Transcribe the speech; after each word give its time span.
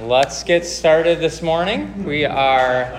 Let's 0.00 0.42
get 0.42 0.66
started 0.66 1.20
this 1.20 1.40
morning. 1.40 2.04
We 2.04 2.24
are 2.24 2.92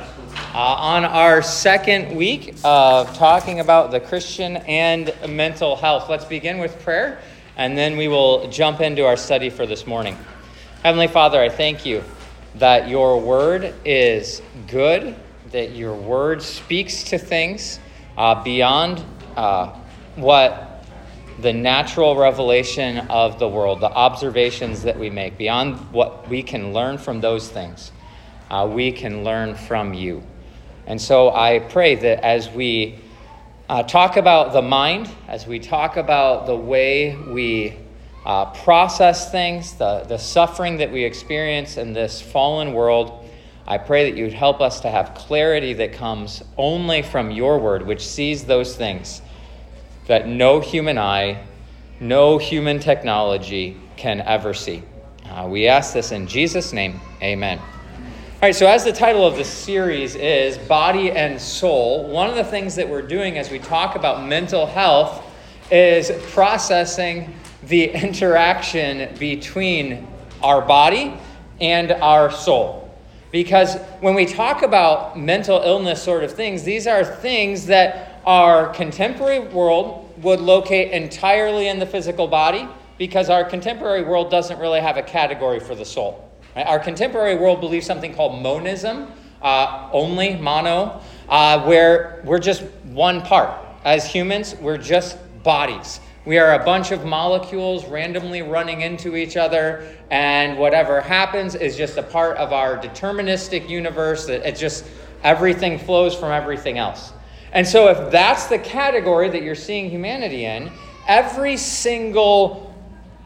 uh, 0.54 0.58
on 0.58 1.04
our 1.04 1.42
second 1.42 2.16
week 2.16 2.56
of 2.64 3.14
talking 3.18 3.60
about 3.60 3.92
the 3.92 4.00
Christian 4.00 4.56
and 4.56 5.14
mental 5.28 5.76
health. 5.76 6.10
Let's 6.10 6.24
begin 6.24 6.58
with 6.58 6.82
prayer, 6.84 7.20
and 7.58 7.78
then 7.78 7.98
we 7.98 8.08
will 8.08 8.50
jump 8.50 8.80
into 8.80 9.06
our 9.06 9.18
study 9.18 9.50
for 9.50 9.66
this 9.66 9.86
morning. 9.86 10.18
Heavenly 10.84 11.10
Father, 11.10 11.42
I 11.42 11.50
thank 11.50 11.86
you 11.86 12.02
that 12.56 12.88
your 12.88 13.20
word 13.20 13.74
is 13.84 14.42
good, 14.68 15.18
that 15.52 15.76
your 15.76 15.96
word 15.96 16.42
speaks 16.42 17.04
to 17.04 17.18
things 17.18 17.78
uh, 18.18 18.42
beyond 18.42 19.04
uh, 19.36 19.78
what 20.16 20.65
the 21.40 21.52
natural 21.52 22.16
revelation 22.16 23.00
of 23.10 23.40
the 23.40 23.48
world, 23.48 23.82
the 23.82 23.92
observations 23.92 24.84
that 24.84 24.98
we 24.98 25.10
make, 25.10 25.38
beyond 25.38 25.76
what 25.92 26.28
we 26.30 26.42
can 26.42 26.74
learn 26.74 26.98
from 26.98 27.20
those 27.20 27.50
things, 27.50 27.92
uh, 28.50 28.70
we 28.72 28.92
can 28.92 29.24
learn 29.24 29.56
from 29.56 29.94
you. 29.94 30.24
And 30.88 31.02
so 31.02 31.34
I 31.34 31.60
pray 31.60 31.96
that 31.96 32.24
as 32.24 32.50
we 32.50 33.00
uh, 33.68 33.84
talk 33.84 34.18
about 34.18 34.54
the 34.54 34.62
mind, 34.62 35.10
as 35.28 35.46
we 35.46 35.60
talk 35.60 35.98
about 35.98 36.46
the 36.46 36.56
way 36.56 37.16
we 37.16 37.78
uh, 38.26 38.46
process 38.64 39.32
things, 39.32 39.74
the, 39.74 40.06
the 40.08 40.18
suffering 40.18 40.78
that 40.78 40.92
we 40.92 41.04
experience 41.04 41.78
in 41.78 41.92
this 41.92 42.22
fallen 42.22 42.74
world, 42.74 43.28
I 43.68 43.78
pray 43.80 44.10
that 44.10 44.18
you 44.18 44.26
would 44.26 44.34
help 44.34 44.62
us 44.62 44.80
to 44.82 44.90
have 44.90 45.16
clarity 45.16 45.74
that 45.74 45.94
comes 45.94 46.44
only 46.56 47.02
from 47.02 47.32
your 47.32 47.60
word, 47.60 47.86
which 47.86 48.06
sees 48.06 48.46
those 48.46 48.76
things 48.76 49.22
that 50.08 50.28
no 50.28 50.60
human 50.60 50.98
eye, 50.98 51.44
no 52.00 52.38
human 52.38 52.80
technology 52.80 53.78
can 53.98 54.22
ever 54.22 54.54
see. 54.54 54.84
Uh, 55.26 55.48
we 55.50 55.68
ask 55.68 55.94
this 55.94 56.12
in 56.12 56.28
Jesus' 56.28 56.74
name. 56.74 57.00
Amen. 57.22 57.60
All 57.60 58.50
right, 58.50 58.56
so 58.56 58.68
as 58.68 58.84
the 58.84 58.92
title 58.92 59.26
of 59.26 59.38
the 59.38 59.44
series 59.44 60.16
is 60.16 60.58
Body 60.58 61.12
and 61.12 61.42
Soul, 61.42 62.08
one 62.10 62.30
of 62.30 62.36
the 62.36 62.44
things 62.44 62.76
that 62.76 62.88
we're 62.88 63.02
doing 63.02 63.38
as 63.38 63.50
we 63.50 63.58
talk 63.58 63.96
about 63.96 64.28
mental 64.28 64.66
health 64.68 65.24
is 65.72 66.12
processing 66.32 67.34
the 67.64 67.90
interaction 67.92 69.16
between 69.18 70.08
our 70.44 70.62
body 70.62 71.14
and 71.60 71.92
our 71.94 72.32
soul. 72.32 72.82
Because 73.32 73.78
when 74.00 74.14
we 74.14 74.26
talk 74.26 74.62
about 74.62 75.18
mental 75.18 75.62
illness 75.62 76.02
sort 76.02 76.24
of 76.24 76.32
things, 76.32 76.64
these 76.64 76.88
are 76.88 77.04
things 77.04 77.66
that 77.66 78.15
our 78.26 78.70
contemporary 78.70 79.40
world 79.40 80.14
would 80.24 80.40
locate 80.40 80.92
entirely 80.92 81.68
in 81.68 81.80
the 81.80 81.86
physical 81.86 82.28
body 82.28 82.68
because 82.98 83.30
our 83.30 83.44
contemporary 83.44 84.04
world 84.04 84.32
doesn't 84.32 84.60
really 84.60 84.80
have 84.80 84.98
a 84.98 85.04
category 85.04 85.60
for 85.60 85.76
the 85.76 85.86
soul. 85.86 86.32
Right? 86.56 86.66
Our 86.66 86.80
contemporary 86.80 87.36
world 87.36 87.60
believes 87.60 87.86
something 87.86 88.16
called 88.16 88.42
monism, 88.42 89.12
uh, 89.42 89.90
only, 89.92 90.36
mono, 90.38 91.02
uh, 91.30 91.64
where 91.66 92.22
we're 92.26 92.40
just 92.40 92.64
one 92.86 93.22
part. 93.22 93.52
As 93.84 94.06
humans, 94.12 94.56
we're 94.56 94.78
just 94.78 95.18
bodies. 95.44 96.00
We 96.26 96.40
are 96.40 96.60
a 96.60 96.66
bunch 96.66 96.92
of 96.92 97.06
molecules 97.06 97.86
randomly 97.86 98.42
running 98.42 98.82
into 98.82 99.16
each 99.16 99.38
other, 99.38 99.96
and 100.10 100.58
whatever 100.58 101.00
happens 101.00 101.54
is 101.54 101.78
just 101.78 101.98
a 101.98 102.04
part 102.04 102.38
of 102.38 102.52
our 102.52 102.78
deterministic 102.78 103.70
universe 103.70 104.26
that 104.26 104.48
it 104.48 104.56
just 104.56 104.86
everything 105.24 105.78
flows 105.78 106.16
from 106.16 106.32
everything 106.32 106.80
else. 106.80 107.12
And 107.56 107.66
so, 107.66 107.88
if 107.88 108.12
that's 108.12 108.48
the 108.48 108.60
category 108.60 109.30
that 109.30 109.42
you're 109.42 109.56
seeing 109.56 109.90
humanity 109.90 110.44
in, 110.44 110.70
every 111.08 111.56
single 111.56 112.76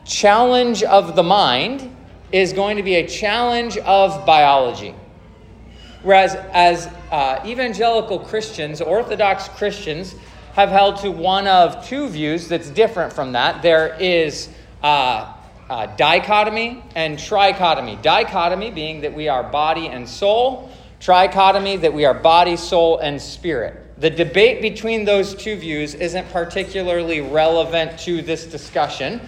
challenge 0.06 0.84
of 0.84 1.16
the 1.16 1.24
mind 1.24 1.96
is 2.32 2.54
going 2.54 2.78
to 2.78 2.84
be 2.84 2.96
a 2.96 3.08
challenge 3.08 3.78
of 3.78 4.28
biology. 4.28 4.94
Whereas, 6.04 6.36
as 6.54 6.86
uh, 7.10 7.42
evangelical 7.44 8.20
Christians, 8.20 8.82
Orthodox 8.82 9.50
Christians, 9.50 10.14
have 10.54 10.70
held 10.70 10.98
to 10.98 11.10
one 11.10 11.48
of 11.48 11.84
two 11.88 12.08
views 12.08 12.48
that's 12.48 12.70
different 12.70 13.12
from 13.12 13.32
that. 13.32 13.64
There 13.64 13.95
is 14.00 14.50
uh, 14.84 15.34
uh, 15.72 15.88
dichotomy 15.95 16.84
and 16.94 17.18
trichotomy. 17.18 18.00
Dichotomy 18.04 18.70
being 18.70 19.02
that 19.02 19.14
we 19.14 19.28
are 19.28 19.42
body 19.42 19.88
and 19.88 20.08
soul, 20.08 20.70
trichotomy 21.00 21.82
that 21.82 21.92
we 21.92 22.06
are 22.06 22.14
body, 22.14 22.56
soul, 22.56 23.00
and 23.00 23.20
spirit. 23.20 23.89
The 23.99 24.10
debate 24.10 24.61
between 24.61 25.04
those 25.04 25.36
two 25.36 25.58
views 25.58 25.93
isn't 25.93 26.30
particularly 26.30 27.20
relevant 27.20 27.99
to 27.99 28.21
this 28.21 28.45
discussion. 28.45 29.20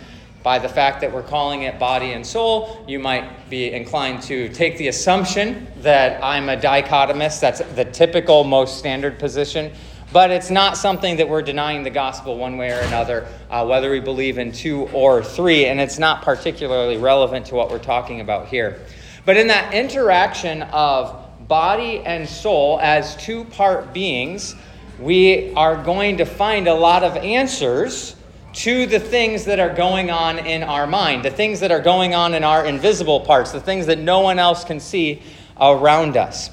By 0.44 0.60
the 0.60 0.70
fact 0.70 1.02
that 1.02 1.12
we're 1.12 1.24
calling 1.24 1.64
it 1.64 1.78
body 1.78 2.14
and 2.14 2.26
soul, 2.26 2.84
you 2.88 2.98
might 2.98 3.50
be 3.50 3.74
inclined 3.74 4.24
to 4.24 4.48
take 4.50 4.78
the 4.78 4.88
assumption 4.88 5.68
that 5.82 6.24
I'm 6.24 6.48
a 6.48 6.56
dichotomist. 6.56 7.42
That's 7.42 7.60
the 7.76 7.84
typical, 7.84 8.46
most 8.46 8.78
standard 8.78 9.20
position. 9.20 9.74
But 10.14 10.32
it's 10.32 10.50
not 10.50 10.78
something 10.78 11.18
that 11.18 11.28
we're 11.28 11.42
denying 11.42 11.84
the 11.84 11.90
gospel 11.90 12.38
one 12.38 12.56
way 12.56 12.72
or 12.72 12.80
another, 12.80 13.28
uh, 13.50 13.66
whether 13.66 13.92
we 13.92 14.00
believe 14.00 14.38
in 14.38 14.54
two 14.54 14.88
or 14.94 15.22
three, 15.22 15.66
and 15.66 15.82
it's 15.82 16.00
not 16.00 16.22
particularly 16.22 16.96
relevant 16.96 17.46
to 17.48 17.56
what 17.56 17.70
we're 17.70 17.78
talking 17.80 18.22
about 18.22 18.48
here. 18.48 18.80
But 19.26 19.36
in 19.36 19.48
that 19.48 19.74
interaction 19.74 20.64
of 20.64 21.21
body 21.52 22.00
and 22.06 22.30
soul 22.30 22.80
as 22.82 23.14
two 23.18 23.44
part 23.44 23.92
beings, 23.94 24.56
we 25.02 25.54
are 25.56 25.76
going 25.84 26.16
to 26.16 26.24
find 26.24 26.66
a 26.66 26.74
lot 26.74 27.04
of 27.04 27.18
answers 27.18 28.16
to 28.54 28.86
the 28.86 29.02
things 29.02 29.44
that 29.44 29.60
are 29.60 29.76
going 29.76 30.10
on 30.10 30.40
in 30.40 30.64
our 30.64 30.88
mind, 30.88 31.26
the 31.26 31.30
things 31.30 31.60
that 31.60 31.70
are 31.70 31.82
going 31.82 32.16
on 32.16 32.34
in 32.36 32.46
our 32.46 32.66
invisible 32.66 33.20
parts, 33.20 33.52
the 33.52 33.60
things 33.60 33.86
that 33.86 34.00
no 34.00 34.22
one 34.22 34.40
else 34.40 34.64
can 34.64 34.80
see 34.80 35.22
around 35.60 36.16
us. 36.16 36.52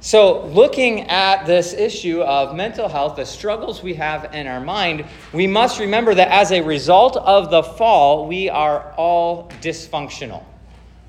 So, 0.00 0.44
looking 0.46 1.02
at 1.02 1.46
this 1.46 1.72
issue 1.72 2.20
of 2.22 2.56
mental 2.56 2.88
health, 2.88 3.14
the 3.14 3.24
struggles 3.24 3.80
we 3.80 3.94
have 3.94 4.34
in 4.34 4.48
our 4.48 4.60
mind, 4.60 5.04
we 5.32 5.46
must 5.46 5.78
remember 5.78 6.16
that 6.16 6.32
as 6.32 6.50
a 6.50 6.62
result 6.62 7.16
of 7.16 7.52
the 7.52 7.62
fall, 7.62 8.26
we 8.26 8.48
are 8.48 8.92
all 8.96 9.48
dysfunctional. 9.60 10.42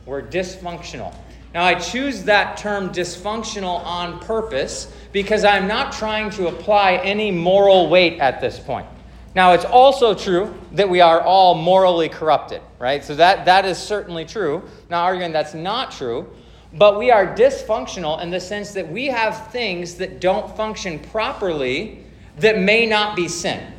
We're 0.05 0.21
dysfunctional. 0.21 1.15
Now, 1.53 1.65
I 1.65 1.75
choose 1.75 2.23
that 2.23 2.57
term 2.57 2.91
dysfunctional 2.91 3.83
on 3.83 4.19
purpose 4.19 4.91
because 5.11 5.43
I'm 5.43 5.67
not 5.67 5.91
trying 5.91 6.29
to 6.31 6.47
apply 6.47 6.93
any 6.97 7.29
moral 7.29 7.89
weight 7.89 8.19
at 8.19 8.39
this 8.39 8.57
point. 8.57 8.87
Now, 9.35 9.53
it's 9.53 9.65
also 9.65 10.13
true 10.13 10.53
that 10.73 10.89
we 10.89 11.01
are 11.01 11.21
all 11.21 11.55
morally 11.55 12.09
corrupted, 12.09 12.61
right? 12.79 13.03
So 13.03 13.15
that, 13.15 13.45
that 13.45 13.65
is 13.65 13.77
certainly 13.77 14.25
true. 14.25 14.63
Not 14.89 15.03
arguing 15.03 15.31
that's 15.31 15.53
not 15.53 15.91
true, 15.91 16.29
but 16.73 16.97
we 16.97 17.11
are 17.11 17.35
dysfunctional 17.35 18.21
in 18.21 18.29
the 18.29 18.39
sense 18.39 18.71
that 18.73 18.89
we 18.89 19.07
have 19.07 19.47
things 19.51 19.95
that 19.95 20.21
don't 20.21 20.55
function 20.55 20.99
properly 20.99 22.05
that 22.37 22.59
may 22.59 22.85
not 22.85 23.15
be 23.15 23.27
sin. 23.27 23.73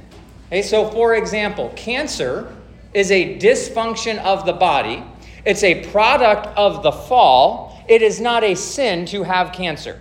Okay, 0.49 0.63
so 0.63 0.91
for 0.91 1.15
example, 1.15 1.73
cancer 1.75 2.55
is 2.93 3.11
a 3.11 3.39
dysfunction 3.39 4.19
of 4.19 4.45
the 4.45 4.53
body 4.53 5.03
it's 5.45 5.63
a 5.63 5.87
product 5.91 6.47
of 6.57 6.83
the 6.83 6.93
fall. 6.93 7.85
It 7.89 8.03
is 8.03 8.21
not 8.21 8.45
a 8.45 8.55
sin 8.55 9.07
to 9.07 9.23
have 9.23 9.53
cancer. 9.53 10.01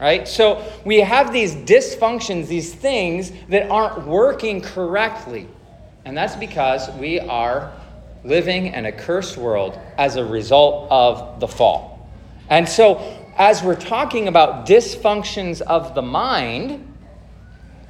Right? 0.00 0.26
So 0.26 0.64
we 0.84 0.98
have 1.00 1.32
these 1.32 1.54
dysfunctions, 1.54 2.48
these 2.48 2.74
things 2.74 3.30
that 3.48 3.70
aren't 3.70 4.06
working 4.06 4.60
correctly. 4.60 5.46
And 6.04 6.16
that's 6.16 6.34
because 6.34 6.90
we 6.96 7.20
are 7.20 7.72
living 8.24 8.66
in 8.68 8.86
a 8.86 8.92
cursed 8.92 9.36
world 9.36 9.78
as 9.98 10.16
a 10.16 10.24
result 10.24 10.90
of 10.90 11.38
the 11.40 11.46
fall. 11.46 12.08
And 12.48 12.68
so, 12.68 13.18
as 13.36 13.62
we're 13.62 13.76
talking 13.76 14.28
about 14.28 14.66
dysfunctions 14.66 15.60
of 15.60 15.94
the 15.94 16.02
mind, 16.02 16.92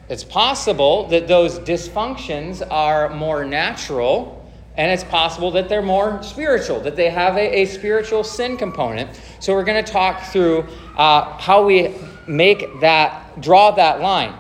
it's 0.09 0.25
possible 0.25 1.09
that 1.09 1.27
those 1.27 1.59
dysfunctions 1.61 2.63
are 2.71 3.09
more 3.15 3.45
natural 3.45 4.42
and 4.77 4.91
it's 4.91 5.05
possible 5.05 5.51
that 5.51 5.69
they're 5.69 5.83
more 5.83 6.23
spiritual, 6.23 6.81
that 6.81 6.97
they 6.97 7.11
have 7.11 7.37
a, 7.37 7.63
a 7.63 7.65
spiritual 7.67 8.25
sin 8.25 8.57
component. 8.57 9.11
So 9.39 9.55
we're 9.55 9.65
going 9.65 9.85
to 9.85 9.93
talk 9.93 10.23
through 10.25 10.67
uh, 10.97 11.37
how 11.39 11.65
we 11.65 11.95
make 12.27 12.81
that, 12.81 13.41
draw 13.41 13.71
that 13.73 14.01
line. 14.01 14.35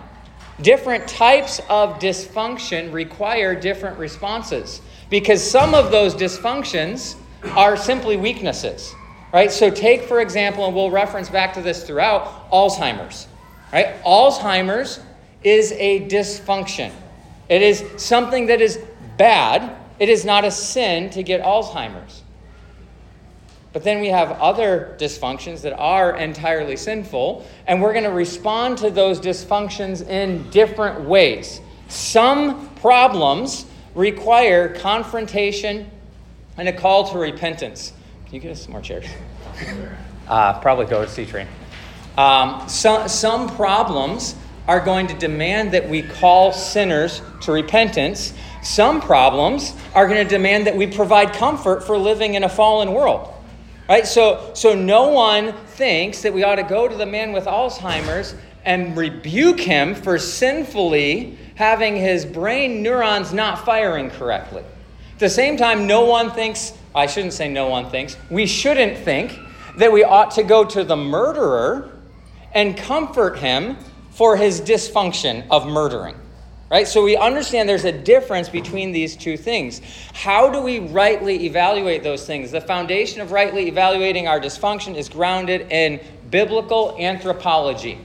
Different 0.60 1.06
types 1.08 1.60
of 1.68 1.98
dysfunction 1.98 2.92
require 2.92 3.54
different 3.54 3.98
responses 3.98 4.80
because 5.10 5.42
some 5.42 5.74
of 5.74 5.90
those 5.90 6.14
dysfunctions 6.14 7.16
are 7.56 7.76
simply 7.76 8.16
weaknesses, 8.16 8.94
right? 9.32 9.50
So 9.50 9.68
take, 9.68 10.02
for 10.02 10.20
example, 10.20 10.64
and 10.64 10.74
we'll 10.74 10.90
reference 10.90 11.28
back 11.28 11.52
to 11.54 11.62
this 11.62 11.84
throughout, 11.84 12.50
Alzheimer's, 12.50 13.26
right? 13.72 14.02
Alzheimer's 14.04 15.00
is 15.42 15.72
a 15.72 16.08
dysfunction. 16.08 16.92
It 17.48 17.60
is 17.60 17.84
something 17.96 18.46
that 18.46 18.60
is 18.60 18.78
bad 19.18 19.76
it 20.02 20.08
is 20.08 20.24
not 20.24 20.44
a 20.44 20.50
sin 20.50 21.10
to 21.10 21.22
get 21.22 21.40
Alzheimer's. 21.42 22.24
But 23.72 23.84
then 23.84 24.00
we 24.00 24.08
have 24.08 24.32
other 24.32 24.96
dysfunctions 24.98 25.60
that 25.60 25.74
are 25.74 26.16
entirely 26.16 26.74
sinful, 26.76 27.46
and 27.68 27.80
we're 27.80 27.92
going 27.92 28.02
to 28.02 28.10
respond 28.10 28.78
to 28.78 28.90
those 28.90 29.20
dysfunctions 29.20 30.04
in 30.04 30.50
different 30.50 31.02
ways. 31.02 31.60
Some 31.86 32.68
problems 32.74 33.64
require 33.94 34.74
confrontation 34.74 35.88
and 36.56 36.68
a 36.68 36.72
call 36.72 37.08
to 37.12 37.18
repentance. 37.18 37.92
Can 38.24 38.34
you 38.34 38.40
get 38.40 38.50
us 38.50 38.62
some 38.62 38.72
more 38.72 38.82
chairs? 38.82 39.06
Uh, 40.28 40.58
probably 40.60 40.86
go 40.86 41.04
to 41.04 41.10
C 41.10 41.26
train. 41.26 41.48
Um, 42.16 42.66
some, 42.68 43.08
some 43.08 43.54
problems 43.56 44.36
are 44.68 44.80
going 44.80 45.08
to 45.08 45.14
demand 45.14 45.72
that 45.72 45.88
we 45.88 46.00
call 46.00 46.52
sinners 46.52 47.20
to 47.42 47.52
repentance. 47.52 48.32
Some 48.62 49.00
problems 49.00 49.74
are 49.94 50.06
going 50.06 50.24
to 50.24 50.28
demand 50.28 50.66
that 50.66 50.76
we 50.76 50.86
provide 50.86 51.32
comfort 51.32 51.84
for 51.84 51.98
living 51.98 52.34
in 52.34 52.44
a 52.44 52.48
fallen 52.48 52.92
world. 52.92 53.34
Right? 53.88 54.06
So, 54.06 54.52
so 54.54 54.74
no 54.74 55.08
one 55.08 55.52
thinks 55.52 56.22
that 56.22 56.32
we 56.32 56.44
ought 56.44 56.54
to 56.54 56.62
go 56.62 56.86
to 56.86 56.94
the 56.94 57.04
man 57.04 57.32
with 57.32 57.44
Alzheimer's 57.46 58.34
and 58.64 58.96
rebuke 58.96 59.58
him 59.58 59.94
for 59.94 60.18
sinfully 60.18 61.36
having 61.56 61.96
his 61.96 62.24
brain 62.24 62.82
neurons 62.82 63.32
not 63.32 63.64
firing 63.64 64.08
correctly. 64.10 64.62
At 65.14 65.18
the 65.18 65.28
same 65.28 65.56
time, 65.56 65.86
no 65.86 66.04
one 66.04 66.30
thinks, 66.30 66.72
I 66.94 67.06
shouldn't 67.06 67.32
say 67.32 67.48
no 67.48 67.68
one 67.68 67.90
thinks, 67.90 68.16
we 68.30 68.46
shouldn't 68.46 68.98
think 68.98 69.36
that 69.76 69.92
we 69.92 70.04
ought 70.04 70.30
to 70.32 70.44
go 70.44 70.64
to 70.64 70.84
the 70.84 70.96
murderer 70.96 71.90
and 72.54 72.76
comfort 72.76 73.38
him 73.38 73.76
for 74.10 74.36
his 74.36 74.60
dysfunction 74.60 75.44
of 75.50 75.66
murdering. 75.66 76.14
Right? 76.72 76.88
So 76.88 77.04
we 77.04 77.18
understand 77.18 77.68
there's 77.68 77.84
a 77.84 77.92
difference 77.92 78.48
between 78.48 78.92
these 78.92 79.14
two 79.14 79.36
things. 79.36 79.82
How 80.14 80.48
do 80.48 80.62
we 80.62 80.78
rightly 80.78 81.44
evaluate 81.44 82.02
those 82.02 82.24
things? 82.24 82.50
The 82.50 82.62
foundation 82.62 83.20
of 83.20 83.30
rightly 83.30 83.68
evaluating 83.68 84.26
our 84.26 84.40
dysfunction 84.40 84.96
is 84.96 85.10
grounded 85.10 85.70
in 85.70 86.00
biblical 86.30 86.96
anthropology. 86.98 87.98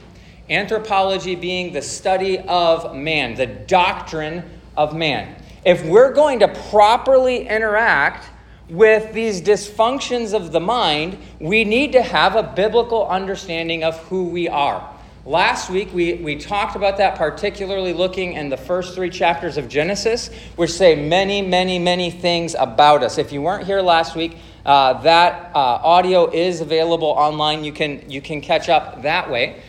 Anthropology 0.50 1.34
being 1.34 1.72
the 1.72 1.82
study 1.82 2.40
of 2.40 2.94
man, 2.94 3.36
the 3.36 3.46
doctrine 3.46 4.44
of 4.76 4.94
man. 4.94 5.42
If 5.64 5.86
we're 5.86 6.12
going 6.12 6.40
to 6.40 6.50
properly 6.70 7.48
interact 7.48 8.30
with 8.70 9.14
these 9.14 9.42
dysfunctions 9.42 10.34
of 10.34 10.52
the 10.52 10.60
mind, 10.60 11.18
we 11.40 11.64
need 11.64 11.94
to 11.94 12.02
have 12.02 12.36
a 12.36 12.44
biblical 12.44 13.08
understanding 13.08 13.86
of 13.86 13.98
who 14.08 14.26
we 14.26 14.50
are. 14.50 14.97
Last 15.28 15.70
week, 15.70 15.94
we, 15.94 16.14
we 16.14 16.38
talked 16.38 16.78
about 16.78 16.96
that, 17.00 17.18
particularly 17.18 17.92
looking 17.92 18.32
in 18.32 18.48
the 18.48 18.56
first 18.56 18.96
three 18.96 19.10
chapters 19.10 19.58
of 19.58 19.68
Genesis, 19.68 20.30
which 20.56 20.72
say 20.72 20.96
many, 20.96 21.42
many, 21.42 21.80
many 21.80 22.10
things 22.10 22.56
about 22.58 23.04
us. 23.04 23.18
If 23.18 23.34
you 23.34 23.42
weren't 23.42 23.66
here 23.66 23.82
last 23.82 24.16
week, 24.16 24.38
uh, 24.66 24.94
that 25.02 25.52
uh, 25.54 25.60
audio 25.60 26.32
is 26.32 26.62
available 26.62 27.10
online. 27.10 27.66
You 27.66 27.74
can, 27.74 28.10
you 28.10 28.22
can 28.22 28.40
catch 28.40 28.70
up 28.70 29.02
that 29.02 29.30
way. 29.30 29.62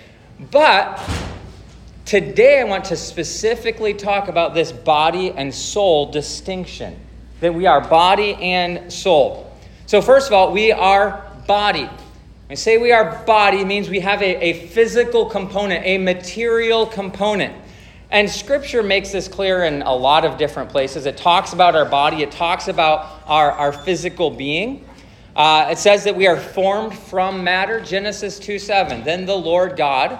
But 0.52 1.02
today, 2.04 2.60
I 2.60 2.64
want 2.64 2.84
to 2.84 2.96
specifically 2.96 3.94
talk 3.94 4.28
about 4.28 4.54
this 4.54 4.70
body 4.70 5.32
and 5.32 5.52
soul 5.52 6.12
distinction 6.12 6.96
that 7.40 7.52
we 7.52 7.66
are 7.66 7.80
body 7.80 8.34
and 8.34 8.92
soul. 8.92 9.52
So, 9.86 10.02
first 10.02 10.28
of 10.28 10.34
all, 10.34 10.52
we 10.52 10.70
are 10.70 11.28
body. 11.48 11.90
I 12.50 12.54
say 12.54 12.78
we 12.78 12.92
are 12.92 13.22
body 13.26 13.62
means 13.62 13.90
we 13.90 14.00
have 14.00 14.22
a, 14.22 14.42
a 14.42 14.68
physical 14.68 15.26
component, 15.26 15.84
a 15.84 15.98
material 15.98 16.86
component. 16.86 17.54
And 18.10 18.30
scripture 18.30 18.82
makes 18.82 19.12
this 19.12 19.28
clear 19.28 19.64
in 19.64 19.82
a 19.82 19.94
lot 19.94 20.24
of 20.24 20.38
different 20.38 20.70
places. 20.70 21.04
It 21.04 21.18
talks 21.18 21.52
about 21.52 21.76
our 21.76 21.84
body, 21.84 22.22
it 22.22 22.30
talks 22.30 22.68
about 22.68 23.22
our, 23.26 23.52
our 23.52 23.70
physical 23.70 24.30
being. 24.30 24.88
Uh, 25.36 25.68
it 25.70 25.76
says 25.76 26.04
that 26.04 26.16
we 26.16 26.26
are 26.26 26.38
formed 26.38 26.96
from 26.96 27.44
matter, 27.44 27.82
Genesis 27.82 28.38
2 28.38 28.58
7. 28.58 29.04
Then 29.04 29.26
the 29.26 29.36
Lord 29.36 29.76
God 29.76 30.18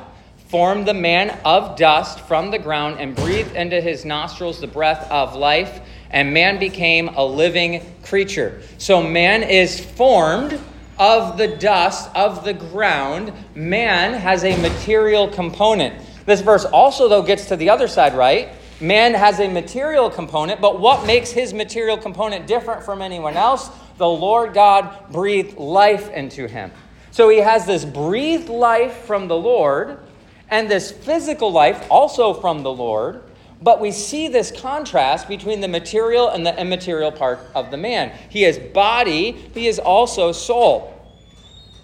formed 0.49 0.87
the 0.87 0.93
man 0.93 1.31
of 1.47 1.79
dust 1.79 2.21
from 2.21 2.51
the 2.51 2.59
ground 2.59 3.01
and 3.01 3.17
breathed 3.17 3.57
into 3.57 3.81
his 3.81 4.05
nostrils 4.05 4.61
the 4.61 4.67
breath 4.67 5.11
of 5.11 5.35
life, 5.35 5.81
and 6.11 6.35
man 6.35 6.59
became 6.59 7.09
a 7.09 7.25
living 7.25 7.91
creature. 8.03 8.61
So 8.77 9.03
man 9.03 9.43
is 9.43 9.81
formed 9.83 10.61
of 10.99 11.39
the 11.39 11.49
dust 11.49 12.11
of 12.15 12.45
the 12.45 12.55
ground, 12.55 13.33
man 13.55 14.15
has 14.15 14.45
a 14.45 14.61
material 14.61 15.29
component. 15.29 15.95
This 16.27 16.41
verse 16.41 16.65
also, 16.65 17.09
though, 17.09 17.23
gets 17.23 17.47
to 17.47 17.57
the 17.57 17.71
other 17.71 17.89
side, 17.89 18.15
right? 18.15 18.51
Man 18.81 19.15
has 19.15 19.41
a 19.41 19.49
material 19.49 20.11
component, 20.11 20.61
but 20.61 20.79
what 20.79 21.07
makes 21.07 21.31
his 21.31 21.53
material 21.53 21.97
component 21.97 22.47
different 22.47 22.85
from 22.85 23.03
anyone 23.03 23.37
else? 23.37 23.71
The 23.97 24.09
Lord 24.09 24.55
God 24.55 25.11
breathed 25.11 25.57
life 25.59 26.11
into 26.11 26.47
him. 26.47 26.71
So 27.11 27.29
he 27.29 27.39
has 27.39 27.67
this 27.67 27.85
breathed 27.85 28.49
life 28.49 28.99
from 28.99 29.27
the 29.27 29.37
Lord 29.37 29.99
and 30.51 30.71
this 30.71 30.93
physical 30.93 31.51
life 31.51 31.87
also 31.91 32.33
from 32.35 32.63
the 32.63 32.73
Lord. 32.73 33.23
But 33.61 33.81
we 33.81 33.91
see 33.91 34.29
this 34.29 34.53
contrast 34.53 35.29
between 35.29 35.61
the 35.61 35.69
material 35.69 36.29
and 36.29 36.47
the 36.47 36.59
immaterial 36.61 37.11
part 37.11 37.41
of 37.55 37.71
the 37.71 37.77
man. 37.77 38.17
He 38.29 38.45
is 38.45 38.59
body, 38.59 39.33
he 39.53 39.67
is 39.67 39.79
also 39.79 40.33
soul. 40.33 40.95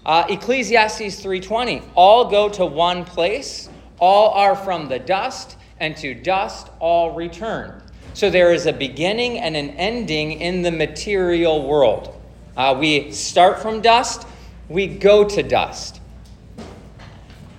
Uh, 0.06 0.24
Ecclesiastes 0.28 1.20
3:20, 1.20 1.82
all 1.94 2.26
go 2.26 2.48
to 2.50 2.64
one 2.66 3.04
place, 3.04 3.68
all 3.98 4.30
are 4.30 4.54
from 4.54 4.88
the 4.88 4.98
dust, 4.98 5.56
and 5.80 5.96
to 5.96 6.14
dust 6.14 6.68
all 6.78 7.12
return. 7.12 7.82
So 8.12 8.30
there 8.30 8.52
is 8.52 8.66
a 8.66 8.72
beginning 8.72 9.38
and 9.38 9.56
an 9.56 9.70
ending 9.70 10.40
in 10.40 10.62
the 10.62 10.70
material 10.70 11.66
world. 11.66 12.14
Uh, 12.56 12.76
we 12.78 13.10
start 13.10 13.60
from 13.60 13.80
dust, 13.80 14.26
we 14.68 14.86
go 14.86 15.24
to 15.24 15.42
dust. 15.42 16.00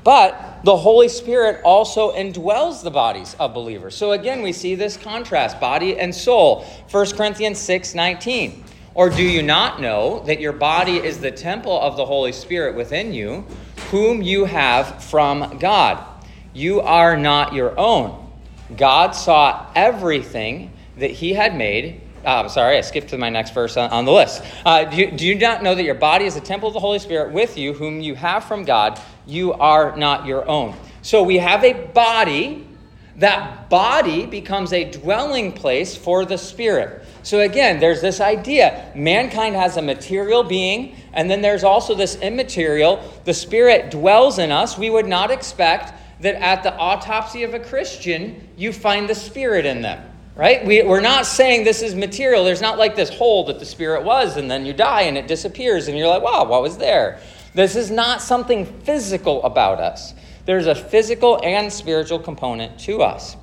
But 0.06 0.60
the 0.63 0.78
Holy 0.78 1.10
Spirit 1.10 1.62
also 1.66 2.16
indwells 2.16 2.84
the 2.84 2.92
bodies 2.92 3.36
of 3.40 3.56
believers. 3.56 3.96
So 3.96 4.12
again, 4.12 4.44
we 4.44 4.54
see 4.54 4.75
this 4.75 4.98
contrast, 4.98 5.60
body 5.60 5.98
and 5.98 6.13
soul. 6.13 6.63
1 6.92 7.18
Corinthians 7.18 7.57
6 7.57 7.96
19. 7.96 8.63
Or 8.94 9.10
do 9.10 9.24
you 9.24 9.42
not 9.42 9.81
know 9.81 10.19
that 10.28 10.40
your 10.40 10.54
body 10.54 10.98
is 10.98 11.19
the 11.19 11.31
temple 11.31 11.81
of 11.81 11.98
the 11.98 12.06
Holy 12.06 12.31
Spirit 12.31 12.75
within 12.75 13.16
you, 13.16 13.46
whom 13.90 14.22
you 14.22 14.46
have 14.46 15.04
from 15.04 15.57
God? 15.57 16.06
You 16.54 16.81
are 16.81 17.18
not 17.18 17.54
your 17.54 17.78
own. 17.78 18.31
God 18.78 19.12
saw 19.12 19.72
everything 19.75 20.72
that 20.98 21.12
he 21.12 21.34
had 21.34 21.57
made. 21.57 22.02
Uh, 22.24 22.48
sorry, 22.48 22.78
I 22.78 22.81
skipped 22.81 23.10
to 23.10 23.18
my 23.18 23.30
next 23.30 23.56
verse 23.56 23.75
on, 23.75 23.90
on 23.90 24.06
the 24.06 24.12
list. 24.12 24.44
Uh, 24.66 24.86
do, 24.86 24.98
you, 24.98 25.12
do 25.12 25.25
you 25.25 25.36
not 25.36 25.63
know 25.63 25.74
that 25.74 25.84
your 25.84 25.96
body 25.96 26.25
is 26.25 26.36
the 26.36 26.42
temple 26.42 26.68
of 26.68 26.74
the 26.74 26.80
Holy 26.80 27.00
Spirit 27.00 27.34
with 27.34 27.57
you, 27.57 27.74
whom 27.74 28.02
you 28.02 28.13
have 28.16 28.46
from 28.46 28.66
God? 28.66 29.00
You 29.25 29.54
are 29.54 29.95
not 29.98 30.25
your 30.25 30.48
own. 30.48 30.75
So 31.01 31.24
we 31.24 31.38
have 31.38 31.63
a 31.63 31.74
body. 31.74 32.68
That 33.18 33.69
body 33.69 34.25
becomes 34.25 34.74
a 34.74 34.92
dwelling 34.92 35.54
place 35.54 35.95
for 35.95 36.25
the 36.25 36.38
Spirit. 36.38 37.06
So 37.24 37.39
again, 37.39 37.80
there's 37.80 38.01
this 38.01 38.19
idea 38.19 38.92
mankind 38.94 39.56
has 39.56 39.77
a 39.77 39.81
material 39.81 40.44
being, 40.44 40.98
and 41.13 41.31
then 41.31 41.42
there's 41.42 41.63
also 41.63 41.95
this 41.95 42.18
immaterial. 42.18 43.02
The 43.23 43.33
Spirit 43.33 43.90
dwells 43.90 44.38
in 44.38 44.52
us. 44.52 44.78
We 44.78 44.90
would 44.90 45.07
not 45.07 45.31
expect 45.31 45.94
that 46.21 46.35
at 46.35 46.64
the 46.64 46.76
autopsy 46.76 47.44
of 47.44 47.54
a 47.54 47.59
Christian, 47.59 48.49
you 48.57 48.73
find 48.73 49.07
the 49.07 49.16
Spirit 49.16 49.66
in 49.66 49.81
them 49.81 50.11
right? 50.35 50.66
We, 50.66 50.83
we're 50.83 51.02
not 51.02 51.26
saying 51.26 51.64
this 51.64 51.81
is 51.81 51.95
material. 51.95 52.44
There's 52.44 52.61
not 52.61 52.78
like 52.78 52.95
this 52.95 53.09
hole 53.09 53.45
that 53.45 53.59
the 53.59 53.66
spirit 53.66 54.04
was, 54.04 54.38
and 54.38 54.52
then 54.52 54.66
you 54.66 54.73
die 54.73 55.04
and 55.04 55.18
it 55.18 55.28
disappears, 55.28 55.88
and 55.88 55.97
you're 55.97 56.07
like, 56.07 56.21
wow, 56.21 56.45
what 56.45 56.61
was 56.61 56.78
there? 56.78 57.19
This 57.56 57.78
is 57.78 57.90
not 57.90 58.21
something 58.21 58.66
physical 58.66 59.42
about 59.44 59.80
us. 59.80 60.14
There's 60.44 60.68
a 60.68 60.76
physical 60.76 61.40
and 61.42 61.71
spiritual 61.71 62.19
component 62.19 62.78
to 62.81 63.02
us. 63.02 63.38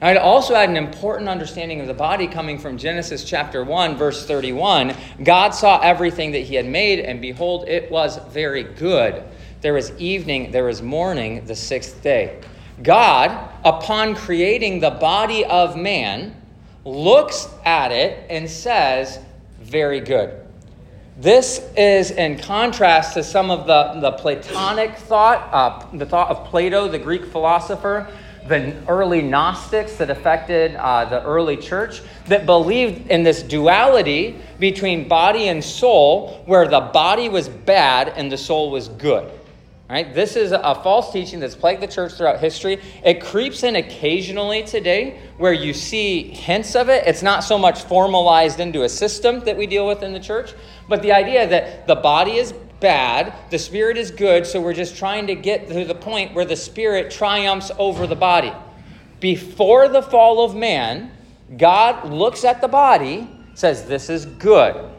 I'd 0.00 0.16
also 0.16 0.54
add 0.54 0.70
an 0.70 0.78
important 0.78 1.28
understanding 1.28 1.80
of 1.80 1.86
the 1.86 1.94
body 1.94 2.26
coming 2.26 2.58
from 2.58 2.78
Genesis 2.78 3.22
chapter 3.22 3.62
1, 3.62 3.96
verse 3.96 4.26
31. 4.26 4.94
God 5.22 5.50
saw 5.50 5.78
everything 5.80 6.32
that 6.32 6.40
he 6.40 6.54
had 6.54 6.66
made, 6.66 7.00
and 7.00 7.20
behold, 7.20 7.68
it 7.68 7.90
was 7.90 8.18
very 8.30 8.62
good. 8.62 9.22
There 9.60 9.74
was 9.74 9.92
evening, 9.98 10.50
there 10.50 10.64
was 10.64 10.80
morning, 10.80 11.44
the 11.44 11.54
sixth 11.54 12.02
day. 12.02 12.40
God, 12.82 13.50
upon 13.62 14.14
creating 14.14 14.80
the 14.80 14.90
body 14.90 15.44
of 15.44 15.76
man, 15.76 16.34
looks 16.84 17.48
at 17.64 17.92
it 17.92 18.26
and 18.30 18.48
says, 18.48 19.20
Very 19.60 20.00
good. 20.00 20.43
This 21.16 21.70
is 21.76 22.10
in 22.10 22.38
contrast 22.38 23.14
to 23.14 23.22
some 23.22 23.48
of 23.48 23.68
the, 23.68 24.00
the 24.00 24.10
Platonic 24.12 24.96
thought, 24.96 25.48
uh, 25.52 25.96
the 25.96 26.04
thought 26.04 26.28
of 26.28 26.44
Plato, 26.46 26.88
the 26.88 26.98
Greek 26.98 27.24
philosopher, 27.24 28.08
the 28.48 28.74
early 28.88 29.22
Gnostics 29.22 29.94
that 29.98 30.10
affected 30.10 30.74
uh, 30.74 31.04
the 31.04 31.22
early 31.22 31.56
church, 31.56 32.02
that 32.26 32.46
believed 32.46 33.12
in 33.12 33.22
this 33.22 33.44
duality 33.44 34.40
between 34.58 35.06
body 35.06 35.46
and 35.48 35.62
soul, 35.62 36.42
where 36.46 36.66
the 36.66 36.80
body 36.80 37.28
was 37.28 37.48
bad 37.48 38.08
and 38.16 38.30
the 38.30 38.36
soul 38.36 38.72
was 38.72 38.88
good. 38.88 39.30
Right? 39.88 40.14
This 40.14 40.34
is 40.34 40.52
a 40.52 40.74
false 40.82 41.12
teaching 41.12 41.40
that's 41.40 41.54
plagued 41.54 41.82
the 41.82 41.86
church 41.86 42.14
throughout 42.14 42.40
history. 42.40 42.80
It 43.04 43.22
creeps 43.22 43.62
in 43.64 43.76
occasionally 43.76 44.62
today 44.62 45.20
where 45.36 45.52
you 45.52 45.74
see 45.74 46.22
hints 46.22 46.74
of 46.74 46.88
it. 46.88 47.06
It's 47.06 47.22
not 47.22 47.44
so 47.44 47.58
much 47.58 47.82
formalized 47.82 48.60
into 48.60 48.84
a 48.84 48.88
system 48.88 49.40
that 49.40 49.58
we 49.58 49.66
deal 49.66 49.86
with 49.86 50.02
in 50.02 50.14
the 50.14 50.20
church, 50.20 50.54
but 50.88 51.02
the 51.02 51.12
idea 51.12 51.46
that 51.46 51.86
the 51.86 51.96
body 51.96 52.36
is 52.36 52.54
bad, 52.80 53.34
the 53.50 53.58
spirit 53.58 53.98
is 53.98 54.10
good, 54.10 54.46
so 54.46 54.58
we're 54.58 54.72
just 54.72 54.96
trying 54.96 55.26
to 55.26 55.34
get 55.34 55.68
to 55.68 55.84
the 55.84 55.94
point 55.94 56.34
where 56.34 56.46
the 56.46 56.56
spirit 56.56 57.10
triumphs 57.10 57.70
over 57.78 58.06
the 58.06 58.16
body. 58.16 58.52
Before 59.20 59.88
the 59.88 60.02
fall 60.02 60.44
of 60.44 60.54
man, 60.54 61.10
God 61.58 62.10
looks 62.10 62.42
at 62.44 62.62
the 62.62 62.68
body, 62.68 63.28
says, 63.54 63.84
This 63.84 64.08
is 64.08 64.24
good. 64.24 64.93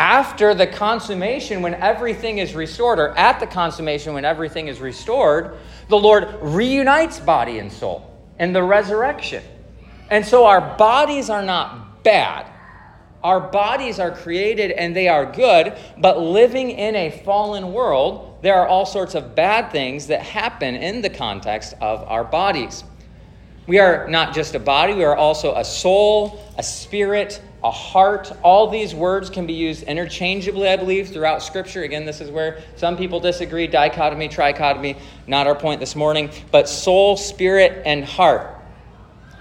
After 0.00 0.54
the 0.54 0.66
consummation, 0.66 1.60
when 1.60 1.74
everything 1.74 2.38
is 2.38 2.54
restored, 2.54 2.98
or 2.98 3.10
at 3.18 3.38
the 3.38 3.46
consummation, 3.46 4.14
when 4.14 4.24
everything 4.24 4.66
is 4.66 4.80
restored, 4.80 5.58
the 5.90 5.98
Lord 5.98 6.38
reunites 6.40 7.20
body 7.20 7.58
and 7.58 7.70
soul 7.70 8.10
in 8.38 8.54
the 8.54 8.62
resurrection. 8.62 9.44
And 10.08 10.24
so 10.24 10.46
our 10.46 10.74
bodies 10.78 11.28
are 11.28 11.42
not 11.42 12.02
bad. 12.02 12.50
Our 13.22 13.40
bodies 13.40 13.98
are 13.98 14.10
created 14.10 14.70
and 14.70 14.96
they 14.96 15.06
are 15.06 15.30
good, 15.30 15.76
but 15.98 16.18
living 16.18 16.70
in 16.70 16.96
a 16.96 17.10
fallen 17.22 17.74
world, 17.74 18.38
there 18.40 18.54
are 18.54 18.66
all 18.66 18.86
sorts 18.86 19.14
of 19.14 19.34
bad 19.34 19.70
things 19.70 20.06
that 20.06 20.22
happen 20.22 20.76
in 20.76 21.02
the 21.02 21.10
context 21.10 21.74
of 21.82 22.02
our 22.04 22.24
bodies. 22.24 22.84
We 23.66 23.78
are 23.78 24.08
not 24.08 24.34
just 24.34 24.54
a 24.54 24.58
body, 24.58 24.94
we 24.94 25.04
are 25.04 25.14
also 25.14 25.54
a 25.56 25.64
soul, 25.64 26.42
a 26.56 26.62
spirit, 26.62 27.42
a 27.62 27.70
heart. 27.70 28.32
All 28.42 28.68
these 28.68 28.94
words 28.94 29.28
can 29.28 29.46
be 29.46 29.52
used 29.52 29.82
interchangeably, 29.82 30.68
I 30.68 30.76
believe, 30.76 31.10
throughout 31.10 31.42
Scripture. 31.42 31.82
Again, 31.82 32.06
this 32.06 32.20
is 32.20 32.30
where 32.30 32.62
some 32.76 32.96
people 32.96 33.20
disagree 33.20 33.66
dichotomy, 33.66 34.28
trichotomy, 34.28 34.98
not 35.26 35.46
our 35.46 35.54
point 35.54 35.80
this 35.80 35.94
morning. 35.94 36.30
But 36.50 36.68
soul, 36.68 37.16
spirit, 37.16 37.82
and 37.84 38.04
heart. 38.04 38.56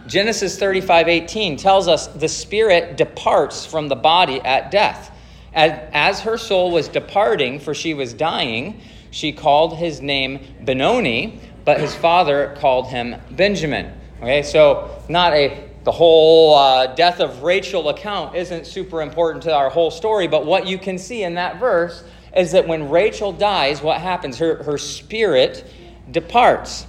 Genesis 0.08 0.58
35 0.58 1.08
18 1.08 1.58
tells 1.58 1.88
us 1.88 2.08
the 2.08 2.28
spirit 2.28 2.98
departs 2.98 3.66
from 3.66 3.88
the 3.88 3.96
body 3.96 4.42
at 4.42 4.72
death. 4.72 5.16
As, 5.54 5.80
as 5.94 6.20
her 6.22 6.38
soul 6.38 6.72
was 6.72 6.88
departing, 6.88 7.60
for 7.60 7.74
she 7.74 7.94
was 7.94 8.14
dying, 8.14 8.82
she 9.12 9.32
called 9.32 9.78
his 9.78 10.02
name 10.02 10.40
Benoni, 10.64 11.40
but 11.66 11.80
his 11.80 11.96
father 11.96 12.56
called 12.60 12.88
him 12.88 13.16
Benjamin. 13.32 13.94
Okay, 14.22 14.44
so 14.44 15.04
not 15.08 15.34
a 15.34 15.69
the 15.90 15.94
whole 15.94 16.54
uh, 16.54 16.86
death 16.94 17.20
of 17.20 17.42
Rachel 17.42 17.90
account 17.90 18.36
isn't 18.36 18.68
super 18.68 19.02
important 19.02 19.42
to 19.46 19.56
our 19.56 19.72
whole 19.72 19.90
story, 19.90 20.28
but 20.28 20.46
what 20.46 20.68
you 20.68 20.78
can 20.78 21.00
see 21.00 21.24
in 21.24 21.34
that 21.34 21.60
verse 21.60 22.04
is 22.38 22.52
that 22.52 22.68
when 22.68 22.92
Rachel 22.92 23.32
dies, 23.32 23.82
what 23.82 24.00
happens? 24.00 24.38
Her, 24.38 24.62
her 24.62 24.78
spirit 24.78 25.66
departs. 26.12 26.86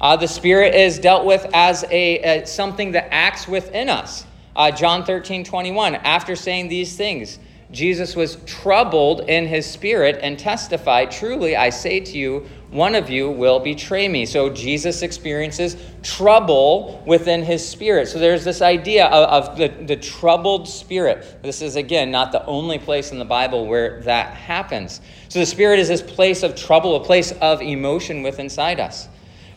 Uh, 0.00 0.16
the 0.16 0.26
spirit 0.26 0.74
is 0.74 0.98
dealt 0.98 1.26
with 1.26 1.46
as 1.52 1.84
a, 1.90 2.40
a 2.40 2.46
something 2.46 2.92
that 2.92 3.12
acts 3.12 3.46
within 3.46 3.90
us. 3.90 4.24
Uh, 4.56 4.70
John 4.70 5.04
13, 5.04 5.44
21, 5.44 5.96
after 5.96 6.34
saying 6.34 6.68
these 6.68 6.96
things, 6.96 7.38
Jesus 7.70 8.16
was 8.16 8.36
troubled 8.46 9.28
in 9.28 9.48
his 9.48 9.66
spirit 9.66 10.18
and 10.22 10.38
testified, 10.38 11.10
Truly, 11.10 11.56
I 11.56 11.68
say 11.68 12.00
to 12.00 12.16
you, 12.16 12.48
one 12.70 12.94
of 12.94 13.10
you 13.10 13.30
will 13.30 13.58
betray 13.58 14.08
me. 14.08 14.26
So 14.26 14.50
Jesus 14.50 15.02
experiences 15.02 15.76
trouble 16.02 17.02
within 17.06 17.42
his 17.42 17.66
spirit. 17.66 18.08
So 18.08 18.18
there's 18.18 18.44
this 18.44 18.62
idea 18.62 19.06
of, 19.06 19.48
of, 19.50 19.58
the, 19.58 19.68
the 19.68 19.96
troubled 19.96 20.68
spirit. 20.68 21.42
This 21.42 21.62
is, 21.62 21.76
again, 21.76 22.10
not 22.10 22.30
the 22.30 22.44
only 22.46 22.78
place 22.78 23.10
in 23.10 23.18
the 23.18 23.24
Bible 23.24 23.66
where 23.66 24.00
that 24.02 24.34
happens. 24.34 25.00
So 25.28 25.38
the 25.38 25.46
spirit 25.46 25.78
is 25.78 25.88
this 25.88 26.02
place 26.02 26.42
of 26.42 26.54
trouble, 26.54 26.96
a 26.96 27.04
place 27.04 27.32
of 27.40 27.60
emotion 27.62 28.22
within 28.22 28.40
inside 28.50 28.80
us. 28.80 29.08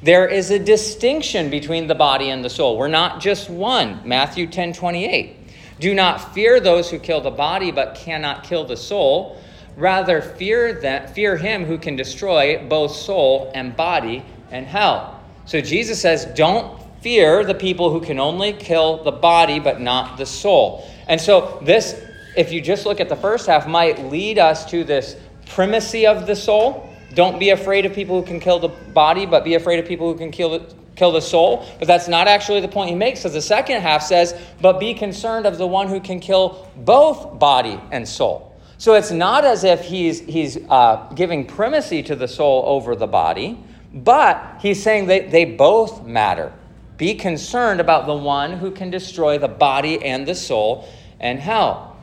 There 0.03 0.27
is 0.27 0.51
a 0.51 0.59
distinction 0.59 1.49
between 1.49 1.87
the 1.87 1.95
body 1.95 2.29
and 2.29 2.45
the 2.45 2.49
soul. 2.49 2.77
We're 2.77 2.89
not 2.89 3.21
just 3.21 3.49
one. 3.49 4.01
Matthew 4.05 4.45
10 4.45 4.73
28. 4.73 5.37
Do 5.79 5.95
not 5.95 6.33
fear 6.33 6.59
those 6.59 6.91
who 6.91 6.99
kill 6.99 7.21
the 7.21 7.31
body 7.31 7.71
but 7.71 7.95
cannot 7.95 8.43
kill 8.43 8.65
the 8.65 8.77
soul 8.77 9.41
Rather, 9.75 10.21
fear, 10.21 10.73
that, 10.81 11.15
fear 11.15 11.35
him 11.35 11.65
who 11.65 11.77
can 11.77 11.95
destroy 11.95 12.63
both 12.67 12.95
soul 12.95 13.51
and 13.55 13.75
body 13.75 14.23
and 14.51 14.65
hell. 14.65 15.19
So 15.45 15.61
Jesus 15.61 15.99
says, 16.01 16.25
don't 16.35 16.81
fear 17.01 17.43
the 17.43 17.53
people 17.55 17.91
who 17.91 17.99
can 17.99 18.19
only 18.19 18.53
kill 18.53 19.03
the 19.03 19.11
body 19.11 19.59
but 19.59 19.81
not 19.81 20.17
the 20.17 20.25
soul. 20.25 20.89
And 21.07 21.19
so, 21.19 21.59
this, 21.63 22.01
if 22.37 22.51
you 22.51 22.61
just 22.61 22.85
look 22.85 23.01
at 23.01 23.09
the 23.09 23.15
first 23.15 23.47
half, 23.47 23.67
might 23.67 24.05
lead 24.05 24.39
us 24.39 24.69
to 24.71 24.83
this 24.83 25.17
primacy 25.47 26.07
of 26.07 26.27
the 26.27 26.35
soul. 26.35 26.89
Don't 27.13 27.39
be 27.39 27.49
afraid 27.49 27.85
of 27.85 27.93
people 27.93 28.21
who 28.21 28.25
can 28.25 28.39
kill 28.39 28.59
the 28.59 28.69
body, 28.69 29.25
but 29.25 29.43
be 29.43 29.55
afraid 29.55 29.79
of 29.79 29.85
people 29.85 30.11
who 30.11 30.17
can 30.17 30.31
kill 30.31 30.51
the, 30.51 30.75
kill 30.95 31.11
the 31.11 31.21
soul. 31.21 31.65
But 31.77 31.87
that's 31.87 32.07
not 32.07 32.27
actually 32.27 32.61
the 32.61 32.69
point 32.69 32.89
he 32.89 32.95
makes, 32.95 33.19
because 33.19 33.33
the 33.33 33.41
second 33.41 33.81
half 33.81 34.01
says, 34.01 34.39
but 34.61 34.79
be 34.79 34.93
concerned 34.93 35.45
of 35.45 35.57
the 35.57 35.67
one 35.67 35.89
who 35.89 35.99
can 35.99 36.19
kill 36.19 36.71
both 36.77 37.37
body 37.37 37.79
and 37.91 38.07
soul. 38.07 38.52
So 38.83 38.95
it's 38.95 39.11
not 39.11 39.45
as 39.45 39.63
if 39.63 39.85
he's, 39.85 40.19
he's 40.19 40.57
uh, 40.57 41.09
giving 41.15 41.45
primacy 41.45 42.03
to 42.03 42.17
the 42.17 42.27
soul 42.27 42.65
over 42.65 42.97
the 42.97 43.07
body, 43.07 43.57
but 43.93 44.57
he's 44.59 44.83
saying 44.83 45.05
that 45.07 45.31
they 45.31 45.45
both 45.45 46.03
matter. 46.03 46.51
Be 46.97 47.15
concerned 47.15 47.79
about 47.79 48.07
the 48.07 48.13
one 48.13 48.51
who 48.51 48.71
can 48.71 48.89
destroy 48.89 49.37
the 49.37 49.47
body 49.47 50.03
and 50.03 50.27
the 50.27 50.35
soul 50.35 50.85
and 51.21 51.39
hell. 51.39 51.95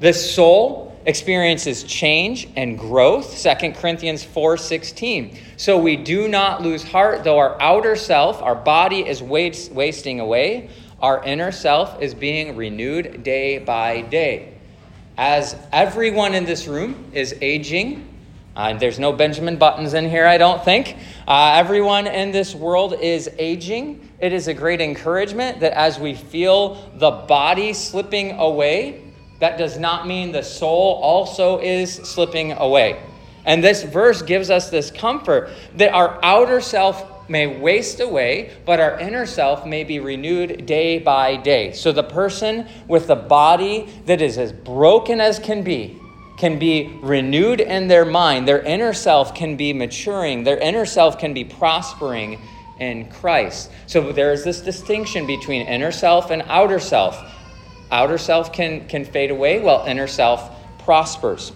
The 0.00 0.14
soul 0.14 0.98
experiences 1.04 1.84
change 1.84 2.48
and 2.56 2.78
growth 2.78 3.42
2 3.42 3.72
corinthians 3.72 4.24
4.16 4.24 5.38
so 5.58 5.78
we 5.78 5.96
do 5.96 6.26
not 6.26 6.62
lose 6.62 6.82
heart 6.82 7.22
though 7.24 7.38
our 7.38 7.60
outer 7.62 7.96
self 7.96 8.42
our 8.42 8.54
body 8.54 9.06
is 9.06 9.22
wasting 9.22 10.20
away 10.20 10.68
our 11.00 11.22
inner 11.24 11.50
self 11.50 12.02
is 12.02 12.14
being 12.14 12.56
renewed 12.56 13.22
day 13.22 13.58
by 13.58 14.02
day 14.02 14.57
as 15.18 15.56
everyone 15.72 16.32
in 16.32 16.44
this 16.44 16.68
room 16.68 17.10
is 17.12 17.34
aging, 17.40 18.08
uh, 18.54 18.72
there's 18.74 19.00
no 19.00 19.12
Benjamin 19.12 19.56
Buttons 19.56 19.92
in 19.94 20.08
here, 20.08 20.24
I 20.24 20.38
don't 20.38 20.64
think. 20.64 20.96
Uh, 21.26 21.54
everyone 21.56 22.06
in 22.06 22.30
this 22.30 22.54
world 22.54 22.94
is 22.94 23.28
aging. 23.36 24.08
It 24.20 24.32
is 24.32 24.46
a 24.46 24.54
great 24.54 24.80
encouragement 24.80 25.58
that 25.58 25.72
as 25.72 25.98
we 25.98 26.14
feel 26.14 26.90
the 26.98 27.10
body 27.10 27.72
slipping 27.72 28.38
away, 28.38 29.12
that 29.40 29.58
does 29.58 29.76
not 29.76 30.06
mean 30.06 30.30
the 30.30 30.42
soul 30.42 31.00
also 31.02 31.60
is 31.60 31.92
slipping 31.94 32.52
away. 32.52 33.02
And 33.44 33.62
this 33.62 33.82
verse 33.82 34.22
gives 34.22 34.50
us 34.50 34.70
this 34.70 34.90
comfort 34.90 35.50
that 35.76 35.92
our 35.92 36.18
outer 36.22 36.60
self 36.60 37.17
may 37.28 37.46
waste 37.46 38.00
away, 38.00 38.52
but 38.64 38.80
our 38.80 38.98
inner 38.98 39.26
self 39.26 39.66
may 39.66 39.84
be 39.84 40.00
renewed 40.00 40.66
day 40.66 40.98
by 40.98 41.36
day. 41.36 41.72
So 41.72 41.92
the 41.92 42.02
person 42.02 42.68
with 42.86 43.06
the 43.06 43.16
body 43.16 43.88
that 44.06 44.22
is 44.22 44.38
as 44.38 44.52
broken 44.52 45.20
as 45.20 45.38
can 45.38 45.62
be 45.62 45.98
can 46.38 46.58
be 46.58 46.86
renewed 47.02 47.60
in 47.60 47.88
their 47.88 48.04
mind. 48.04 48.46
Their 48.46 48.62
inner 48.62 48.92
self 48.92 49.34
can 49.34 49.56
be 49.56 49.72
maturing, 49.72 50.44
their 50.44 50.58
inner 50.58 50.86
self 50.86 51.18
can 51.18 51.34
be 51.34 51.44
prospering 51.44 52.40
in 52.78 53.10
Christ. 53.10 53.70
So 53.86 54.12
there 54.12 54.32
is 54.32 54.44
this 54.44 54.60
distinction 54.60 55.26
between 55.26 55.66
inner 55.66 55.90
self 55.90 56.30
and 56.30 56.42
outer 56.46 56.78
self. 56.78 57.20
Outer 57.90 58.18
self 58.18 58.52
can, 58.52 58.86
can 58.86 59.04
fade 59.04 59.30
away 59.30 59.60
while 59.60 59.84
inner 59.86 60.06
self 60.06 60.50
prospers. 60.84 61.52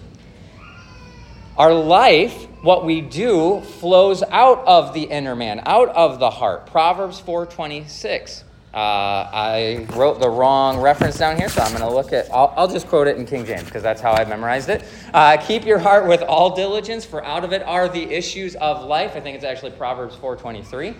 Our 1.57 1.73
life 1.73 2.47
what 2.63 2.85
we 2.85 3.01
do 3.01 3.59
flows 3.59 4.23
out 4.23 4.65
of 4.65 4.93
the 4.93 5.03
inner 5.03 5.35
man, 5.35 5.61
out 5.65 5.89
of 5.89 6.17
the 6.17 6.29
heart. 6.29 6.65
Proverbs 6.67 7.21
4:26. 7.21 8.43
Uh, 8.73 8.77
I 8.77 9.85
wrote 9.93 10.19
the 10.19 10.29
wrong 10.29 10.79
reference 10.79 11.19
down 11.19 11.37
here, 11.37 11.47
so 11.47 11.61
I'm 11.61 11.77
going 11.77 11.87
to 11.87 11.93
look 11.93 12.11
at. 12.11 12.33
I'll, 12.33 12.51
I'll, 12.57 12.67
just 12.67 12.87
quote 12.87 13.05
it 13.05 13.17
in 13.17 13.25
King 13.27 13.45
James 13.45 13.65
because 13.65 13.83
that's 13.83 14.01
how 14.01 14.13
I 14.13 14.25
memorized 14.25 14.69
it. 14.69 14.83
Uh, 15.13 15.37
Keep 15.37 15.65
your 15.65 15.77
heart 15.77 16.07
with 16.07 16.23
all 16.23 16.55
diligence, 16.55 17.05
for 17.05 17.23
out 17.23 17.43
of 17.43 17.53
it 17.53 17.61
are 17.63 17.87
the 17.87 18.01
issues 18.01 18.55
of 18.55 18.83
life. 18.85 19.15
I 19.15 19.19
think 19.19 19.35
it's 19.35 19.45
actually 19.45 19.71
Proverbs 19.71 20.15
4:23. 20.15 20.95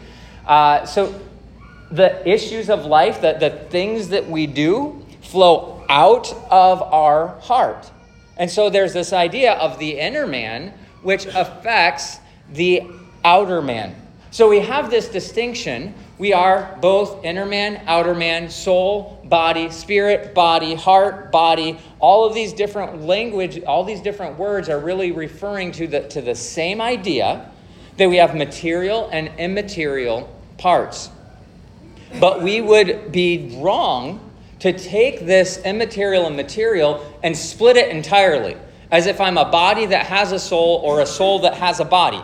Uh, 0.46 0.86
so 0.86 1.20
the 1.90 2.28
issues 2.30 2.70
of 2.70 2.86
life, 2.86 3.22
the, 3.22 3.38
the 3.40 3.50
things 3.70 4.10
that 4.10 4.30
we 4.30 4.46
do, 4.46 5.04
flow 5.22 5.84
out 5.90 6.32
of 6.52 6.82
our 6.82 7.40
heart. 7.40 7.90
And 8.38 8.52
so 8.52 8.70
there's 8.70 8.94
this 8.94 9.14
idea 9.14 9.54
of 9.54 9.80
the 9.80 10.00
inner 10.00 10.28
man 10.28 10.74
which 11.04 11.26
affects 11.26 12.20
the 12.52 12.84
outer 13.24 13.62
man. 13.62 13.96
So 14.32 14.50
we 14.50 14.60
have 14.62 14.90
this 14.90 15.10
distinction. 15.10 15.94
We 16.18 16.34
are 16.34 16.76
both 16.82 17.24
inner 17.24 17.46
man, 17.46 17.84
outer 17.86 18.16
man, 18.16 18.50
soul, 18.50 19.22
body, 19.26 19.70
spirit, 19.70 20.34
body, 20.34 20.74
heart, 20.74 21.32
body. 21.32 21.78
All 22.00 22.26
of 22.26 22.34
these 22.34 22.52
different 22.52 23.04
language, 23.04 23.62
all 23.64 23.84
these 23.84 24.02
different 24.02 24.40
words 24.40 24.70
are 24.70 24.80
really 24.80 25.12
referring 25.12 25.72
to 25.74 25.86
the, 25.86 26.08
to 26.10 26.22
the 26.22 26.34
same 26.34 26.82
idea 26.82 27.50
that 27.98 28.10
we 28.10 28.18
have 28.18 28.36
material 28.36 29.08
and 29.12 29.30
immaterial 29.38 30.28
parts. 30.58 31.12
But 32.20 32.42
we 32.42 32.62
would 32.62 33.12
be 33.12 33.58
wrong 33.60 34.32
to 34.60 34.74
take 34.74 35.26
this 35.26 35.58
immaterial 35.60 36.26
and 36.26 36.36
material 36.36 37.06
and 37.22 37.38
split 37.38 37.78
it 37.78 37.90
entirely 37.90 38.58
as 38.92 39.08
if 39.08 39.20
I'm 39.20 39.38
a 39.38 39.50
body 39.50 39.86
that 39.88 40.06
has 40.08 40.32
a 40.32 40.40
soul 40.40 40.82
or 40.84 41.02
a 41.02 41.06
soul 41.06 41.40
that 41.40 41.56
has 41.56 41.80
a 41.80 41.86
body. 41.86 42.22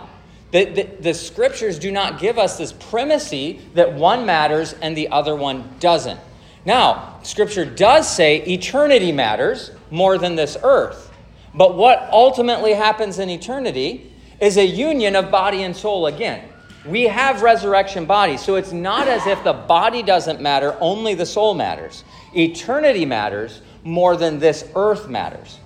The, 0.51 0.65
the, 0.65 0.83
the, 0.99 1.13
scriptures 1.13 1.77
do 1.77 1.91
not 1.91 2.19
give 2.19 2.39
us 2.39 2.57
this 2.57 2.73
primacy 2.73 3.61
that 3.75 3.93
one 3.93 4.25
matters 4.25 4.73
and 4.73 4.97
the 4.97 5.09
other 5.09 5.35
one 5.35 5.69
doesn't. 5.79 6.19
Now, 6.65 7.19
scripture 7.21 7.65
does 7.65 8.09
say 8.09 8.37
eternity 8.37 9.11
matters 9.11 9.71
more 9.91 10.17
than 10.17 10.35
this 10.35 10.57
earth. 10.63 11.11
But 11.53 11.75
what 11.75 12.09
ultimately 12.11 12.73
happens 12.73 13.19
in 13.19 13.29
eternity 13.29 14.11
is 14.39 14.57
a 14.57 14.65
union 14.65 15.15
of 15.15 15.29
body 15.29 15.63
and 15.63 15.75
soul 15.75 16.07
again. 16.07 16.47
We 16.85 17.03
have 17.03 17.41
resurrection 17.41 18.05
bodies, 18.05 18.43
so 18.43 18.55
it's 18.55 18.71
not 18.71 19.07
as 19.07 19.27
if 19.27 19.43
the 19.43 19.53
body 19.53 20.01
doesn't 20.01 20.41
matter, 20.41 20.77
only 20.79 21.13
the 21.13 21.25
soul 21.25 21.53
matters. 21.53 22.03
Eternity 22.35 23.05
matters 23.05 23.61
more 23.83 24.15
than 24.15 24.39
this 24.39 24.67
earth 24.75 25.09
matters. 25.09 25.59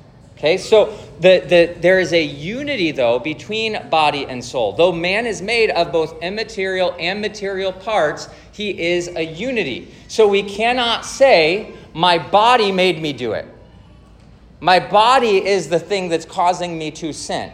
Okay, 0.43 0.57
so 0.57 0.93
the, 1.21 1.39
the, 1.47 1.79
there 1.79 2.01
is 2.01 2.11
a 2.11 2.21
unity, 2.21 2.91
though, 2.91 3.17
between 3.17 3.87
body 3.87 4.25
and 4.25 4.43
soul. 4.43 4.73
Though 4.73 4.91
man 4.91 5.25
is 5.25 5.41
made 5.41 5.69
of 5.69 5.93
both 5.93 6.21
immaterial 6.21 6.93
and 6.99 7.21
material 7.21 7.71
parts, 7.71 8.27
he 8.51 8.77
is 8.77 9.07
a 9.15 9.21
unity. 9.21 9.95
So 10.09 10.27
we 10.27 10.43
cannot 10.43 11.05
say, 11.05 11.73
My 11.93 12.17
body 12.17 12.73
made 12.73 13.01
me 13.01 13.13
do 13.13 13.31
it. 13.31 13.47
My 14.59 14.81
body 14.81 15.37
is 15.37 15.69
the 15.69 15.79
thing 15.79 16.09
that's 16.09 16.25
causing 16.25 16.77
me 16.77 16.91
to 16.91 17.13
sin. 17.13 17.49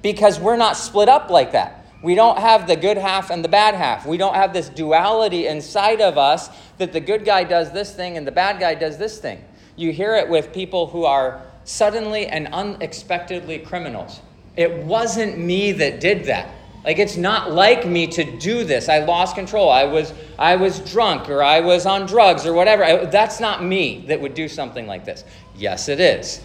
Because 0.00 0.38
we're 0.38 0.56
not 0.56 0.76
split 0.76 1.08
up 1.08 1.28
like 1.28 1.50
that. 1.50 1.84
We 2.04 2.14
don't 2.14 2.38
have 2.38 2.68
the 2.68 2.76
good 2.76 2.98
half 2.98 3.30
and 3.30 3.44
the 3.44 3.48
bad 3.48 3.74
half. 3.74 4.06
We 4.06 4.16
don't 4.16 4.36
have 4.36 4.52
this 4.52 4.68
duality 4.68 5.48
inside 5.48 6.00
of 6.00 6.16
us 6.16 6.50
that 6.78 6.92
the 6.92 7.00
good 7.00 7.24
guy 7.24 7.42
does 7.42 7.72
this 7.72 7.92
thing 7.92 8.16
and 8.16 8.24
the 8.24 8.32
bad 8.32 8.60
guy 8.60 8.76
does 8.76 8.96
this 8.96 9.18
thing. 9.18 9.44
You 9.74 9.90
hear 9.90 10.14
it 10.14 10.28
with 10.28 10.52
people 10.52 10.86
who 10.86 11.04
are 11.04 11.42
suddenly 11.64 12.26
and 12.26 12.48
unexpectedly 12.48 13.58
criminals. 13.58 14.20
It 14.56 14.84
wasn't 14.84 15.38
me 15.38 15.72
that 15.72 16.00
did 16.00 16.24
that. 16.24 16.54
Like 16.84 16.98
it's 16.98 17.16
not 17.16 17.52
like 17.52 17.86
me 17.86 18.06
to 18.08 18.24
do 18.38 18.64
this. 18.64 18.88
I 18.88 18.98
lost 19.04 19.36
control. 19.36 19.70
I 19.70 19.84
was 19.84 20.12
I 20.38 20.56
was 20.56 20.80
drunk 20.80 21.28
or 21.28 21.42
I 21.42 21.60
was 21.60 21.86
on 21.86 22.06
drugs 22.06 22.44
or 22.44 22.52
whatever. 22.52 22.84
I, 22.84 23.04
that's 23.04 23.38
not 23.38 23.62
me 23.62 24.04
that 24.08 24.20
would 24.20 24.34
do 24.34 24.48
something 24.48 24.86
like 24.86 25.04
this. 25.04 25.24
Yes, 25.56 25.88
it 25.88 26.00
is. 26.00 26.40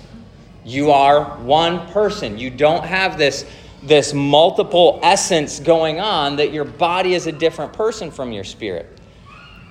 You 0.63 0.91
are 0.91 1.37
one 1.37 1.87
person. 1.87 2.37
You 2.37 2.51
don't 2.51 2.85
have 2.85 3.17
this 3.17 3.45
this 3.83 4.13
multiple 4.13 4.99
essence 5.03 5.59
going 5.59 5.99
on 5.99 6.35
that 6.35 6.51
your 6.51 6.65
body 6.65 7.13
is 7.13 7.27
a 7.27 7.31
different 7.31 7.73
person 7.73 8.11
from 8.11 8.31
your 8.31 8.43
spirit. 8.43 8.96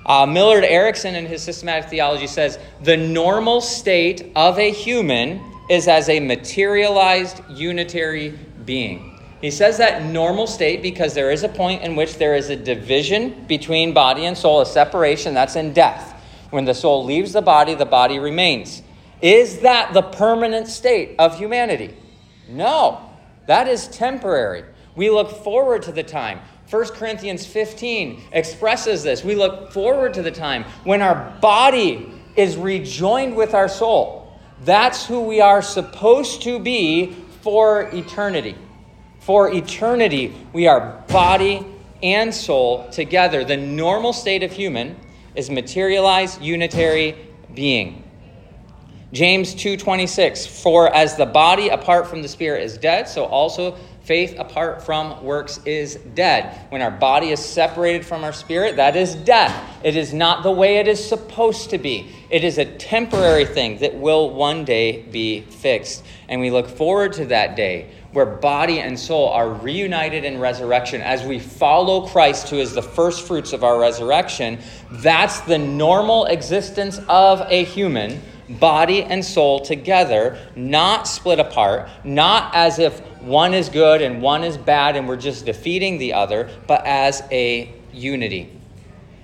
Uh, 0.07 0.25
Millard 0.25 0.63
Erickson, 0.63 1.17
in 1.17 1.27
his 1.27 1.43
systematic 1.43 1.91
theology, 1.91 2.29
says 2.29 2.61
the 2.83 2.97
normal 2.97 3.61
state 3.61 4.31
of 4.37 4.57
a 4.57 4.71
human 4.71 5.41
is 5.69 5.89
as 5.89 6.09
a 6.09 6.21
materialized 6.21 7.43
unitary 7.51 8.39
being. 8.65 9.19
He 9.41 9.51
says 9.51 9.79
that 9.79 10.05
normal 10.05 10.47
state 10.47 10.81
because 10.81 11.13
there 11.13 11.33
is 11.33 11.43
a 11.43 11.49
point 11.49 11.83
in 11.83 11.97
which 11.97 12.19
there 12.19 12.37
is 12.37 12.51
a 12.51 12.57
division 12.57 13.45
between 13.47 13.93
body 13.93 14.27
and 14.27 14.39
soul, 14.39 14.61
a 14.61 14.67
separation, 14.67 15.35
that's 15.35 15.57
in 15.57 15.73
death. 15.73 16.13
When 16.51 16.65
the 16.65 16.75
soul 16.75 17.05
leaves 17.05 17.33
the 17.33 17.43
body, 17.43 17.75
the 17.75 17.85
body 17.85 18.21
remains. 18.21 18.83
Is 19.21 19.61
that 19.61 19.93
the 19.93 20.03
permanent 20.03 20.69
state 20.69 21.17
of 21.19 21.37
humanity? 21.37 21.97
No, 22.49 23.11
that 23.47 23.67
is 23.67 23.89
temporary. 23.89 24.65
We 24.95 25.11
look 25.11 25.31
forward 25.43 25.83
to 25.83 25.93
the 25.93 26.05
time 26.05 26.41
1 26.71 26.85
Corinthians 26.89 27.47
15 27.47 28.23
expresses 28.33 29.03
this. 29.03 29.23
We 29.23 29.37
look 29.37 29.73
forward 29.73 30.15
to 30.15 30.23
the 30.23 30.33
time 30.33 30.65
when 30.85 31.01
our 31.01 31.33
body 31.41 32.13
is 32.35 32.57
rejoined 32.57 33.37
with 33.37 33.55
our 33.55 33.69
soul. 33.69 34.39
That's 34.65 35.07
who 35.07 35.21
we 35.21 35.41
are 35.41 35.63
supposed 35.63 36.43
to 36.43 36.59
be 36.59 37.13
for 37.43 37.83
eternity. 37.95 38.57
For 39.21 39.53
eternity, 39.53 40.35
we 40.53 40.67
are 40.67 41.05
body 41.09 41.65
and 42.03 42.35
soul 42.35 42.89
together. 42.91 43.45
The 43.45 43.57
normal 43.57 44.13
state 44.13 44.43
of 44.43 44.51
human 44.51 44.97
is 45.35 45.51
materialized 45.51 46.41
unitary 46.43 47.15
being. 47.55 48.03
James 49.13 49.55
2:26 49.55 50.47
For 50.47 50.93
as 50.93 51.17
the 51.17 51.27
body 51.27 51.69
apart 51.69 52.09
from 52.09 52.23
the 52.23 52.29
spirit 52.29 52.63
is 52.65 52.77
dead, 52.77 53.09
so 53.09 53.25
also 53.25 53.77
Faith 54.07 54.39
apart 54.39 54.85
from 54.85 55.25
works 55.25 55.59
is 55.65 55.97
dead. 56.15 56.67
When 56.69 56.81
our 56.81 56.93
body 56.93 57.31
is 57.31 57.45
separated 57.45 58.07
from 58.07 58.23
our 58.23 58.33
spirit, 58.33 58.77
that 58.77 58.95
is 58.95 59.17
death. 59.17 59.81
It 59.83 59.97
is 59.97 60.15
not 60.15 60.45
the 60.45 60.51
way 60.53 60.77
it 60.77 60.87
is 60.87 61.05
supposed 61.05 61.71
to 61.71 61.79
be. 61.79 62.15
It 62.31 62.45
is 62.45 62.59
a 62.59 62.65
temporary 62.65 63.45
thing 63.45 63.79
that 63.79 63.97
will 63.97 64.31
one 64.31 64.65
day 64.65 65.03
be 65.03 65.41
fixed. 65.41 66.05
And 66.29 66.41
we 66.41 66.53
look 66.53 66.69
forward 66.69 67.15
to 67.15 67.25
that 67.25 67.57
day 67.57 67.91
where 68.13 68.27
body 68.27 68.79
and 68.79 68.97
soul 68.97 69.29
are 69.31 69.51
reunited 69.51 70.25
in 70.25 70.39
resurrection 70.39 71.01
as 71.01 71.25
we 71.25 71.41
follow 71.41 72.07
Christ, 72.07 72.49
who 72.49 72.59
is 72.59 72.75
the 72.75 72.83
first 72.83 73.27
fruits 73.27 73.53
of 73.53 73.65
our 73.65 73.77
resurrection. 73.77 74.61
That's 74.93 75.41
the 75.41 75.59
normal 75.59 76.27
existence 76.27 77.01
of 77.09 77.41
a 77.51 77.65
human 77.65 78.23
body 78.49 79.03
and 79.03 79.25
soul 79.25 79.61
together, 79.61 80.39
not 80.55 81.09
split 81.09 81.39
apart, 81.39 81.89
not 82.05 82.55
as 82.55 82.79
if 82.79 83.01
one 83.21 83.55
is 83.55 83.69
good 83.69 84.03
and 84.03 84.23
one 84.23 84.45
is 84.45 84.57
bad 84.57 84.97
and 84.97 85.09
we're 85.09 85.17
just 85.17 85.47
defeating 85.47 85.99
the 85.99 86.13
other, 86.13 86.49
but 86.67 86.85
as 86.87 87.23
a 87.31 87.73
unity. 87.93 88.53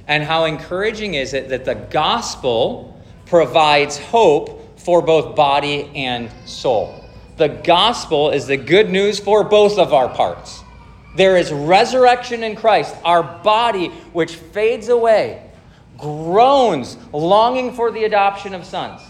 And 0.09 0.23
how 0.23 0.45
encouraging 0.45 1.15
is 1.15 1.35
it 1.35 1.49
that 1.51 1.65
the 1.65 1.75
gospel 1.75 3.01
provides 3.27 3.99
hope 3.99 4.79
for 4.79 5.01
both 5.01 5.37
body 5.37 5.91
and 5.95 6.31
soul? 6.45 7.05
The 7.37 7.49
gospel 7.49 8.31
is 8.31 8.47
the 8.47 8.57
good 8.57 8.91
news 8.91 9.19
for 9.19 9.45
both 9.45 9.79
of 9.79 9.95
our 9.95 10.09
parts. 10.09 10.63
There 11.17 11.37
is 11.37 11.53
resurrection 11.53 12.43
in 12.43 12.57
Christ. 12.57 12.95
Our 13.05 13.23
body, 13.23 13.89
which 14.13 14.37
fades 14.37 14.89
away, 14.89 15.51
groans, 15.99 16.97
longing 17.13 17.75
for 17.75 17.91
the 17.91 18.05
adoption 18.05 18.55
of 18.55 18.65
sons. 18.65 19.03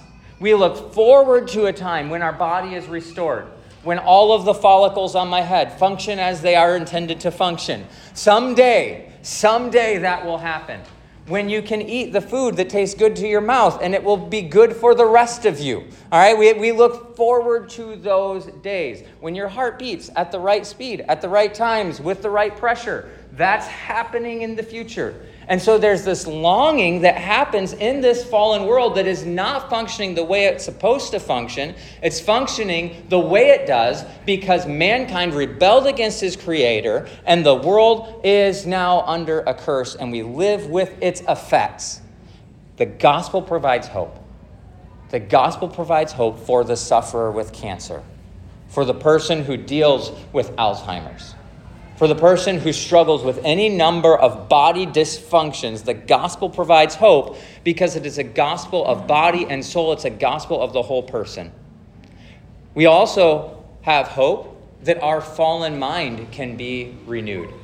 We 0.42 0.54
look 0.54 0.92
forward 0.92 1.46
to 1.48 1.66
a 1.66 1.72
time 1.72 2.10
when 2.10 2.20
our 2.20 2.32
body 2.32 2.74
is 2.74 2.88
restored, 2.88 3.46
when 3.84 4.00
all 4.00 4.32
of 4.32 4.44
the 4.44 4.52
follicles 4.52 5.14
on 5.14 5.28
my 5.28 5.40
head 5.40 5.78
function 5.78 6.18
as 6.18 6.42
they 6.42 6.56
are 6.56 6.74
intended 6.76 7.20
to 7.20 7.30
function. 7.30 7.86
Someday, 8.14 9.12
someday 9.22 9.98
that 9.98 10.26
will 10.26 10.38
happen. 10.38 10.80
When 11.28 11.48
you 11.48 11.62
can 11.62 11.80
eat 11.80 12.12
the 12.12 12.20
food 12.20 12.56
that 12.56 12.70
tastes 12.70 12.96
good 12.96 13.14
to 13.16 13.28
your 13.28 13.40
mouth 13.40 13.80
and 13.80 13.94
it 13.94 14.02
will 14.02 14.16
be 14.16 14.42
good 14.42 14.74
for 14.74 14.96
the 14.96 15.06
rest 15.06 15.46
of 15.46 15.60
you. 15.60 15.84
All 16.10 16.18
right, 16.18 16.36
we, 16.36 16.52
we 16.54 16.72
look 16.72 17.16
forward 17.16 17.70
to 17.70 17.94
those 17.94 18.46
days. 18.46 19.06
When 19.20 19.36
your 19.36 19.46
heart 19.46 19.78
beats 19.78 20.10
at 20.16 20.32
the 20.32 20.40
right 20.40 20.66
speed, 20.66 21.04
at 21.06 21.22
the 21.22 21.28
right 21.28 21.54
times, 21.54 22.00
with 22.00 22.20
the 22.20 22.30
right 22.30 22.56
pressure, 22.56 23.08
that's 23.32 23.66
happening 23.66 24.42
in 24.42 24.56
the 24.56 24.62
future. 24.62 25.14
And 25.48 25.60
so 25.60 25.78
there's 25.78 26.04
this 26.04 26.26
longing 26.26 27.00
that 27.00 27.16
happens 27.16 27.72
in 27.72 28.00
this 28.00 28.24
fallen 28.24 28.66
world 28.66 28.94
that 28.96 29.06
is 29.06 29.24
not 29.24 29.70
functioning 29.70 30.14
the 30.14 30.22
way 30.22 30.44
it's 30.44 30.64
supposed 30.64 31.12
to 31.12 31.20
function. 31.20 31.74
It's 32.02 32.20
functioning 32.20 33.06
the 33.08 33.18
way 33.18 33.48
it 33.48 33.66
does 33.66 34.04
because 34.26 34.66
mankind 34.66 35.34
rebelled 35.34 35.86
against 35.86 36.20
his 36.20 36.36
creator 36.36 37.08
and 37.24 37.44
the 37.44 37.54
world 37.54 38.20
is 38.22 38.66
now 38.66 39.00
under 39.02 39.40
a 39.40 39.54
curse 39.54 39.94
and 39.94 40.12
we 40.12 40.22
live 40.22 40.66
with 40.66 40.94
its 41.02 41.22
effects. 41.22 42.02
The 42.76 42.86
gospel 42.86 43.40
provides 43.40 43.88
hope. 43.88 44.18
The 45.08 45.20
gospel 45.20 45.68
provides 45.68 46.12
hope 46.12 46.38
for 46.38 46.64
the 46.64 46.76
sufferer 46.76 47.30
with 47.30 47.52
cancer, 47.52 48.02
for 48.68 48.84
the 48.84 48.94
person 48.94 49.44
who 49.44 49.56
deals 49.56 50.12
with 50.32 50.52
Alzheimer's 50.56 51.34
for 52.02 52.08
the 52.08 52.16
person 52.16 52.58
who 52.58 52.72
struggles 52.72 53.22
with 53.22 53.38
any 53.44 53.68
number 53.68 54.18
of 54.18 54.48
body 54.48 54.86
dysfunctions, 54.86 55.84
the 55.84 55.94
gospel 55.94 56.50
provides 56.50 56.96
hope 56.96 57.36
because 57.62 57.94
it 57.94 58.04
is 58.04 58.18
a 58.18 58.24
gospel 58.24 58.84
of 58.84 59.06
body 59.06 59.46
and 59.48 59.64
soul. 59.64 59.92
It's 59.92 60.04
a 60.04 60.10
gospel 60.10 60.60
of 60.60 60.72
the 60.72 60.82
whole 60.82 61.04
person. 61.04 61.52
We 62.74 62.86
also 62.86 63.64
have 63.82 64.08
hope 64.08 64.60
that 64.82 65.00
our 65.00 65.20
fallen 65.20 65.78
mind 65.78 66.32
can 66.32 66.56
be 66.56 66.92
renewed. 67.06 67.54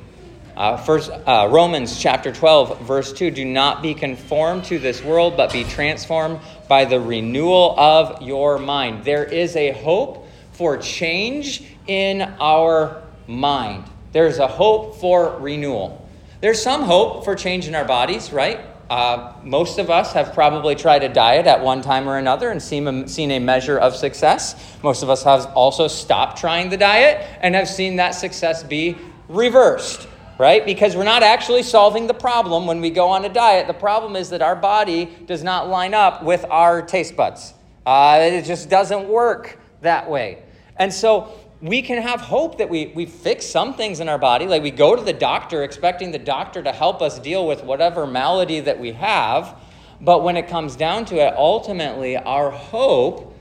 Uh, 0.57 0.77
first, 0.77 1.11
uh, 1.11 1.48
Romans 1.51 1.98
chapter 1.98 2.31
12, 2.31 2.83
verse 2.83 3.12
2 3.12 3.33
Do 3.33 3.44
not 3.44 3.83
be 3.83 3.92
conformed 3.92 4.66
to 4.66 4.79
this 4.79 5.03
world, 5.03 5.37
but 5.37 5.53
be 5.53 5.64
transformed 5.64 6.38
by 6.68 6.85
the 6.85 7.01
renewal 7.01 7.74
of 7.77 8.22
your 8.22 8.57
mind. 8.61 9.05
There 9.05 9.24
is 9.24 9.57
a 9.57 9.72
hope 9.72 10.29
for 10.53 10.77
change 10.77 11.64
in 11.88 12.22
our 12.38 13.03
mind. 13.27 13.83
There's 14.18 14.40
a 14.40 14.48
hope 14.48 14.96
for 14.96 15.38
renewal. 15.38 16.04
There's 16.40 16.61
some 16.61 16.83
hope 16.83 17.24
for 17.24 17.37
change 17.37 17.68
in 17.68 17.76
our 17.76 17.85
bodies, 17.85 18.33
right? 18.33 18.59
Uh, 18.90 19.33
most 19.44 19.78
of 19.78 19.90
us 19.90 20.12
have 20.12 20.35
probably 20.35 20.74
tried 20.74 21.04
a 21.04 21.09
diet 21.09 21.46
at 21.46 21.62
one 21.62 21.83
time 21.83 22.09
or 22.09 22.18
another 22.18 22.50
and 22.50 22.61
seen 22.61 22.88
a, 22.88 23.07
seen 23.07 23.31
a 23.31 23.38
measure 23.38 23.78
of 23.78 23.94
success. 23.94 24.76
Most 24.83 25.04
of 25.04 25.09
us 25.09 25.22
have 25.22 25.46
also 25.54 25.87
stopped 25.87 26.37
trying 26.37 26.68
the 26.68 26.76
diet 26.76 27.28
and 27.42 27.54
have 27.54 27.68
seen 27.68 27.94
that 27.94 28.11
success 28.11 28.64
be 28.64 28.96
reversed, 29.28 30.09
right? 30.37 30.66
Because 30.66 30.96
we're 30.96 31.04
not 31.04 31.22
actually 31.22 31.62
solving 31.62 32.09
the 32.09 32.12
problem 32.12 32.66
when 32.66 32.81
we 32.81 32.90
go 32.90 33.11
on 33.11 33.24
a 33.24 33.28
diet. 33.28 33.68
The 33.68 33.72
problem 33.72 34.16
is 34.16 34.31
that 34.31 34.42
our 34.42 34.57
body 34.57 35.16
does 35.26 35.44
not 35.44 35.68
line 35.68 35.94
up 35.94 36.24
with 36.24 36.44
our 36.50 36.83
taste 36.83 37.14
buds, 37.14 37.54
uh, 37.87 38.18
it 38.20 38.42
just 38.42 38.68
doesn't 38.68 39.09
work 39.09 39.61
that 39.83 40.11
way. 40.11 40.42
And 40.76 40.92
so 40.92 41.33
we 41.61 41.83
can 41.83 42.01
have 42.01 42.21
hope 42.21 42.59
that 42.59 42.71
we, 42.71 42.87
we 42.94 43.07
fix 43.07 43.44
some 43.47 43.75
things 43.75 44.01
in 44.01 44.09
our 44.09 44.18
body. 44.18 44.47
Like 44.47 44.62
we 44.62 44.71
go 44.71 44.94
to 44.94 45.03
the 45.03 45.12
doctor 45.12 45.64
expecting 45.64 46.12
the 46.12 46.18
doctor 46.18 46.62
to 46.62 46.73
help 46.73 47.03
us 47.03 47.18
deal 47.18 47.47
with 47.47 47.64
whatever 47.64 48.07
malady 48.07 48.61
that 48.61 48.79
we 48.79 48.92
have. 48.92 49.57
But 50.01 50.23
when 50.23 50.37
it 50.37 50.47
comes 50.47 50.77
down 50.77 51.05
to 51.07 51.16
it, 51.16 51.35
ultimately, 51.37 52.16
our 52.16 52.51
hope 52.51 53.35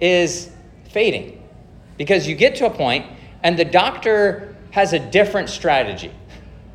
is 0.00 0.50
fading. 0.90 1.42
Because 1.96 2.28
you 2.28 2.36
get 2.36 2.54
to 2.56 2.66
a 2.66 2.70
point 2.70 3.06
and 3.42 3.58
the 3.58 3.64
doctor 3.64 4.56
has 4.70 4.92
a 4.92 4.98
different 4.98 5.48
strategy. 5.48 6.12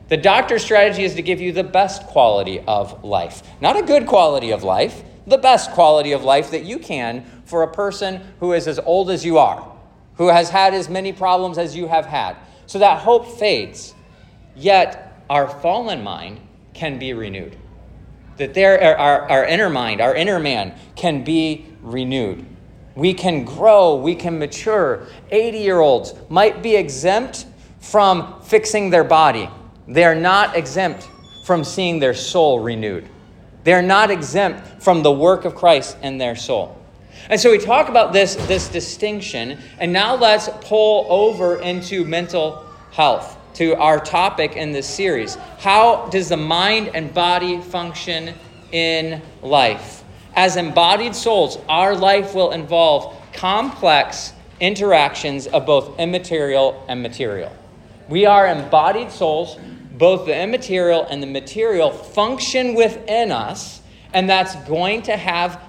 The 0.10 0.18
doctor's 0.18 0.64
strategy 0.64 1.04
is 1.04 1.16
to 1.16 1.22
give 1.22 1.40
you 1.40 1.52
the 1.52 1.64
best 1.64 2.04
quality 2.08 2.62
of 2.62 3.04
life, 3.04 3.44
not 3.62 3.78
a 3.78 3.84
good 3.84 4.08
quality 4.08 4.52
of 4.52 4.64
life, 4.64 5.04
the 5.28 5.38
best 5.38 5.72
quality 5.72 6.14
of 6.14 6.24
life 6.24 6.52
that 6.52 6.64
you 6.64 6.80
can 6.80 7.24
for 7.46 7.62
a 7.62 7.72
person 7.72 8.22
who 8.40 8.54
is 8.54 8.68
as 8.68 8.80
old 8.80 9.12
as 9.12 9.24
you 9.24 9.38
are, 9.38 9.72
who 10.20 10.28
has 10.28 10.50
had 10.50 10.74
as 10.74 10.90
many 10.90 11.14
problems 11.14 11.58
as 11.58 11.76
you 11.78 11.88
have 11.88 12.06
had. 12.06 12.36
So 12.66 12.78
that 12.80 13.00
hope 13.00 13.40
fades. 13.40 13.96
Yet 14.54 15.24
our 15.30 15.48
fallen 15.48 16.04
mind 16.04 16.42
can 16.74 17.00
be 17.00 17.14
renewed. 17.14 17.56
That 18.36 18.54
there, 18.54 18.98
our, 18.98 19.30
our 19.30 19.46
inner 19.46 19.70
mind, 19.70 20.02
our 20.02 20.14
inner 20.14 20.38
man 20.38 20.78
can 20.98 21.24
be 21.24 21.68
renewed. 21.82 22.46
We 22.96 23.14
can 23.14 23.46
grow, 23.46 23.96
we 23.96 24.14
can 24.14 24.38
mature. 24.38 25.08
80 25.32 25.58
year 25.58 25.80
olds 25.80 26.14
might 26.28 26.62
be 26.62 26.76
exempt 26.76 27.46
from 27.80 28.42
fixing 28.42 28.90
their 28.90 29.06
body, 29.06 29.50
they 29.88 30.04
are 30.04 30.16
not 30.16 30.58
exempt 30.58 31.08
from 31.46 31.64
seeing 31.64 32.00
their 32.00 32.14
soul 32.14 32.60
renewed. 32.60 33.08
They're 33.64 33.82
not 33.82 34.12
exempt 34.12 34.84
from 34.84 35.02
the 35.02 35.12
work 35.14 35.46
of 35.46 35.56
Christ 35.56 35.98
in 36.02 36.18
their 36.18 36.36
soul. 36.36 36.79
And 37.30 37.40
so 37.40 37.52
we 37.52 37.58
talk 37.58 37.90
about 37.90 38.14
this, 38.14 38.36
this 38.48 38.70
distinction, 38.70 39.60
and 39.80 39.92
now 39.92 40.16
let's 40.16 40.50
pull 40.62 41.06
over 41.10 41.60
into 41.62 42.06
mental 42.06 42.66
health, 42.92 43.38
to 43.56 43.76
our 43.76 44.00
topic 44.00 44.56
in 44.56 44.72
this 44.72 44.88
series. 44.88 45.36
How 45.60 46.08
does 46.10 46.30
the 46.30 46.38
mind 46.38 46.92
and 46.94 47.14
body 47.14 47.62
function 47.62 48.34
in 48.72 49.22
life? 49.42 50.04
As 50.36 50.56
embodied 50.56 51.16
souls, 51.16 51.58
our 51.68 51.96
life 51.96 52.34
will 52.34 52.52
involve 52.52 53.16
complex 53.34 54.34
interactions 54.60 55.48
of 55.48 55.66
both 55.66 56.00
immaterial 56.00 56.86
and 56.88 57.02
material. 57.02 57.52
We 58.08 58.26
are 58.26 58.48
embodied 58.48 59.12
souls 59.12 59.58
both 60.00 60.26
the 60.26 60.42
immaterial 60.42 61.06
and 61.06 61.22
the 61.22 61.28
material 61.28 61.92
function 61.92 62.74
within 62.74 63.32
us, 63.32 63.82
and 64.14 64.30
that's 64.30 64.56
going 64.68 65.02
to 65.04 65.18
have 65.18 65.62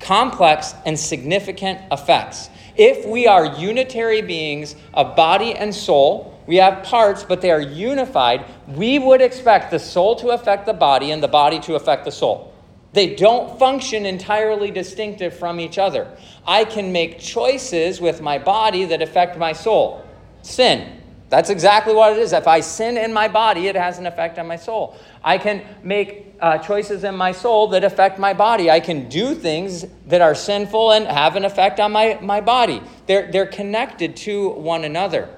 complex 0.00 0.74
and 0.84 0.98
significant 0.98 1.80
effects. 1.90 2.50
If 2.76 3.06
we 3.06 3.26
are 3.26 3.56
unitary 3.58 4.20
beings 4.22 4.76
of 4.92 5.16
body 5.16 5.54
and 5.54 5.74
soul, 5.74 6.38
we 6.46 6.56
have 6.56 6.84
parts, 6.84 7.24
but 7.24 7.40
they 7.40 7.50
are 7.50 7.60
unified, 7.60 8.44
we 8.68 8.98
would 8.98 9.20
expect 9.20 9.70
the 9.70 9.78
soul 9.78 10.16
to 10.16 10.28
affect 10.28 10.66
the 10.66 10.74
body 10.74 11.10
and 11.10 11.22
the 11.22 11.28
body 11.28 11.58
to 11.60 11.74
affect 11.74 12.04
the 12.04 12.12
soul. 12.12 12.52
They 12.92 13.14
don't 13.14 13.58
function 13.58 14.06
entirely 14.06 14.70
distinctive 14.70 15.36
from 15.36 15.60
each 15.60 15.76
other. 15.76 16.10
I 16.46 16.64
can 16.64 16.92
make 16.92 17.18
choices 17.18 18.00
with 18.00 18.22
my 18.22 18.38
body 18.38 18.84
that 18.86 19.02
affect 19.02 19.36
my 19.36 19.52
soul. 19.52 20.02
Sin, 20.42 20.95
that's 21.28 21.50
exactly 21.50 21.92
what 21.92 22.12
it 22.12 22.18
is. 22.18 22.32
If 22.32 22.46
I 22.46 22.60
sin 22.60 22.96
in 22.96 23.12
my 23.12 23.26
body, 23.26 23.66
it 23.66 23.74
has 23.74 23.98
an 23.98 24.06
effect 24.06 24.38
on 24.38 24.46
my 24.46 24.56
soul. 24.56 24.96
I 25.24 25.38
can 25.38 25.64
make 25.82 26.34
uh, 26.40 26.58
choices 26.58 27.02
in 27.02 27.16
my 27.16 27.32
soul 27.32 27.68
that 27.68 27.82
affect 27.82 28.18
my 28.18 28.32
body. 28.32 28.70
I 28.70 28.78
can 28.78 29.08
do 29.08 29.34
things 29.34 29.84
that 30.06 30.20
are 30.20 30.34
sinful 30.34 30.92
and 30.92 31.06
have 31.06 31.34
an 31.34 31.44
effect 31.44 31.80
on 31.80 31.90
my, 31.90 32.18
my 32.22 32.40
body. 32.40 32.80
They're, 33.06 33.30
they're 33.32 33.46
connected 33.46 34.16
to 34.18 34.50
one 34.50 34.84
another. 34.84 35.28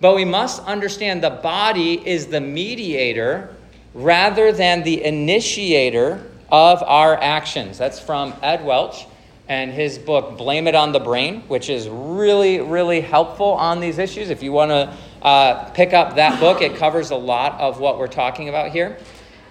But 0.00 0.14
we 0.14 0.24
must 0.24 0.62
understand 0.64 1.22
the 1.22 1.30
body 1.30 2.06
is 2.06 2.26
the 2.26 2.40
mediator 2.40 3.54
rather 3.94 4.52
than 4.52 4.82
the 4.82 5.02
initiator 5.04 6.26
of 6.50 6.82
our 6.82 7.16
actions. 7.16 7.78
That's 7.78 8.00
from 8.00 8.34
Ed 8.42 8.64
Welch 8.64 9.06
and 9.48 9.72
his 9.72 9.98
book, 9.98 10.38
Blame 10.38 10.68
It 10.68 10.74
on 10.74 10.92
the 10.92 11.00
Brain, 11.00 11.42
which 11.48 11.68
is 11.68 11.88
really, 11.88 12.60
really 12.60 13.00
helpful 13.00 13.48
on 13.48 13.80
these 13.80 13.98
issues. 13.98 14.30
If 14.30 14.42
you 14.42 14.52
want 14.52 14.70
to 14.70 14.96
uh, 15.22 15.64
pick 15.70 15.92
up 15.92 16.16
that 16.16 16.40
book. 16.40 16.62
It 16.62 16.76
covers 16.76 17.10
a 17.10 17.16
lot 17.16 17.60
of 17.60 17.80
what 17.80 17.98
we're 17.98 18.08
talking 18.08 18.48
about 18.48 18.70
here. 18.70 18.98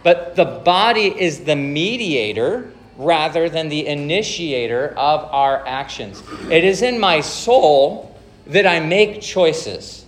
But 0.03 0.35
the 0.35 0.45
body 0.45 1.07
is 1.07 1.43
the 1.43 1.55
mediator 1.55 2.71
rather 2.97 3.49
than 3.49 3.69
the 3.69 3.87
initiator 3.87 4.89
of 4.97 5.23
our 5.31 5.65
actions. 5.65 6.21
It 6.49 6.63
is 6.63 6.81
in 6.81 6.99
my 6.99 7.21
soul 7.21 8.15
that 8.47 8.65
I 8.65 8.79
make 8.79 9.21
choices. 9.21 10.05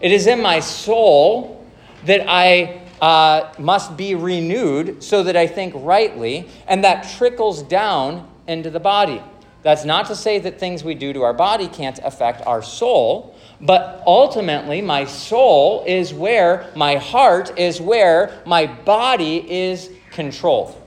It 0.00 0.12
is 0.12 0.26
in 0.26 0.42
my 0.42 0.60
soul 0.60 1.64
that 2.04 2.26
I 2.28 2.82
uh, 3.00 3.52
must 3.58 3.96
be 3.96 4.14
renewed 4.14 5.02
so 5.02 5.22
that 5.22 5.36
I 5.36 5.46
think 5.46 5.74
rightly, 5.76 6.48
and 6.66 6.84
that 6.84 7.08
trickles 7.16 7.62
down 7.62 8.28
into 8.46 8.70
the 8.70 8.80
body. 8.80 9.22
That's 9.62 9.84
not 9.84 10.06
to 10.06 10.16
say 10.16 10.38
that 10.40 10.60
things 10.60 10.84
we 10.84 10.94
do 10.94 11.12
to 11.14 11.22
our 11.22 11.32
body 11.32 11.68
can't 11.68 11.98
affect 12.04 12.46
our 12.46 12.62
soul, 12.62 13.33
but 13.60 14.02
ultimately, 14.06 14.82
my 14.82 15.04
soul 15.04 15.84
is 15.86 16.12
where, 16.12 16.70
my 16.74 16.96
heart 16.96 17.58
is 17.58 17.80
where 17.80 18.42
my 18.44 18.66
body 18.66 19.50
is 19.50 19.90
controlled. 20.10 20.80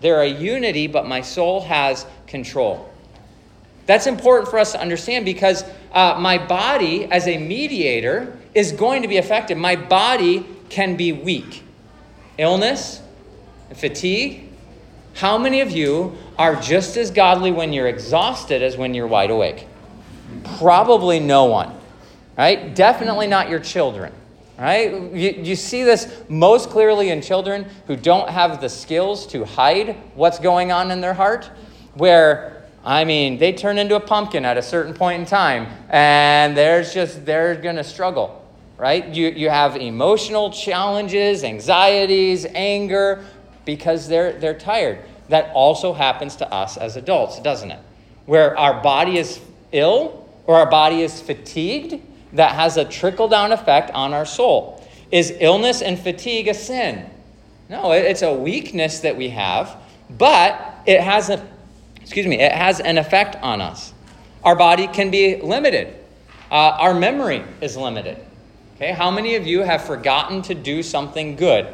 They're 0.00 0.22
a 0.22 0.28
unity, 0.28 0.86
but 0.86 1.06
my 1.06 1.20
soul 1.20 1.62
has 1.62 2.06
control. 2.26 2.88
That's 3.86 4.06
important 4.06 4.50
for 4.50 4.58
us 4.58 4.72
to 4.72 4.80
understand 4.80 5.24
because 5.24 5.64
uh, 5.92 6.18
my 6.20 6.38
body, 6.38 7.06
as 7.06 7.26
a 7.26 7.38
mediator, 7.38 8.36
is 8.54 8.72
going 8.72 9.02
to 9.02 9.08
be 9.08 9.16
affected. 9.16 9.56
My 9.56 9.76
body 9.76 10.46
can 10.68 10.96
be 10.96 11.12
weak. 11.12 11.62
Illness, 12.36 13.00
fatigue. 13.74 14.44
How 15.14 15.38
many 15.38 15.60
of 15.60 15.70
you 15.70 16.16
are 16.36 16.56
just 16.56 16.96
as 16.96 17.10
godly 17.10 17.50
when 17.50 17.72
you're 17.72 17.88
exhausted 17.88 18.62
as 18.62 18.76
when 18.76 18.94
you're 18.94 19.06
wide 19.06 19.30
awake? 19.30 19.66
Probably 20.58 21.18
no 21.18 21.46
one 21.46 21.77
right? 22.38 22.74
Definitely 22.74 23.26
not 23.26 23.50
your 23.50 23.58
children, 23.58 24.12
right? 24.56 24.92
You, 24.92 25.30
you 25.42 25.56
see 25.56 25.82
this 25.82 26.22
most 26.28 26.70
clearly 26.70 27.10
in 27.10 27.20
children 27.20 27.66
who 27.88 27.96
don't 27.96 28.30
have 28.30 28.60
the 28.60 28.68
skills 28.68 29.26
to 29.28 29.44
hide 29.44 29.96
what's 30.14 30.38
going 30.38 30.70
on 30.70 30.92
in 30.92 31.00
their 31.00 31.14
heart, 31.14 31.50
where, 31.94 32.62
I 32.84 33.04
mean, 33.04 33.38
they 33.38 33.52
turn 33.52 33.76
into 33.76 33.96
a 33.96 34.00
pumpkin 34.00 34.44
at 34.44 34.56
a 34.56 34.62
certain 34.62 34.94
point 34.94 35.20
in 35.20 35.26
time, 35.26 35.66
and 35.90 36.56
there's 36.56 36.94
just, 36.94 37.26
they're 37.26 37.60
to 37.60 37.82
struggle, 37.82 38.48
right? 38.76 39.06
You, 39.08 39.30
you 39.30 39.50
have 39.50 39.74
emotional 39.74 40.52
challenges, 40.52 41.42
anxieties, 41.42 42.46
anger, 42.54 43.24
because 43.64 44.06
they're, 44.06 44.38
they're 44.38 44.58
tired. 44.58 45.00
That 45.28 45.50
also 45.54 45.92
happens 45.92 46.36
to 46.36 46.50
us 46.50 46.76
as 46.76 46.96
adults, 46.96 47.40
doesn't 47.40 47.72
it? 47.72 47.80
Where 48.26 48.56
our 48.56 48.80
body 48.80 49.18
is 49.18 49.40
ill 49.72 50.26
or 50.46 50.54
our 50.54 50.70
body 50.70 51.02
is 51.02 51.20
fatigued, 51.20 52.00
that 52.32 52.52
has 52.52 52.76
a 52.76 52.84
trickle 52.84 53.28
down 53.28 53.52
effect 53.52 53.90
on 53.92 54.12
our 54.12 54.26
soul. 54.26 54.84
Is 55.10 55.34
illness 55.40 55.82
and 55.82 55.98
fatigue 55.98 56.48
a 56.48 56.54
sin? 56.54 57.08
No, 57.68 57.92
it's 57.92 58.22
a 58.22 58.32
weakness 58.32 59.00
that 59.00 59.16
we 59.16 59.30
have, 59.30 59.76
but 60.10 60.82
it 60.86 61.00
has 61.00 61.30
a 61.30 61.46
excuse 62.08 62.26
me, 62.26 62.40
it 62.40 62.52
has 62.52 62.80
an 62.80 62.96
effect 62.96 63.36
on 63.42 63.60
us. 63.60 63.92
Our 64.42 64.56
body 64.56 64.86
can 64.86 65.10
be 65.10 65.36
limited. 65.42 65.94
Uh, 66.50 66.54
our 66.54 66.94
memory 66.94 67.44
is 67.60 67.76
limited. 67.76 68.16
Okay, 68.76 68.92
how 68.92 69.10
many 69.10 69.34
of 69.34 69.46
you 69.46 69.60
have 69.60 69.84
forgotten 69.84 70.40
to 70.42 70.54
do 70.54 70.82
something 70.82 71.36
good? 71.36 71.66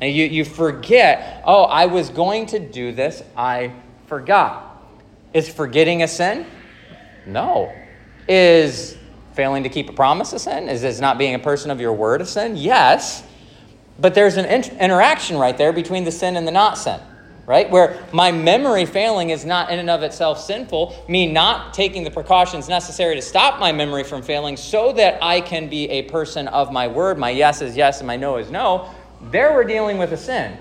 And 0.00 0.14
you, 0.14 0.26
you 0.26 0.44
forget, 0.44 1.42
oh, 1.44 1.64
I 1.64 1.86
was 1.86 2.08
going 2.10 2.46
to 2.46 2.60
do 2.60 2.92
this, 2.92 3.20
I 3.36 3.72
forgot. 4.06 4.80
Is 5.34 5.48
forgetting 5.48 6.04
a 6.04 6.08
sin? 6.08 6.46
No. 7.26 7.72
Is 8.28 8.96
failing 9.38 9.62
to 9.62 9.68
keep 9.68 9.88
a 9.88 9.92
promise 9.92 10.32
a 10.32 10.38
sin? 10.40 10.68
Is 10.68 10.82
this 10.82 10.98
not 10.98 11.16
being 11.16 11.36
a 11.36 11.38
person 11.38 11.70
of 11.70 11.80
your 11.80 11.92
word 11.92 12.20
a 12.20 12.26
sin? 12.26 12.56
Yes. 12.56 13.22
But 13.96 14.12
there's 14.12 14.36
an 14.36 14.46
inter- 14.46 14.76
interaction 14.80 15.38
right 15.38 15.56
there 15.56 15.72
between 15.72 16.02
the 16.02 16.10
sin 16.10 16.36
and 16.36 16.44
the 16.44 16.50
not 16.50 16.76
sin, 16.76 16.98
right? 17.46 17.70
Where 17.70 18.04
my 18.12 18.32
memory 18.32 18.84
failing 18.84 19.30
is 19.30 19.44
not 19.44 19.70
in 19.70 19.78
and 19.78 19.88
of 19.88 20.02
itself 20.02 20.40
sinful, 20.40 21.04
me 21.08 21.30
not 21.30 21.72
taking 21.72 22.02
the 22.02 22.10
precautions 22.10 22.68
necessary 22.68 23.14
to 23.14 23.22
stop 23.22 23.60
my 23.60 23.70
memory 23.70 24.02
from 24.02 24.22
failing 24.22 24.56
so 24.56 24.92
that 24.94 25.22
I 25.22 25.40
can 25.40 25.68
be 25.68 25.88
a 25.88 26.02
person 26.02 26.48
of 26.48 26.72
my 26.72 26.88
word, 26.88 27.16
my 27.16 27.30
yes 27.30 27.62
is 27.62 27.76
yes 27.76 28.00
and 28.00 28.08
my 28.08 28.16
no 28.16 28.38
is 28.38 28.50
no. 28.50 28.92
There 29.30 29.54
we're 29.54 29.62
dealing 29.62 29.98
with 29.98 30.10
a 30.10 30.16
sin. 30.16 30.58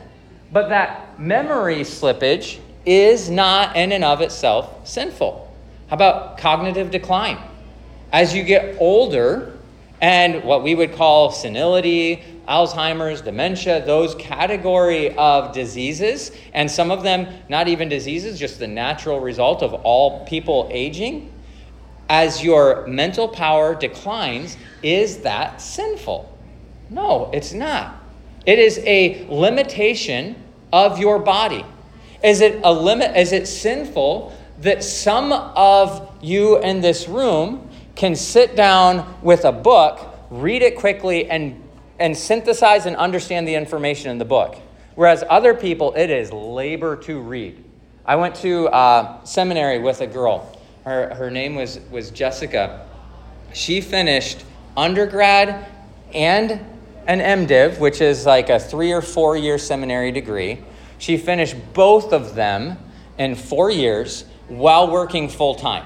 But 0.53 0.69
that 0.69 1.19
memory 1.19 1.77
slippage 1.77 2.59
is 2.85 3.27
not 3.27 3.75
in 3.75 3.91
and 3.91 4.03
of 4.03 4.21
itself 4.21 4.87
sinful. 4.87 5.51
How 5.87 5.95
about 5.95 6.37
cognitive 6.37 6.91
decline? 6.91 7.39
As 8.11 8.33
you 8.33 8.43
get 8.43 8.77
older, 8.79 9.53
and 9.99 10.43
what 10.43 10.63
we 10.63 10.75
would 10.75 10.93
call 10.93 11.31
senility, 11.31 12.23
Alzheimer's, 12.47 13.21
dementia, 13.21 13.85
those 13.85 14.15
category 14.15 15.15
of 15.17 15.53
diseases, 15.53 16.31
and 16.53 16.69
some 16.69 16.91
of 16.91 17.03
them 17.03 17.27
not 17.49 17.67
even 17.67 17.89
diseases, 17.89 18.39
just 18.39 18.59
the 18.59 18.67
natural 18.67 19.19
result 19.19 19.63
of 19.63 19.73
all 19.73 20.25
people 20.25 20.69
aging, 20.71 21.31
as 22.09 22.43
your 22.43 22.87
mental 22.87 23.27
power 23.27 23.75
declines, 23.75 24.55
is 24.81 25.17
that 25.19 25.59
sinful? 25.61 26.37
No, 26.89 27.29
it's 27.33 27.51
not. 27.51 28.01
It 28.45 28.59
is 28.59 28.79
a 28.85 29.25
limitation 29.29 30.41
of 30.71 30.99
your 30.99 31.19
body. 31.19 31.65
Is 32.23 32.39
it 32.39 32.61
a 32.63 32.71
limit? 32.71 33.17
Is 33.17 33.33
it 33.33 33.47
sinful 33.47 34.33
that 34.59 34.83
some 34.83 35.33
of 35.33 36.09
you 36.21 36.59
in 36.59 36.79
this 36.79 37.09
room 37.09 37.66
can 37.97 38.15
sit 38.15 38.55
down 38.55 39.17
with 39.23 39.43
a 39.43 39.51
book, 39.51 39.99
read 40.29 40.61
it 40.61 40.77
quickly, 40.77 41.29
and, 41.29 41.61
and 41.99 42.15
synthesize 42.15 42.85
and 42.85 42.95
understand 42.95 43.47
the 43.47 43.55
information 43.55 44.11
in 44.11 44.19
the 44.19 44.25
book. 44.25 44.55
Whereas 44.95 45.23
other 45.29 45.53
people, 45.53 45.93
it 45.95 46.09
is 46.11 46.31
labor 46.31 46.95
to 46.95 47.19
read. 47.19 47.63
I 48.05 48.15
went 48.15 48.35
to 48.35 48.67
uh, 48.69 49.23
seminary 49.25 49.79
with 49.79 50.01
a 50.01 50.07
girl. 50.07 50.57
Her, 50.85 51.13
her 51.15 51.31
name 51.31 51.55
was, 51.55 51.79
was 51.91 52.11
Jessica. 52.11 52.87
She 53.53 53.81
finished 53.81 54.43
undergrad 54.77 55.65
and 56.13 56.51
an 57.07 57.47
MDiv, 57.47 57.79
which 57.79 57.99
is 57.99 58.25
like 58.27 58.49
a 58.49 58.59
three 58.59 58.91
or 58.91 59.01
four 59.01 59.35
year 59.35 59.57
seminary 59.57 60.11
degree. 60.11 60.63
She 60.99 61.17
finished 61.17 61.55
both 61.73 62.13
of 62.13 62.35
them 62.35 62.77
in 63.17 63.35
four 63.35 63.71
years 63.71 64.25
while 64.47 64.89
working 64.89 65.29
full 65.29 65.55
time. 65.55 65.85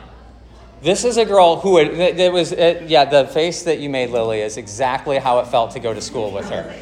This 0.82 1.06
is 1.06 1.18
a 1.18 1.26
girl 1.26 1.58
who 1.58 1.78
had, 1.78 2.20
it 2.20 2.34
was, 2.34 2.52
it, 2.52 2.90
yeah, 2.90 3.06
the 3.06 3.28
face 3.28 3.64
that 3.64 3.80
you 3.80 3.90
made, 3.90 4.10
Lily, 4.10 4.42
is 4.42 4.58
exactly 4.58 5.20
how 5.20 5.40
it 5.40 5.48
felt 5.48 5.72
to 5.72 5.80
go 5.80 5.94
to 5.94 6.02
school 6.02 6.32
with 6.32 6.50
her. 6.50 6.74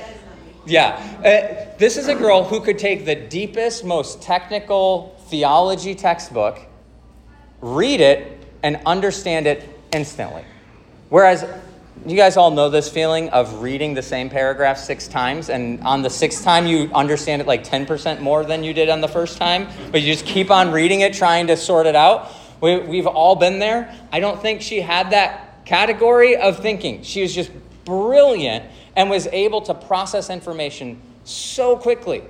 Yeah. 0.66 0.92
Uh, 1.20 1.78
this 1.78 1.98
is 1.98 2.08
a 2.08 2.16
girl 2.16 2.44
who 2.44 2.62
could 2.62 2.80
take 2.80 3.06
the 3.06 3.16
deepest, 3.16 3.84
most 3.84 4.22
technical 4.22 5.18
theology 5.28 5.96
textbook, 5.96 6.60
read 7.60 8.00
it, 8.00 8.42
and 8.64 8.80
understand 8.86 9.48
it 9.48 9.68
instantly. 9.92 10.46
Whereas 11.10 11.46
you 12.06 12.16
guys 12.16 12.38
all 12.38 12.52
know 12.52 12.70
this 12.70 12.88
feeling 12.88 13.30
of 13.30 13.62
reading 13.62 13.94
the 13.94 14.02
same 14.02 14.30
paragraph 14.30 14.78
six 14.78 15.10
times, 15.10 15.50
and 15.50 15.82
on 15.82 16.02
the 16.02 16.10
sixth 16.10 16.44
time, 16.44 16.66
you 16.66 16.90
understand 16.94 17.42
it 17.42 17.48
like 17.48 17.66
10% 17.66 18.22
more 18.22 18.46
than 18.46 18.64
you 18.64 18.74
did 18.74 18.88
on 18.88 19.02
the 19.02 19.08
first 19.08 19.38
time, 19.38 19.68
but 19.92 20.02
you 20.02 20.14
just 20.14 20.26
keep 20.26 20.50
on 20.52 20.72
reading 20.72 21.02
it, 21.02 21.14
trying 21.14 21.48
to 21.48 21.58
sort 21.58 21.86
it 21.86 21.96
out. 21.96 22.32
We, 22.62 22.80
we've 22.80 23.08
all 23.08 23.36
been 23.36 23.60
there. 23.60 23.96
I 24.12 24.20
don't 24.20 24.42
think 24.42 24.62
she 24.62 24.82
had 24.82 25.12
that 25.12 25.66
category 25.66 26.36
of 26.36 26.60
thinking. 26.60 27.04
She 27.04 27.22
was 27.22 27.34
just 27.34 27.52
brilliant 27.86 28.66
and 28.96 29.10
was 29.10 29.28
able 29.28 29.62
to 29.62 29.74
process 29.74 30.30
information 30.30 31.02
so 31.24 31.78
quickly. 31.78 32.24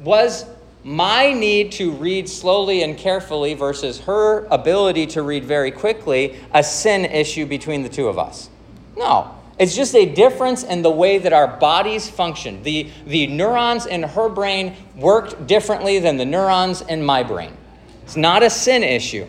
Was 0.00 0.46
my 0.84 1.32
need 1.32 1.72
to 1.72 1.92
read 1.92 2.28
slowly 2.28 2.82
and 2.82 2.96
carefully 2.96 3.54
versus 3.54 4.00
her 4.00 4.46
ability 4.46 5.06
to 5.08 5.22
read 5.22 5.44
very 5.44 5.70
quickly 5.70 6.38
a 6.54 6.62
sin 6.62 7.04
issue 7.04 7.46
between 7.46 7.82
the 7.82 7.88
two 7.88 8.08
of 8.08 8.18
us? 8.18 8.48
No. 8.96 9.32
It's 9.58 9.74
just 9.74 9.94
a 9.94 10.04
difference 10.04 10.64
in 10.64 10.82
the 10.82 10.90
way 10.90 11.18
that 11.18 11.32
our 11.32 11.48
bodies 11.48 12.10
function. 12.10 12.62
The, 12.62 12.90
the 13.06 13.26
neurons 13.26 13.86
in 13.86 14.02
her 14.02 14.28
brain 14.28 14.76
worked 14.96 15.46
differently 15.46 15.98
than 15.98 16.18
the 16.18 16.26
neurons 16.26 16.82
in 16.82 17.04
my 17.04 17.22
brain. 17.22 17.56
It's 18.04 18.16
not 18.16 18.42
a 18.42 18.50
sin 18.50 18.82
issue. 18.82 19.26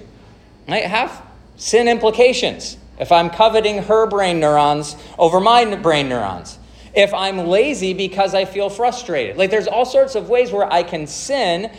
Might 0.67 0.86
have 0.86 1.25
sin 1.56 1.88
implications 1.88 2.77
if 2.99 3.12
I'm 3.12 3.30
coveting 3.30 3.84
her 3.84 4.06
brain 4.08 4.39
neurons 4.39 4.95
over 5.17 5.39
my 5.39 5.75
brain 5.75 6.10
neurons. 6.10 6.60
If 6.93 7.13
I'm 7.13 7.47
lazy 7.47 7.93
because 7.93 8.34
I 8.34 8.45
feel 8.45 8.69
frustrated. 8.69 9.38
Like 9.38 9.51
there's 9.51 9.67
all 9.67 9.86
sorts 9.86 10.15
of 10.15 10.30
ways 10.30 10.51
where 10.51 10.71
I 10.71 10.84
can 10.84 11.08
sin 11.08 11.71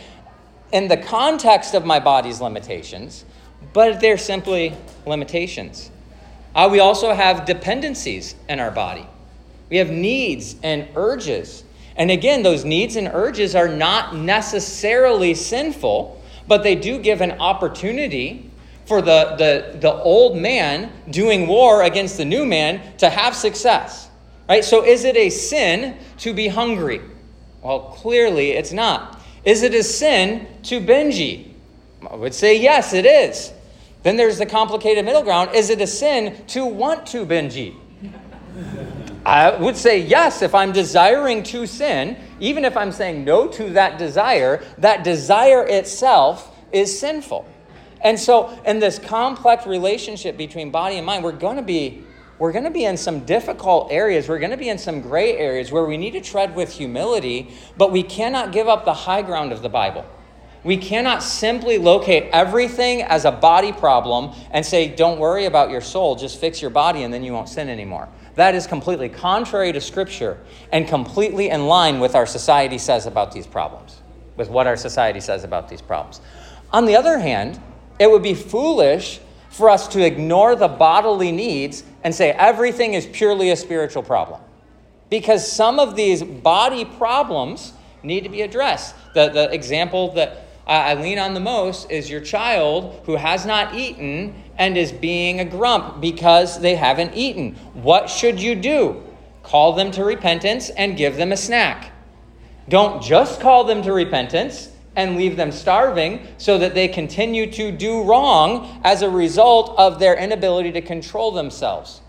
in 0.71 0.87
the 0.87 0.97
context 0.97 1.73
of 1.73 1.85
my 1.85 1.99
body's 1.99 2.41
limitations, 2.41 3.25
but 3.73 3.99
they're 3.99 4.17
simply 4.17 4.75
limitations. 5.05 5.91
Uh, 6.55 6.67
we 6.71 6.79
also 6.79 7.13
have 7.13 7.45
dependencies 7.45 8.35
in 8.47 8.59
our 8.59 8.71
body. 8.71 9.05
We 9.69 9.77
have 9.77 9.91
needs 9.91 10.55
and 10.63 10.87
urges. 10.95 11.63
And 11.95 12.09
again, 12.09 12.43
those 12.43 12.65
needs 12.65 12.95
and 12.95 13.07
urges 13.07 13.55
are 13.55 13.67
not 13.67 14.15
necessarily 14.15 15.35
sinful, 15.35 16.21
but 16.47 16.63
they 16.63 16.75
do 16.75 16.97
give 16.97 17.21
an 17.21 17.33
opportunity 17.33 18.48
for 18.89 19.03
the, 19.03 19.35
the, 19.37 19.77
the 19.77 19.93
old 19.93 20.35
man 20.35 20.91
doing 21.11 21.45
war 21.45 21.83
against 21.83 22.17
the 22.17 22.25
new 22.25 22.43
man 22.43 22.81
to 22.97 23.07
have 23.07 23.35
success. 23.35 24.09
Right? 24.49 24.65
So 24.65 24.83
is 24.83 25.03
it 25.03 25.15
a 25.15 25.29
sin 25.29 25.95
to 26.17 26.33
be 26.33 26.47
hungry? 26.47 26.99
Well, 27.61 27.81
clearly 27.81 28.53
it's 28.53 28.73
not. 28.73 29.21
Is 29.45 29.61
it 29.61 29.75
a 29.75 29.83
sin 29.83 30.47
to 30.63 30.79
binge? 30.79 31.45
I 32.09 32.15
would 32.15 32.33
say 32.33 32.59
yes, 32.59 32.93
it 32.93 33.05
is. 33.05 33.53
Then 34.01 34.17
there's 34.17 34.39
the 34.39 34.47
complicated 34.47 35.05
middle 35.05 35.21
ground. 35.21 35.53
Is 35.53 35.69
it 35.69 35.79
a 35.81 35.87
sin 35.87 36.43
to 36.47 36.65
want 36.65 37.05
to 37.07 37.25
binge? 37.25 37.73
I 39.23 39.55
would 39.55 39.77
say 39.77 39.99
yes 39.99 40.41
if 40.41 40.55
I'm 40.55 40.71
desiring 40.71 41.43
to 41.43 41.67
sin, 41.67 42.17
even 42.39 42.65
if 42.65 42.75
I'm 42.75 42.91
saying 42.91 43.23
no 43.23 43.47
to 43.49 43.69
that 43.73 43.99
desire, 43.99 44.63
that 44.79 45.03
desire 45.03 45.63
itself 45.67 46.57
is 46.71 46.99
sinful. 46.99 47.45
And 48.01 48.19
so, 48.19 48.57
in 48.65 48.79
this 48.79 48.97
complex 48.99 49.65
relationship 49.65 50.37
between 50.37 50.71
body 50.71 50.97
and 50.97 51.05
mind, 51.05 51.23
we're 51.23 51.31
going 51.31 51.57
to 51.57 51.63
be 51.63 52.03
we're 52.39 52.53
going 52.53 52.63
to 52.63 52.71
be 52.71 52.85
in 52.85 52.95
some 52.95 53.25
difficult 53.25 53.91
areas. 53.91 54.29
We're 54.29 54.39
going 54.39 54.51
to 54.51 54.57
be 54.57 54.69
in 54.69 54.77
some 54.77 55.01
gray 55.01 55.37
areas 55.37 55.73
where 55.73 55.83
we 55.83 55.97
need 55.97 56.11
to 56.11 56.21
tread 56.21 56.55
with 56.55 56.71
humility, 56.71 57.53
but 57.75 57.91
we 57.91 58.01
cannot 58.01 58.53
give 58.53 58.69
up 58.69 58.85
the 58.85 58.93
high 58.93 59.21
ground 59.21 59.51
of 59.51 59.61
the 59.61 59.67
Bible. 59.67 60.05
We 60.63 60.77
cannot 60.77 61.21
simply 61.21 61.77
locate 61.77 62.29
everything 62.31 63.01
as 63.01 63.25
a 63.25 63.31
body 63.31 63.73
problem 63.73 64.33
and 64.51 64.65
say, 64.65 64.93
don't 64.93 65.19
worry 65.19 65.45
about 65.45 65.69
your 65.69 65.81
soul, 65.81 66.15
just 66.15 66.39
fix 66.39 66.61
your 66.61 66.71
body 66.71 67.03
and 67.03 67.13
then 67.13 67.23
you 67.23 67.33
won't 67.33 67.49
sin 67.49 67.69
anymore. 67.69 68.07
That 68.35 68.55
is 68.55 68.67
completely 68.67 69.09
contrary 69.09 69.73
to 69.73 69.81
Scripture 69.81 70.37
and 70.71 70.87
completely 70.87 71.49
in 71.49 71.67
line 71.67 71.99
with 71.99 72.15
our 72.15 72.25
society 72.25 72.77
says 72.77 73.05
about 73.05 73.33
these 73.33 73.47
problems, 73.47 74.01
with 74.37 74.49
what 74.49 74.65
our 74.65 74.77
society 74.77 75.19
says 75.19 75.43
about 75.43 75.67
these 75.67 75.81
problems. 75.81 76.21
On 76.71 76.85
the 76.85 76.95
other 76.95 77.19
hand, 77.19 77.59
it 77.99 78.09
would 78.09 78.23
be 78.23 78.33
foolish 78.33 79.19
for 79.49 79.69
us 79.69 79.87
to 79.89 80.03
ignore 80.05 80.55
the 80.55 80.67
bodily 80.67 81.31
needs 81.31 81.83
and 82.03 82.15
say 82.15 82.31
everything 82.31 82.93
is 82.93 83.05
purely 83.05 83.51
a 83.51 83.55
spiritual 83.55 84.01
problem. 84.01 84.41
Because 85.09 85.51
some 85.51 85.79
of 85.79 85.95
these 85.95 86.23
body 86.23 86.85
problems 86.85 87.73
need 88.03 88.23
to 88.23 88.29
be 88.29 88.41
addressed. 88.41 88.95
The, 89.13 89.29
the 89.29 89.53
example 89.53 90.13
that 90.13 90.45
I 90.65 90.93
lean 90.93 91.17
on 91.17 91.33
the 91.33 91.39
most 91.39 91.89
is 91.89 92.09
your 92.09 92.21
child 92.21 93.01
who 93.05 93.15
has 93.15 93.45
not 93.45 93.73
eaten 93.73 94.35
and 94.57 94.77
is 94.77 94.91
being 94.91 95.39
a 95.39 95.45
grump 95.45 95.99
because 95.99 96.61
they 96.61 96.75
haven't 96.75 97.15
eaten. 97.15 97.55
What 97.73 98.09
should 98.09 98.39
you 98.39 98.53
do? 98.53 99.01
Call 99.41 99.73
them 99.73 99.89
to 99.91 100.03
repentance 100.03 100.69
and 100.69 100.95
give 100.95 101.17
them 101.17 101.31
a 101.31 101.37
snack. 101.37 101.91
Don't 102.69 103.01
just 103.01 103.41
call 103.41 103.63
them 103.63 103.81
to 103.81 103.91
repentance 103.91 104.69
and 104.99 105.15
leave 105.15 105.37
them 105.37 105.51
starving 105.51 106.27
so 106.37 106.57
that 106.57 106.75
they 106.75 106.87
continue 106.87 107.49
to 107.51 107.71
do 107.71 108.03
wrong 108.03 108.81
as 108.83 109.01
a 109.01 109.09
result 109.09 109.73
of 109.77 109.97
their 109.97 110.17
inability 110.17 110.73
to 110.73 110.81
control 110.81 111.31
themselves. 111.31 112.01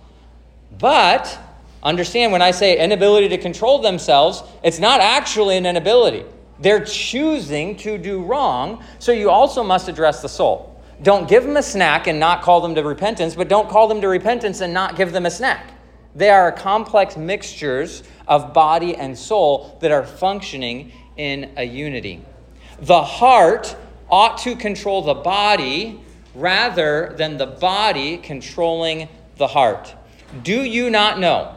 But 0.79 1.39
understand 1.83 2.33
when 2.33 2.43
I 2.43 2.51
say 2.51 2.79
inability 2.79 3.29
to 3.29 3.39
control 3.39 3.81
themselves, 3.81 4.43
it's 4.65 4.81
not 4.81 5.01
actually 5.01 5.57
an 5.57 5.67
inability. 5.67 6.25
They're 6.59 6.85
choosing 6.85 7.77
to 7.77 7.97
do 7.97 8.23
wrong, 8.23 8.85
so 8.99 9.13
you 9.13 9.31
also 9.31 9.63
must 9.63 9.89
address 9.89 10.21
the 10.21 10.29
soul. 10.29 10.83
Don't 11.03 11.29
give 11.29 11.45
them 11.45 11.57
a 11.57 11.63
snack 11.63 12.09
and 12.09 12.19
not 12.19 12.43
call 12.43 12.61
them 12.61 12.75
to 12.75 12.83
repentance, 12.83 13.35
but 13.37 13.49
don't 13.49 13.69
call 13.69 13.87
them 13.87 14.01
to 14.01 14.09
repentance 14.09 14.61
and 14.61 14.75
not 14.75 14.97
give 14.97 15.13
them 15.13 15.27
a 15.27 15.31
snack. 15.31 15.73
They 16.15 16.29
are 16.29 16.51
complex 16.51 17.17
mixtures 17.17 18.03
of 18.27 18.53
body 18.53 18.97
and 18.97 19.17
soul 19.17 19.79
that 19.81 19.93
are 19.93 20.05
functioning 20.05 20.93
in 21.17 21.53
a 21.57 21.65
unity. 21.65 22.25
The 22.81 23.03
heart 23.03 23.77
ought 24.09 24.39
to 24.39 24.57
control 24.57 25.03
the 25.03 25.15
body 25.15 26.01
rather 26.35 27.15
than 27.19 27.37
the 27.37 27.47
body 27.47 28.17
controlling 28.17 29.09
the 29.37 29.47
heart. 29.47 29.95
Do 30.43 30.63
you 30.63 30.91
not 30.91 31.19
know 31.19 31.57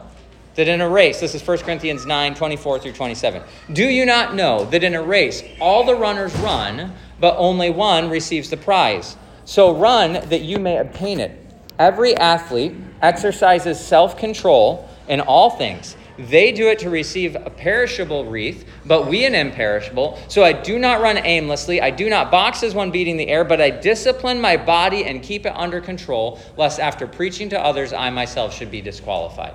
that 0.54 0.68
in 0.68 0.80
a 0.80 0.88
race, 0.88 1.20
this 1.20 1.34
is 1.34 1.46
1 1.46 1.58
Corinthians 1.58 2.06
9 2.06 2.34
24 2.34 2.78
through 2.78 2.92
27. 2.92 3.42
Do 3.72 3.84
you 3.84 4.04
not 4.04 4.34
know 4.34 4.64
that 4.66 4.84
in 4.84 4.94
a 4.94 5.02
race 5.02 5.42
all 5.60 5.84
the 5.84 5.94
runners 5.94 6.34
run, 6.36 6.92
but 7.18 7.36
only 7.36 7.70
one 7.70 8.10
receives 8.10 8.50
the 8.50 8.56
prize? 8.56 9.16
So 9.44 9.74
run 9.74 10.12
that 10.28 10.42
you 10.42 10.58
may 10.58 10.78
obtain 10.78 11.20
it. 11.20 11.38
Every 11.78 12.16
athlete 12.16 12.74
exercises 13.02 13.80
self 13.80 14.16
control 14.16 14.88
in 15.08 15.20
all 15.20 15.50
things. 15.50 15.96
They 16.16 16.52
do 16.52 16.68
it 16.68 16.78
to 16.80 16.90
receive 16.90 17.34
a 17.34 17.50
perishable 17.50 18.24
wreath, 18.24 18.68
but 18.84 19.08
we 19.08 19.24
an 19.24 19.34
imperishable. 19.34 20.18
So 20.28 20.44
I 20.44 20.52
do 20.52 20.78
not 20.78 21.00
run 21.00 21.18
aimlessly. 21.18 21.80
I 21.80 21.90
do 21.90 22.08
not 22.08 22.30
box 22.30 22.62
as 22.62 22.74
one 22.74 22.92
beating 22.92 23.16
the 23.16 23.28
air, 23.28 23.44
but 23.44 23.60
I 23.60 23.70
discipline 23.70 24.40
my 24.40 24.56
body 24.56 25.04
and 25.04 25.22
keep 25.22 25.44
it 25.44 25.52
under 25.56 25.80
control, 25.80 26.38
lest 26.56 26.78
after 26.78 27.08
preaching 27.08 27.48
to 27.48 27.60
others, 27.60 27.92
I 27.92 28.10
myself 28.10 28.54
should 28.54 28.70
be 28.70 28.80
disqualified. 28.80 29.54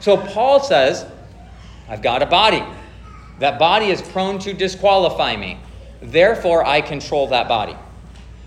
So 0.00 0.16
Paul 0.16 0.60
says, 0.60 1.06
I've 1.88 2.02
got 2.02 2.22
a 2.22 2.26
body. 2.26 2.64
That 3.38 3.58
body 3.58 3.86
is 3.86 4.02
prone 4.02 4.38
to 4.40 4.52
disqualify 4.52 5.36
me. 5.36 5.58
Therefore, 6.02 6.66
I 6.66 6.80
control 6.80 7.28
that 7.28 7.46
body. 7.46 7.76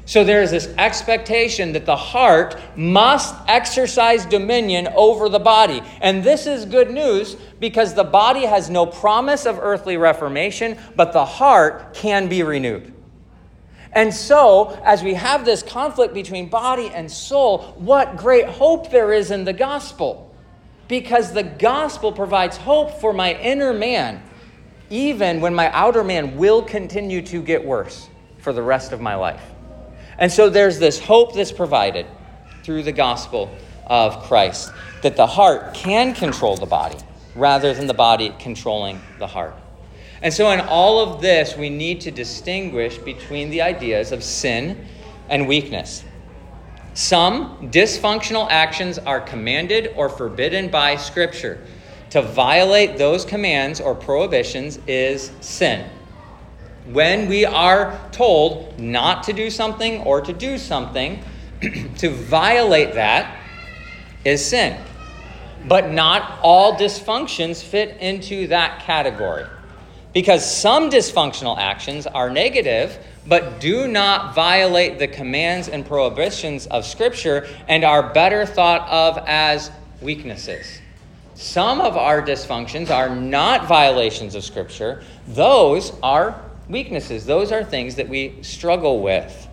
So 0.06 0.24
there 0.24 0.42
is 0.42 0.52
this 0.52 0.68
expectation 0.78 1.72
that 1.74 1.86
the 1.86 1.96
heart 1.96 2.60
must 2.76 3.36
exercise 3.48 4.26
dominion 4.26 4.90
over 4.96 5.30
the 5.30 5.40
body. 5.40 5.82
And 6.02 6.24
this 6.24 6.46
is 6.46 6.66
good 6.66 6.92
news 6.92 7.36
because 7.60 7.94
the 7.94 8.04
body 8.04 8.46
has 8.46 8.70
no 8.70 8.86
promise 8.86 9.46
of 9.46 9.60
earthly 9.60 9.96
reformation, 9.96 10.78
but 10.96 11.14
the 11.14 11.24
heart 11.24 11.94
can 11.94 12.28
be 12.28 12.44
renewed. 12.44 12.94
And 13.94 14.14
so, 14.14 14.78
as 14.84 15.04
we 15.04 15.14
have 15.14 15.46
this 15.46 15.64
conflict 15.64 16.14
between 16.14 16.50
body 16.50 16.90
and 16.90 17.10
soul, 17.10 17.76
what 17.78 18.18
great 18.18 18.48
hope 18.48 18.90
there 18.90 19.14
is 19.14 19.32
in 19.32 19.46
the 19.46 19.54
gospel 19.54 20.32
because 20.88 21.32
the 21.32 21.44
gospel 21.44 22.12
provides 22.12 22.58
hope 22.58 23.00
for 23.00 23.14
my 23.14 23.34
inner 23.36 23.74
man, 23.74 24.22
even 24.90 25.42
when 25.42 25.56
my 25.56 25.72
outer 25.72 26.04
man 26.04 26.36
will 26.36 26.62
continue 26.62 27.22
to 27.22 27.42
get 27.42 27.64
worse. 27.64 28.10
for 28.40 28.52
the 28.52 28.62
rest 28.62 28.92
of 28.92 29.00
my 29.00 29.16
life. 29.16 29.53
And 30.18 30.32
so 30.32 30.50
there's 30.50 30.80
this 30.80 31.00
hope 31.00 31.34
that's 31.34 31.52
provided 31.52 32.06
through 32.64 32.84
the 32.84 32.92
gospel 32.92 33.56
of 33.88 34.24
Christ 34.24 34.72
that 35.02 35.16
the 35.16 35.28
heart 35.28 35.74
can 35.74 36.14
control 36.14 36.56
the 36.56 36.66
body 36.66 36.98
rather 37.36 37.74
than 37.74 37.88
the 37.88 37.94
body 37.94 38.34
controlling 38.40 39.02
the 39.20 39.28
heart. 39.28 39.56
And 40.22 40.34
so, 40.34 40.52
in 40.52 40.62
all 40.62 41.00
of 41.00 41.22
this, 41.22 41.58
we 41.58 41.70
need 41.70 42.00
to 42.02 42.12
distinguish 42.12 42.98
between 42.98 43.50
the 43.50 43.62
ideas 43.62 44.14
of 44.14 44.24
sin 44.24 44.88
and 45.28 45.50
weakness. 45.50 46.06
Some 46.94 47.72
dysfunctional 47.72 48.48
actions 48.50 48.98
are 49.00 49.20
commanded 49.20 49.92
or 49.98 50.08
forbidden 50.08 50.70
by 50.70 50.96
Scripture. 50.96 51.66
To 52.12 52.22
violate 52.22 52.98
those 52.98 53.26
commands 53.26 53.82
or 53.82 53.96
prohibitions 53.96 54.80
is 54.88 55.32
sin. 55.42 55.90
When 56.92 57.30
we 57.30 57.46
are 57.46 58.00
told 58.12 58.78
not 58.78 59.24
to 59.24 59.34
do 59.34 59.50
something 59.50 60.02
or 60.02 60.22
to 60.22 60.34
do 60.34 60.58
something, 60.58 61.24
to 61.98 62.10
violate 62.10 62.96
that 62.96 63.38
is 64.26 64.46
sin. 64.46 64.80
But 65.66 65.92
not 65.92 66.40
all 66.42 66.76
dysfunctions 66.76 67.64
fit 67.64 67.98
into 68.02 68.48
that 68.48 68.82
category. 68.82 69.46
Because 70.14 70.46
some 70.46 70.90
dysfunctional 70.90 71.58
actions 71.58 72.06
are 72.06 72.30
negative, 72.30 72.98
but 73.26 73.62
do 73.62 73.88
not 73.88 74.36
violate 74.36 75.00
the 75.00 75.08
commands 75.08 75.70
and 75.70 75.86
prohibitions 75.86 76.68
of 76.68 76.86
Scripture 76.86 77.48
and 77.68 77.84
are 77.84 78.14
better 78.14 78.46
thought 78.46 78.88
of 78.90 79.18
as 79.26 79.72
weaknesses. 80.02 80.80
Some 81.36 81.82
of 81.82 81.98
our 81.98 82.22
dysfunctions 82.22 82.92
are 82.92 83.10
not 83.10 83.68
violations 83.68 84.36
of 84.36 84.44
Scripture, 84.44 85.04
those 85.28 85.94
are 86.04 86.40
weaknesses. 86.74 87.26
Those 87.26 87.54
are 87.54 87.64
things 87.64 87.96
that 87.96 88.10
we 88.10 88.36
struggle 88.42 89.02
with. 89.02 89.48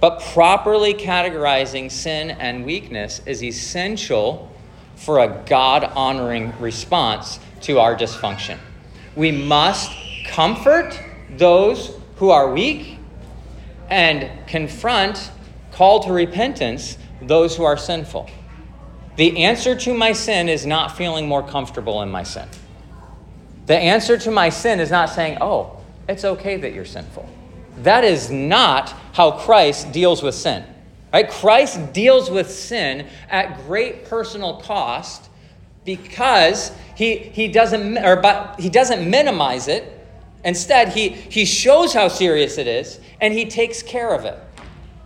But 0.00 0.20
properly 0.20 0.92
categorizing 0.92 1.90
sin 1.90 2.32
and 2.32 2.66
weakness 2.66 3.22
is 3.24 3.42
essential 3.42 4.54
for 4.96 5.20
a 5.20 5.42
God 5.46 5.84
honoring 5.84 6.52
response 6.60 7.40
to 7.62 7.78
our 7.78 7.96
dysfunction. 7.96 8.58
We 9.16 9.32
must 9.32 9.90
comfort 10.26 11.00
those 11.38 11.96
who 12.16 12.28
are 12.30 12.52
weak 12.52 12.98
and 13.88 14.46
confront, 14.46 15.30
call 15.72 16.00
to 16.00 16.12
repentance, 16.12 16.98
those 17.22 17.56
who 17.56 17.64
are 17.64 17.76
sinful. 17.76 18.28
The 19.16 19.44
answer 19.44 19.74
to 19.76 19.94
my 19.94 20.12
sin 20.12 20.48
is 20.48 20.66
not 20.66 20.96
feeling 20.96 21.28
more 21.28 21.42
comfortable 21.42 22.02
in 22.02 22.10
my 22.10 22.24
sin. 22.24 22.48
The 23.66 23.78
answer 23.78 24.18
to 24.18 24.30
my 24.30 24.50
sin 24.50 24.80
is 24.80 24.90
not 24.90 25.08
saying, 25.08 25.38
oh, 25.40 25.73
it's 26.08 26.24
okay 26.24 26.56
that 26.56 26.74
you're 26.74 26.84
sinful. 26.84 27.28
That 27.78 28.04
is 28.04 28.30
not 28.30 28.90
how 29.12 29.32
Christ 29.32 29.92
deals 29.92 30.22
with 30.22 30.34
sin. 30.34 30.64
Right? 31.12 31.30
Christ 31.30 31.92
deals 31.92 32.30
with 32.30 32.50
sin 32.50 33.06
at 33.30 33.64
great 33.66 34.04
personal 34.06 34.60
cost 34.60 35.30
because 35.84 36.72
he, 36.96 37.16
he, 37.16 37.48
doesn't, 37.48 37.98
or, 37.98 38.16
but 38.16 38.58
he 38.58 38.68
doesn't 38.68 39.08
minimize 39.08 39.68
it. 39.68 39.90
Instead, 40.44 40.88
he, 40.88 41.08
he 41.08 41.44
shows 41.44 41.92
how 41.92 42.08
serious 42.08 42.58
it 42.58 42.66
is 42.66 43.00
and 43.20 43.32
he 43.32 43.46
takes 43.46 43.82
care 43.82 44.12
of 44.12 44.24
it. 44.24 44.38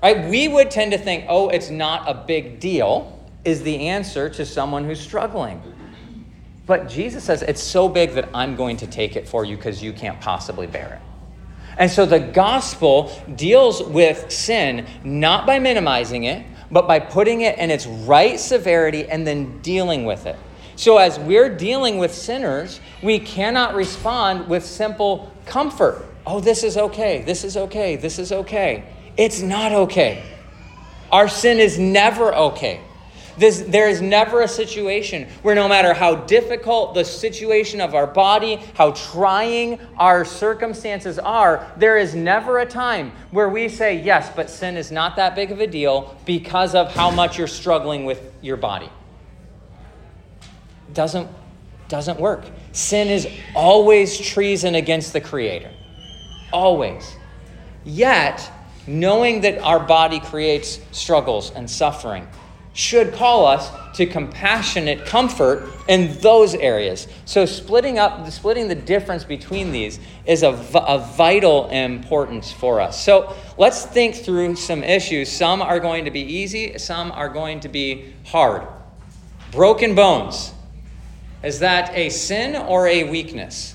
Right? 0.02 0.28
We 0.28 0.48
would 0.48 0.70
tend 0.70 0.92
to 0.92 0.98
think, 0.98 1.26
oh, 1.28 1.48
it's 1.48 1.70
not 1.70 2.08
a 2.08 2.14
big 2.14 2.60
deal, 2.60 3.14
is 3.44 3.62
the 3.62 3.88
answer 3.88 4.30
to 4.30 4.46
someone 4.46 4.84
who's 4.84 5.00
struggling. 5.00 5.60
But 6.68 6.88
Jesus 6.88 7.24
says, 7.24 7.42
it's 7.42 7.62
so 7.62 7.88
big 7.88 8.12
that 8.12 8.28
I'm 8.34 8.54
going 8.54 8.76
to 8.76 8.86
take 8.86 9.16
it 9.16 9.26
for 9.26 9.44
you 9.44 9.56
because 9.56 9.82
you 9.82 9.92
can't 9.92 10.20
possibly 10.20 10.68
bear 10.68 11.00
it. 11.02 11.08
And 11.78 11.90
so 11.90 12.04
the 12.04 12.20
gospel 12.20 13.10
deals 13.36 13.82
with 13.82 14.30
sin 14.30 14.86
not 15.02 15.46
by 15.46 15.58
minimizing 15.58 16.24
it, 16.24 16.44
but 16.70 16.86
by 16.86 17.00
putting 17.00 17.40
it 17.40 17.58
in 17.58 17.70
its 17.70 17.86
right 17.86 18.38
severity 18.38 19.08
and 19.08 19.26
then 19.26 19.60
dealing 19.62 20.04
with 20.04 20.26
it. 20.26 20.36
So, 20.76 20.98
as 20.98 21.18
we're 21.18 21.48
dealing 21.48 21.98
with 21.98 22.14
sinners, 22.14 22.80
we 23.02 23.18
cannot 23.18 23.74
respond 23.74 24.46
with 24.46 24.64
simple 24.64 25.32
comfort. 25.44 26.04
Oh, 26.24 26.38
this 26.38 26.62
is 26.62 26.76
okay. 26.76 27.22
This 27.22 27.42
is 27.42 27.56
okay. 27.56 27.96
This 27.96 28.20
is 28.20 28.30
okay. 28.30 28.84
It's 29.16 29.40
not 29.40 29.72
okay. 29.72 30.22
Our 31.10 31.28
sin 31.28 31.58
is 31.58 31.80
never 31.80 32.32
okay. 32.32 32.80
This, 33.38 33.60
there 33.60 33.88
is 33.88 34.02
never 34.02 34.42
a 34.42 34.48
situation 34.48 35.28
where, 35.42 35.54
no 35.54 35.68
matter 35.68 35.94
how 35.94 36.16
difficult 36.16 36.94
the 36.94 37.04
situation 37.04 37.80
of 37.80 37.94
our 37.94 38.06
body, 38.06 38.56
how 38.74 38.90
trying 38.92 39.80
our 39.96 40.24
circumstances 40.24 41.18
are, 41.18 41.70
there 41.76 41.96
is 41.96 42.14
never 42.14 42.58
a 42.58 42.66
time 42.66 43.12
where 43.30 43.48
we 43.48 43.68
say, 43.68 44.02
Yes, 44.02 44.30
but 44.34 44.50
sin 44.50 44.76
is 44.76 44.90
not 44.90 45.16
that 45.16 45.34
big 45.34 45.52
of 45.52 45.60
a 45.60 45.66
deal 45.66 46.16
because 46.26 46.74
of 46.74 46.92
how 46.92 47.10
much 47.10 47.38
you're 47.38 47.46
struggling 47.46 48.04
with 48.04 48.32
your 48.42 48.56
body 48.56 48.90
doesn't, 50.98 51.28
doesn't 51.88 52.18
work. 52.18 52.44
Sin 52.72 53.08
is 53.08 53.28
always 53.54 54.18
treason 54.18 54.74
against 54.74 55.12
the 55.12 55.20
Creator. 55.20 55.70
Always. 56.52 57.14
Yet, 57.84 58.50
knowing 58.86 59.42
that 59.42 59.58
our 59.60 59.78
body 59.78 60.20
creates 60.20 60.80
struggles 60.92 61.50
and 61.52 61.70
suffering 61.70 62.26
should 62.78 63.12
call 63.12 63.44
us 63.44 63.72
to 63.96 64.06
compassionate 64.06 65.04
comfort 65.04 65.68
in 65.88 66.16
those 66.20 66.54
areas. 66.54 67.08
So 67.24 67.44
splitting 67.44 67.98
up 67.98 68.30
splitting 68.30 68.68
the 68.68 68.76
difference 68.76 69.24
between 69.24 69.72
these 69.72 69.98
is 70.24 70.44
of, 70.44 70.76
of 70.76 71.16
vital 71.16 71.68
importance 71.70 72.52
for 72.52 72.80
us. 72.80 73.04
So 73.04 73.34
let's 73.56 73.84
think 73.84 74.14
through 74.14 74.54
some 74.54 74.84
issues. 74.84 75.28
Some 75.28 75.60
are 75.60 75.80
going 75.80 76.04
to 76.04 76.12
be 76.12 76.20
easy, 76.20 76.78
some 76.78 77.10
are 77.10 77.28
going 77.28 77.58
to 77.60 77.68
be 77.68 78.14
hard. 78.26 78.62
Broken 79.50 79.96
bones. 79.96 80.52
Is 81.42 81.58
that 81.58 81.90
a 81.94 82.10
sin 82.10 82.54
or 82.54 82.86
a 82.86 83.10
weakness? 83.10 83.74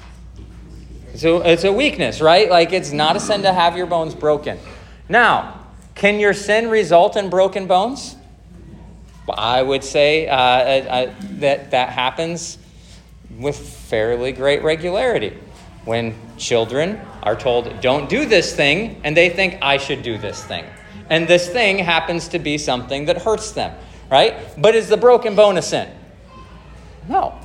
So 1.16 1.42
it's 1.42 1.66
a 1.66 1.74
weakness, 1.74 2.22
right? 2.22 2.50
Like 2.50 2.72
it's 2.72 2.94
not 2.94 3.18
a 3.18 3.20
sin 3.20 3.42
to 3.42 3.52
have 3.52 3.76
your 3.76 3.88
bones 3.88 4.16
broken. 4.16 4.60
Now, 5.10 5.60
can 5.94 6.22
your 6.22 6.34
sin 6.34 6.70
result 6.70 7.18
in 7.18 7.30
broken 7.30 7.68
bones? 7.68 8.16
I 9.30 9.62
would 9.62 9.84
say 9.84 10.28
uh, 10.28 10.36
uh, 10.36 10.38
uh, 10.38 11.14
that 11.40 11.72
that 11.72 11.90
happens 11.90 12.58
with 13.38 13.58
fairly 13.58 14.32
great 14.32 14.64
regularity. 14.64 15.38
When 15.86 16.16
children 16.38 17.00
are 17.24 17.36
told, 17.36 17.82
don't 17.82 18.10
do 18.10 18.26
this 18.26 18.56
thing, 18.56 19.02
and 19.04 19.16
they 19.16 19.30
think, 19.30 19.58
I 19.62 19.78
should 19.78 20.02
do 20.02 20.18
this 20.18 20.44
thing. 20.44 20.66
And 21.10 21.28
this 21.28 21.50
thing 21.50 21.78
happens 21.78 22.30
to 22.30 22.40
be 22.40 22.58
something 22.58 23.06
that 23.06 23.22
hurts 23.22 23.52
them, 23.52 23.78
right? 24.10 24.36
But 24.58 24.76
is 24.76 24.88
the 24.88 24.98
broken 24.98 25.36
bone 25.36 25.58
a 25.58 25.62
sin? 25.62 25.90
No. 27.10 27.38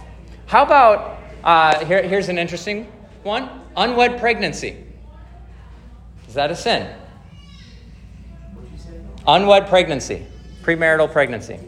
How 0.47 0.65
about, 0.65 1.19
uh, 1.43 1.85
here, 1.85 2.03
here's 2.03 2.29
an 2.29 2.39
interesting 2.39 2.91
one 3.25 3.51
unwed 3.77 4.21
pregnancy. 4.21 4.77
Is 6.29 6.35
that 6.35 6.51
a 6.51 6.57
sin? 6.57 6.95
Unwed 9.27 9.67
pregnancy, 9.67 10.27
premarital 10.69 11.11
pregnancy. 11.11 11.59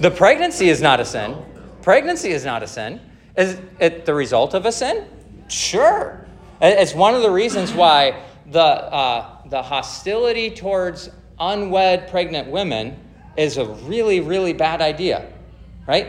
The 0.00 0.10
pregnancy 0.10 0.70
is 0.70 0.80
not 0.80 0.98
a 0.98 1.04
sin. 1.04 1.36
Pregnancy 1.82 2.30
is 2.30 2.44
not 2.44 2.62
a 2.62 2.66
sin. 2.66 3.00
Is 3.36 3.60
it 3.78 4.06
the 4.06 4.14
result 4.14 4.54
of 4.54 4.64
a 4.64 4.72
sin? 4.72 5.06
Sure. 5.48 6.26
It's 6.62 6.94
one 6.94 7.14
of 7.14 7.20
the 7.20 7.30
reasons 7.30 7.72
why 7.72 8.22
the, 8.46 8.60
uh, 8.60 9.46
the 9.46 9.62
hostility 9.62 10.50
towards 10.50 11.10
unwed 11.38 12.08
pregnant 12.08 12.48
women 12.48 12.98
is 13.36 13.58
a 13.58 13.66
really, 13.66 14.20
really 14.20 14.54
bad 14.54 14.80
idea, 14.80 15.30
right? 15.86 16.08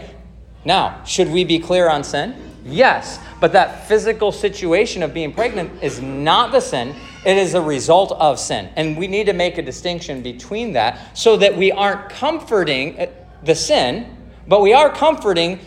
Now, 0.64 1.04
should 1.04 1.30
we 1.30 1.44
be 1.44 1.60
clear 1.60 1.90
on 1.90 2.04
sin? 2.04 2.34
Yes, 2.64 3.20
but 3.42 3.52
that 3.54 3.88
physical 3.88 4.32
situation 4.32 5.04
of 5.04 5.14
being 5.14 5.34
pregnant 5.34 5.84
is 5.84 6.02
not 6.02 6.52
the 6.52 6.62
sin. 6.62 6.96
It 7.26 7.38
is 7.38 7.54
a 7.54 7.62
result 7.62 8.12
of 8.14 8.40
sin. 8.40 8.70
And 8.76 8.98
we 8.98 9.08
need 9.08 9.26
to 9.26 9.34
make 9.34 9.58
a 9.58 9.62
distinction 9.62 10.22
between 10.22 10.74
that 10.74 11.18
so 11.18 11.36
that 11.38 11.56
we 11.56 11.72
aren't 11.72 12.10
comforting 12.10 13.10
the 13.44 13.56
sin, 13.56 14.16
but 14.48 14.62
we 14.62 14.74
are 14.74 14.90
comforting 14.90 15.60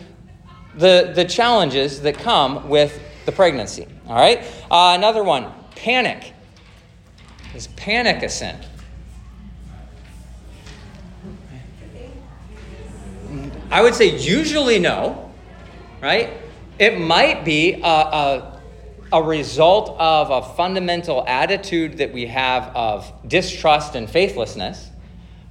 the, 0.75 1.11
the 1.13 1.25
challenges 1.25 2.01
that 2.01 2.17
come 2.17 2.69
with 2.69 2.99
the 3.25 3.31
pregnancy. 3.31 3.87
All 4.07 4.15
right? 4.15 4.43
Uh, 4.71 4.93
another 4.95 5.23
one 5.23 5.51
panic. 5.75 6.33
Is 7.53 7.67
panic 7.67 8.23
a 8.23 8.29
sin? 8.29 8.57
I 13.69 13.81
would 13.81 13.95
say 13.95 14.17
usually 14.17 14.79
no, 14.79 15.31
right? 16.01 16.29
It 16.79 16.99
might 16.99 17.43
be 17.43 17.73
a, 17.81 17.87
a, 17.87 18.52
a, 19.13 19.23
result 19.23 19.95
of 19.99 20.29
a 20.31 20.55
fundamental 20.55 21.23
attitude 21.27 21.97
that 21.99 22.11
we 22.11 22.25
have 22.25 22.75
of 22.75 23.11
distrust 23.27 23.95
and 23.95 24.09
faithlessness. 24.09 24.89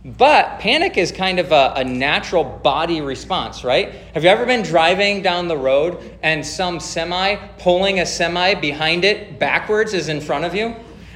But 0.04 0.58
panic 0.58 0.96
is 0.96 1.12
kind 1.12 1.38
of 1.38 1.52
a, 1.52 1.74
a, 1.76 1.84
natural 1.84 2.42
body 2.42 3.00
response, 3.00 3.62
right? 3.62 3.94
Have 4.14 4.24
you 4.24 4.30
ever 4.30 4.44
been 4.44 4.62
driving 4.62 5.22
down 5.22 5.46
the 5.46 5.56
road 5.56 6.18
and 6.24 6.44
some 6.44 6.80
semi 6.80 7.36
pulling 7.58 8.00
a 8.00 8.06
semi 8.06 8.54
behind 8.54 9.04
it 9.04 9.38
backwards 9.38 9.94
is 9.94 10.08
in 10.08 10.20
front 10.20 10.44
of 10.44 10.56
you? 10.56 10.74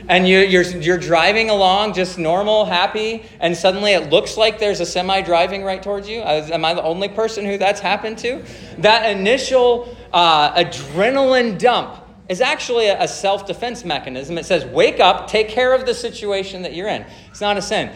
And 0.08 0.28
you, 0.28 0.38
you're, 0.38 0.62
you're 0.62 0.98
driving 0.98 1.50
along 1.50 1.94
just 1.94 2.16
normal, 2.16 2.64
happy, 2.64 3.24
and 3.40 3.56
suddenly 3.56 3.90
it 3.90 4.10
looks 4.10 4.36
like 4.36 4.60
there's 4.60 4.78
a 4.78 4.86
semi 4.86 5.20
driving 5.20 5.64
right 5.64 5.82
towards 5.82 6.08
you? 6.08 6.20
Am 6.20 6.64
I 6.64 6.72
the 6.74 6.84
only 6.84 7.08
person 7.08 7.44
who 7.44 7.58
that's 7.58 7.80
happened 7.80 8.18
to? 8.18 8.44
That 8.78 9.10
initial 9.10 9.96
uh, 10.12 10.54
adrenaline 10.54 11.58
dump 11.58 12.05
is 12.28 12.40
actually 12.40 12.88
a, 12.88 13.06
self 13.06 13.46
defense 13.46 13.84
mechanism. 13.84 14.38
It 14.38 14.46
says, 14.46 14.64
wake 14.64 15.00
up, 15.00 15.28
take 15.28 15.48
care 15.48 15.74
of 15.74 15.86
the 15.86 15.94
situation 15.94 16.62
that 16.62 16.74
you're 16.74 16.88
in. 16.88 17.04
It's 17.30 17.40
not 17.40 17.56
a 17.56 17.62
sin. 17.62 17.90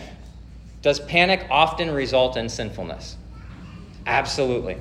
Does 0.83 1.01
panic 1.01 1.47
often 1.51 1.91
result 1.91 2.37
in 2.37 2.49
sinfulness? 2.49 3.17
Absolutely. 4.07 4.77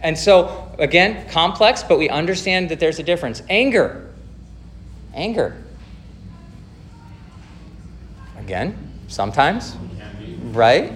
And 0.00 0.18
so, 0.18 0.70
again, 0.78 1.28
complex, 1.30 1.82
but 1.82 1.98
we 1.98 2.08
understand 2.08 2.68
that 2.68 2.80
there's 2.80 2.98
a 2.98 3.02
difference. 3.02 3.42
Anger. 3.48 4.10
Anger. 5.14 5.56
Again, 8.38 8.92
sometimes. 9.08 9.76
Right? 10.42 10.92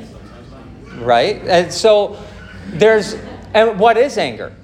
Right? 0.96 1.36
And 1.42 1.72
so, 1.72 2.22
there's, 2.66 3.14
and 3.54 3.80
what 3.80 3.96
is 3.96 4.18
anger? 4.18 4.54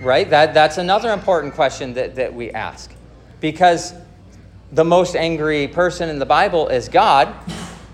Right? 0.00 0.28
That, 0.28 0.54
that's 0.54 0.78
another 0.78 1.12
important 1.12 1.54
question 1.54 1.94
that, 1.94 2.16
that 2.16 2.34
we 2.34 2.50
ask. 2.50 2.92
Because 3.40 3.94
the 4.72 4.84
most 4.84 5.14
angry 5.14 5.68
person 5.68 6.08
in 6.08 6.18
the 6.18 6.26
Bible 6.26 6.68
is 6.68 6.88
God. 6.88 7.34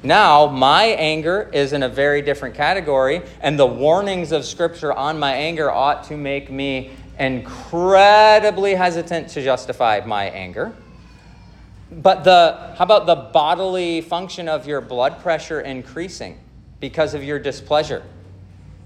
Now, 0.02 0.46
my 0.46 0.84
anger 0.84 1.50
is 1.52 1.74
in 1.74 1.82
a 1.82 1.88
very 1.88 2.22
different 2.22 2.54
category, 2.54 3.20
and 3.42 3.58
the 3.58 3.66
warnings 3.66 4.32
of 4.32 4.46
Scripture 4.46 4.92
on 4.92 5.18
my 5.18 5.34
anger 5.34 5.70
ought 5.70 6.04
to 6.04 6.16
make 6.16 6.50
me 6.50 6.90
incredibly 7.18 8.74
hesitant 8.74 9.28
to 9.28 9.42
justify 9.42 10.00
my 10.06 10.24
anger. 10.30 10.72
But 11.92 12.24
the 12.24 12.74
how 12.78 12.84
about 12.84 13.06
the 13.06 13.16
bodily 13.16 14.00
function 14.00 14.48
of 14.48 14.66
your 14.66 14.80
blood 14.80 15.20
pressure 15.20 15.60
increasing 15.60 16.38
because 16.78 17.12
of 17.12 17.22
your 17.22 17.38
displeasure? 17.38 18.02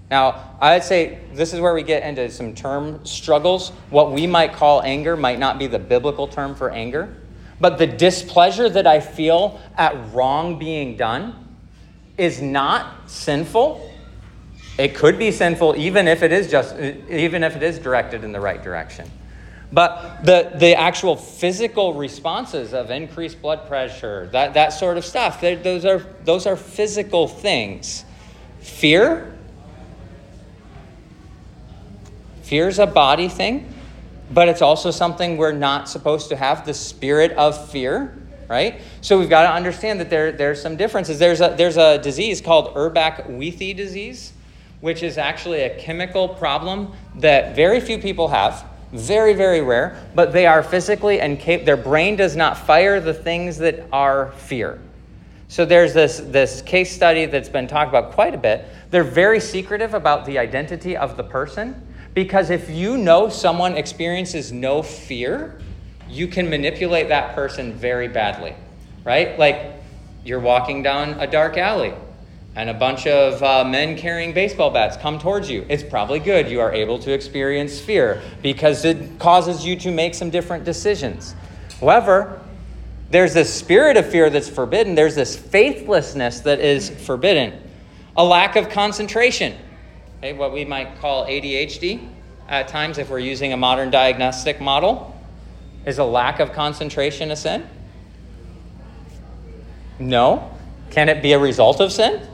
Now, 0.09 0.57
I'd 0.61 0.83
say 0.83 1.19
this 1.33 1.53
is 1.53 1.59
where 1.59 1.73
we 1.73 1.83
get 1.83 2.03
into 2.03 2.29
some 2.29 2.53
term 2.53 3.05
struggles. 3.05 3.69
What 3.89 4.11
we 4.11 4.27
might 4.27 4.53
call 4.53 4.81
anger 4.83 5.17
might 5.17 5.39
not 5.39 5.57
be 5.57 5.67
the 5.67 5.79
biblical 5.79 6.27
term 6.27 6.55
for 6.55 6.69
anger. 6.69 7.17
But 7.59 7.77
the 7.77 7.87
displeasure 7.87 8.69
that 8.69 8.85
I 8.85 8.99
feel 8.99 9.59
at 9.77 10.13
wrong 10.13 10.59
being 10.59 10.97
done 10.97 11.57
is 12.17 12.41
not 12.41 13.09
sinful. 13.09 13.91
It 14.77 14.93
could 14.93 15.17
be 15.17 15.31
sinful 15.31 15.75
even 15.77 16.07
if 16.07 16.21
it 16.21 16.31
is 16.31 16.51
just 16.51 16.77
even 16.77 17.43
if 17.43 17.55
it 17.55 17.63
is 17.63 17.79
directed 17.79 18.23
in 18.23 18.31
the 18.31 18.39
right 18.41 18.61
direction. 18.61 19.09
But 19.71 20.23
the, 20.23 20.51
the 20.55 20.75
actual 20.75 21.15
physical 21.15 21.93
responses 21.93 22.73
of 22.73 22.91
increased 22.91 23.41
blood 23.41 23.67
pressure, 23.67 24.29
that, 24.31 24.53
that 24.53 24.69
sort 24.69 24.97
of 24.97 25.03
stuff, 25.03 25.41
those 25.41 25.85
are, 25.85 25.99
those 26.23 26.45
are 26.45 26.55
physical 26.55 27.27
things. 27.27 28.05
Fear, 28.59 29.34
fear 32.45 32.67
is 32.67 32.79
a 32.79 32.87
body 32.87 33.27
thing 33.27 33.71
but 34.31 34.47
it's 34.47 34.61
also 34.61 34.89
something 34.89 35.37
we're 35.37 35.51
not 35.51 35.87
supposed 35.87 36.29
to 36.29 36.35
have 36.35 36.65
the 36.65 36.73
spirit 36.73 37.31
of 37.33 37.69
fear 37.69 38.15
right? 38.47 38.81
So 39.01 39.19
we've 39.19 39.29
got 39.29 39.43
to 39.43 39.51
understand 39.51 39.99
that 39.99 40.09
there, 40.09 40.31
there's 40.31 40.61
some 40.61 40.75
differences. 40.75 41.19
There's 41.19 41.41
a, 41.41 41.55
there's 41.57 41.77
a 41.77 41.97
disease 41.97 42.41
called 42.41 42.75
urbach-wiethe 42.75 43.75
disease 43.75 44.33
which 44.81 45.01
is 45.03 45.17
actually 45.17 45.61
a 45.61 45.79
chemical 45.79 46.29
problem 46.29 46.91
that 47.15 47.55
very 47.55 47.79
few 47.79 47.97
people 47.97 48.27
have 48.27 48.65
very 48.91 49.33
very 49.33 49.61
rare 49.61 50.05
but 50.13 50.31
they 50.31 50.45
are 50.45 50.61
physically 50.61 51.19
and 51.19 51.39
cap- 51.39 51.65
their 51.65 51.77
brain 51.77 52.15
does 52.15 52.35
not 52.35 52.57
fire 52.57 52.99
the 52.99 53.13
things 53.13 53.57
that 53.57 53.85
are 53.91 54.31
fear. 54.33 54.79
So 55.47 55.65
there's 55.65 55.93
this, 55.93 56.19
this 56.19 56.61
case 56.61 56.91
study 56.91 57.25
that's 57.25 57.49
been 57.49 57.67
talked 57.67 57.89
about 57.89 58.11
quite 58.11 58.33
a 58.33 58.37
bit. 58.37 58.65
They're 58.89 59.03
very 59.03 59.39
secretive 59.39 59.93
about 59.93 60.25
the 60.25 60.37
identity 60.39 60.97
of 60.97 61.17
the 61.17 61.23
person 61.23 61.81
because 62.15 62.49
if 62.49 62.69
you 62.69 62.97
know 62.97 63.29
someone 63.29 63.75
experiences 63.75 64.51
no 64.51 64.81
fear, 64.81 65.59
you 66.09 66.27
can 66.27 66.49
manipulate 66.49 67.09
that 67.09 67.35
person 67.35 67.73
very 67.73 68.07
badly, 68.07 68.55
right? 69.03 69.37
Like 69.37 69.73
you're 70.23 70.39
walking 70.39 70.81
down 70.81 71.19
a 71.19 71.27
dark 71.27 71.57
alley 71.57 71.93
and 72.55 72.69
a 72.69 72.73
bunch 72.73 73.05
of 73.05 73.43
uh, 73.43 73.65
men 73.65 73.97
carrying 73.97 74.33
baseball 74.33 74.71
bats 74.71 74.95
come 74.95 75.19
towards 75.19 75.49
you. 75.49 75.65
It's 75.67 75.83
probably 75.83 76.19
good 76.19 76.49
you 76.49 76.61
are 76.61 76.71
able 76.71 76.97
to 76.99 77.11
experience 77.11 77.81
fear 77.81 78.21
because 78.41 78.85
it 78.85 79.19
causes 79.19 79.65
you 79.65 79.75
to 79.79 79.91
make 79.91 80.15
some 80.15 80.29
different 80.29 80.63
decisions. 80.63 81.35
However, 81.81 82.41
there's 83.11 83.33
this 83.33 83.53
spirit 83.53 83.97
of 83.97 84.09
fear 84.09 84.29
that's 84.29 84.47
forbidden, 84.47 84.95
there's 84.95 85.15
this 85.15 85.35
faithlessness 85.35 86.39
that 86.41 86.59
is 86.59 86.89
forbidden, 86.89 87.61
a 88.15 88.23
lack 88.23 88.55
of 88.55 88.69
concentration 88.69 89.53
okay, 90.17 90.33
what 90.33 90.53
we 90.53 90.65
might 90.65 90.99
call 90.99 91.25
ADHD 91.25 92.07
at 92.47 92.67
times, 92.67 92.97
if 92.97 93.09
we're 93.09 93.19
using 93.19 93.53
a 93.53 93.57
modern 93.57 93.89
diagnostic 93.89 94.61
model. 94.61 95.11
Is 95.85 95.99
a 95.99 96.03
lack 96.03 96.39
of 96.39 96.51
concentration 96.51 97.31
a 97.31 97.35
sin? 97.35 97.67
No. 99.99 100.51
Can 100.89 101.09
it 101.09 101.21
be 101.21 101.33
a 101.33 101.39
result 101.39 101.79
of 101.79 101.91
sin? 101.91 102.27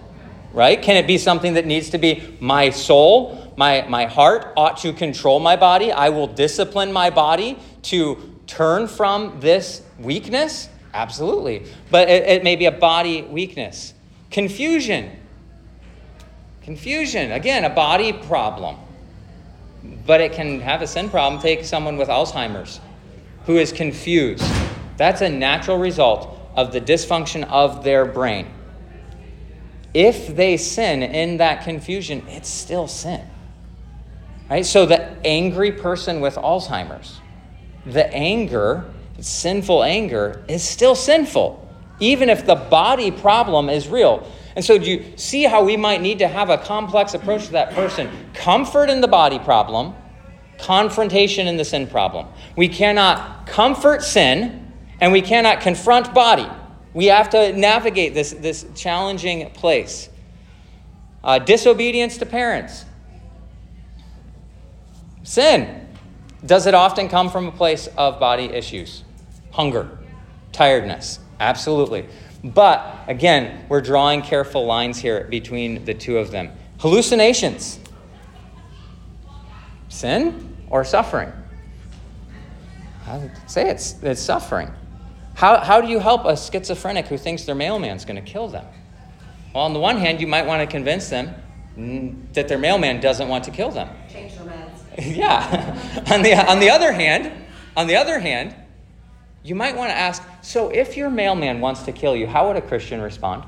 Right? 0.54 0.82
Can 0.82 0.98
it 0.98 1.08
be 1.08 1.18
something 1.18 1.54
that 1.54 1.66
needs 1.66 1.90
to 1.92 1.98
be 1.98 2.38
my 2.40 2.70
soul, 2.70 3.54
my, 3.58 3.86
my 3.88 4.06
heart 4.06 4.54
ought 4.58 4.78
to 4.78 4.94
control 4.94 5.40
my 5.40 5.56
body? 5.56 5.92
I 5.92 6.10
will 6.10 6.28
discipline 6.28 6.92
my 6.92 7.10
body 7.10 7.58
to 7.84 8.40
turn 8.48 8.88
from 8.88 9.40
this 9.40 9.82
weakness? 10.00 10.70
Absolutely. 10.94 11.66
But 11.90 12.10
it, 12.10 12.24
it 12.24 12.44
may 12.44 12.56
be 12.56 12.66
a 12.66 12.72
body 12.72 13.22
weakness. 13.22 13.94
Confusion. 14.30 15.12
Confusion, 16.64 17.32
again, 17.32 17.66
a 17.66 17.70
body 17.70 18.14
problem. 18.14 18.78
But 20.06 20.22
it 20.22 20.34
can 20.34 20.62
have 20.62 20.82
a 20.82 20.88
sin 20.88 21.10
problem. 21.10 21.42
Take 21.42 21.66
someone 21.66 21.98
with 21.98 22.08
Alzheimer's 22.08 22.80
who 23.46 23.58
is 23.58 23.72
confused. 23.72 24.46
That's 24.98 25.22
a 25.22 25.30
natural 25.30 25.78
result 25.78 26.38
of 26.56 26.72
the 26.72 26.80
dysfunction 26.80 27.44
of 27.50 27.84
their 27.84 28.06
brain. 28.06 28.48
If 29.94 30.36
they 30.36 30.58
sin 30.58 31.02
in 31.02 31.38
that 31.38 31.64
confusion, 31.64 32.24
it's 32.28 32.48
still 32.48 32.88
sin. 32.88 33.26
Right? 34.50 34.66
So 34.66 34.86
the 34.86 35.02
angry 35.26 35.72
person 35.72 36.22
with 36.22 36.36
Alzheimer's, 36.36 37.20
the 37.86 38.14
anger, 38.14 38.86
sinful 39.20 39.84
anger, 39.84 40.44
is 40.48 40.64
still 40.64 40.94
sinful, 40.94 41.68
even 42.00 42.30
if 42.30 42.46
the 42.46 42.56
body 42.56 43.12
problem 43.12 43.70
is 43.70 43.88
real. 43.88 44.30
And 44.56 44.64
so, 44.66 44.78
do 44.78 44.90
you 44.90 45.14
see 45.16 45.44
how 45.44 45.64
we 45.64 45.78
might 45.78 46.02
need 46.02 46.20
to 46.20 46.28
have 46.28 46.50
a 46.50 46.58
complex 46.58 47.14
approach 47.14 47.46
to 47.46 47.52
that 47.54 47.74
person? 47.74 48.10
Comfort 48.34 48.90
in 48.90 49.02
the 49.02 49.08
body 49.08 49.40
problem, 49.40 49.94
confrontation 50.58 51.48
in 51.48 51.58
the 51.58 51.66
sin 51.66 51.88
problem. 51.88 52.28
We 52.56 52.68
cannot 52.68 53.48
comfort 53.48 54.04
sin, 54.04 54.74
and 55.00 55.12
we 55.12 55.22
cannot 55.22 55.62
confront 55.62 56.14
body. 56.14 56.48
We 56.94 57.06
have 57.06 57.30
to 57.30 57.54
navigate 57.54 58.14
this, 58.14 58.32
this 58.32 58.66
challenging 58.76 59.50
place. 59.52 60.10
Uh, 61.24 61.40
disobedience 61.40 62.18
to 62.18 62.26
parents. 62.26 62.86
Sin. 65.24 65.88
Does 66.46 66.66
it 66.66 66.74
often 66.74 67.08
come 67.08 67.30
from 67.30 67.48
a 67.48 67.52
place 67.52 67.88
of 67.96 68.20
body 68.20 68.46
issues? 68.46 69.04
Hunger, 69.52 70.00
tiredness. 70.52 71.20
Absolutely. 71.40 72.08
But 72.44 73.04
again, 73.08 73.66
we're 73.70 73.82
drawing 73.82 74.22
careful 74.22 74.66
lines 74.66 74.98
here 74.98 75.26
between 75.26 75.86
the 75.86 75.94
two 75.94 76.18
of 76.18 76.32
them. 76.32 76.52
Hallucinations 76.80 77.80
sin 79.90 80.56
or 80.70 80.84
suffering? 80.84 81.32
I 83.06 83.30
say 83.46 83.70
it's, 83.70 84.02
it's 84.02 84.22
suffering. 84.22 84.72
How, 85.36 85.58
how 85.60 85.82
do 85.82 85.88
you 85.88 86.00
help 86.00 86.26
a 86.26 86.36
schizophrenic 86.36 87.08
who 87.08 87.18
thinks 87.18 87.44
their 87.44 87.56
mailman's 87.56 88.06
going 88.06 88.24
to 88.24 88.32
kill 88.32 88.48
them? 88.48 88.66
Well, 89.54 89.64
on 89.64 89.74
the 89.74 89.80
one 89.80 89.98
hand, 89.98 90.22
you 90.22 90.28
might 90.28 90.46
want 90.46 90.62
to 90.62 90.68
convince 90.68 91.10
them 91.10 91.36
that 92.34 92.48
their 92.48 92.58
mailman 92.58 93.00
doesn't 93.00 93.28
want 93.28 93.44
to 93.46 93.52
kill 93.52 93.70
them. 93.70 93.90
Change 94.12 94.36
their 94.36 94.46
meds. 94.46 95.16
yeah. 95.16 96.04
on, 96.12 96.22
the, 96.22 96.34
on 96.34 96.60
the 96.60 96.70
other 96.70 96.92
hand, 96.92 97.32
on 97.76 97.88
the 97.88 97.96
other 97.96 98.20
hand, 98.20 98.56
you 99.44 99.56
might 99.56 99.76
want 99.76 99.90
to 99.90 99.98
ask 99.98 100.24
so, 100.42 100.70
if 100.70 100.98
your 100.98 101.10
mailman 101.10 101.62
wants 101.62 101.84
to 101.84 101.92
kill 101.92 102.16
you, 102.16 102.28
how 102.28 102.48
would 102.48 102.58
a 102.58 102.62
Christian 102.62 103.02
respond? 103.02 103.44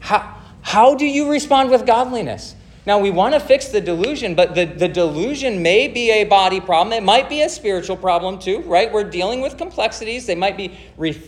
How, 0.00 0.38
how 0.62 0.94
do 0.94 1.06
you 1.06 1.30
respond 1.30 1.70
with 1.70 1.86
godliness? 1.86 2.54
Now, 2.84 3.00
we 3.00 3.10
want 3.10 3.34
to 3.34 3.40
fix 3.40 3.68
the 3.68 3.80
delusion, 3.80 4.34
but 4.34 4.54
the, 4.54 4.64
the 4.64 4.88
delusion 4.88 5.62
may 5.62 5.88
be 5.88 6.10
a 6.10 6.24
body 6.24 6.60
problem. 6.60 6.92
It 6.92 7.02
might 7.02 7.28
be 7.28 7.42
a 7.42 7.48
spiritual 7.48 7.96
problem 7.96 8.38
too, 8.38 8.60
right? 8.60 8.92
We're 8.92 9.10
dealing 9.10 9.40
with 9.40 9.56
complexities. 9.56 10.26
They 10.26 10.36
might 10.36 10.56
be 10.56 10.78
re- 10.96 11.20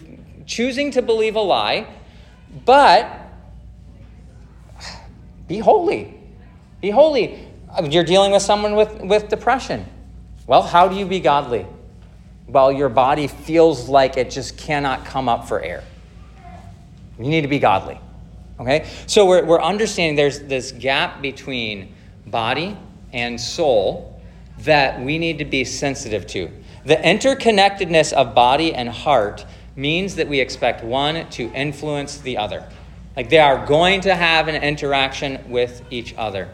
choosing 0.47 0.93
to 0.93 1.03
believe 1.03 1.35
a 1.35 1.41
lie. 1.41 1.87
But 2.65 3.29
Be 5.49 5.59
holy. 5.59 6.15
Be 6.81 6.91
holy. 6.91 7.49
You're 7.83 8.05
dealing 8.05 8.33
with 8.33 8.43
someone 8.43 8.77
with, 8.77 9.01
with 9.01 9.29
depression. 9.29 9.87
Well, 10.47 10.63
how 10.63 10.89
do 10.89 10.95
you 10.95 11.07
be 11.07 11.21
godly? 11.21 11.67
Well, 12.49 12.73
your 12.73 12.89
body 12.89 13.27
feels 13.27 13.89
like 13.89 14.17
it 14.17 14.31
just 14.31 14.57
cannot 14.57 15.05
come 15.05 15.29
up 15.29 15.47
for 15.47 15.61
air. 15.61 15.85
You 17.19 17.29
need 17.29 17.43
to 17.43 17.49
be 17.49 17.59
godly. 17.59 18.01
Okay? 18.59 18.89
So 19.07 19.27
we're, 19.27 19.45
we're 19.45 19.63
understanding 19.63 20.17
there's 20.17 20.41
this 20.41 20.73
gap 20.73 21.21
between 21.21 21.95
body 22.27 22.77
and 23.13 23.41
soul 23.41 24.21
that 24.61 25.01
we 25.01 25.19
need 25.19 25.39
to 25.39 25.45
be 25.45 25.65
sensitive 25.65 26.27
to. 26.29 26.51
The 26.85 26.97
interconnectedness 26.97 28.13
of 28.13 28.35
body 28.35 28.75
and 28.75 28.89
heart 28.89 29.45
means 29.77 30.17
that 30.17 30.27
we 30.27 30.41
expect 30.41 30.83
one 30.83 31.29
to 31.31 31.53
influence 31.53 32.19
the 32.19 32.39
other. 32.39 32.67
Like 33.15 33.29
they 33.29 33.39
are 33.39 33.67
going 33.67 34.01
to 34.03 34.15
have 34.15 34.49
an 34.49 34.63
interaction 34.63 35.51
with 35.51 35.83
each 35.91 36.15
other. 36.17 36.49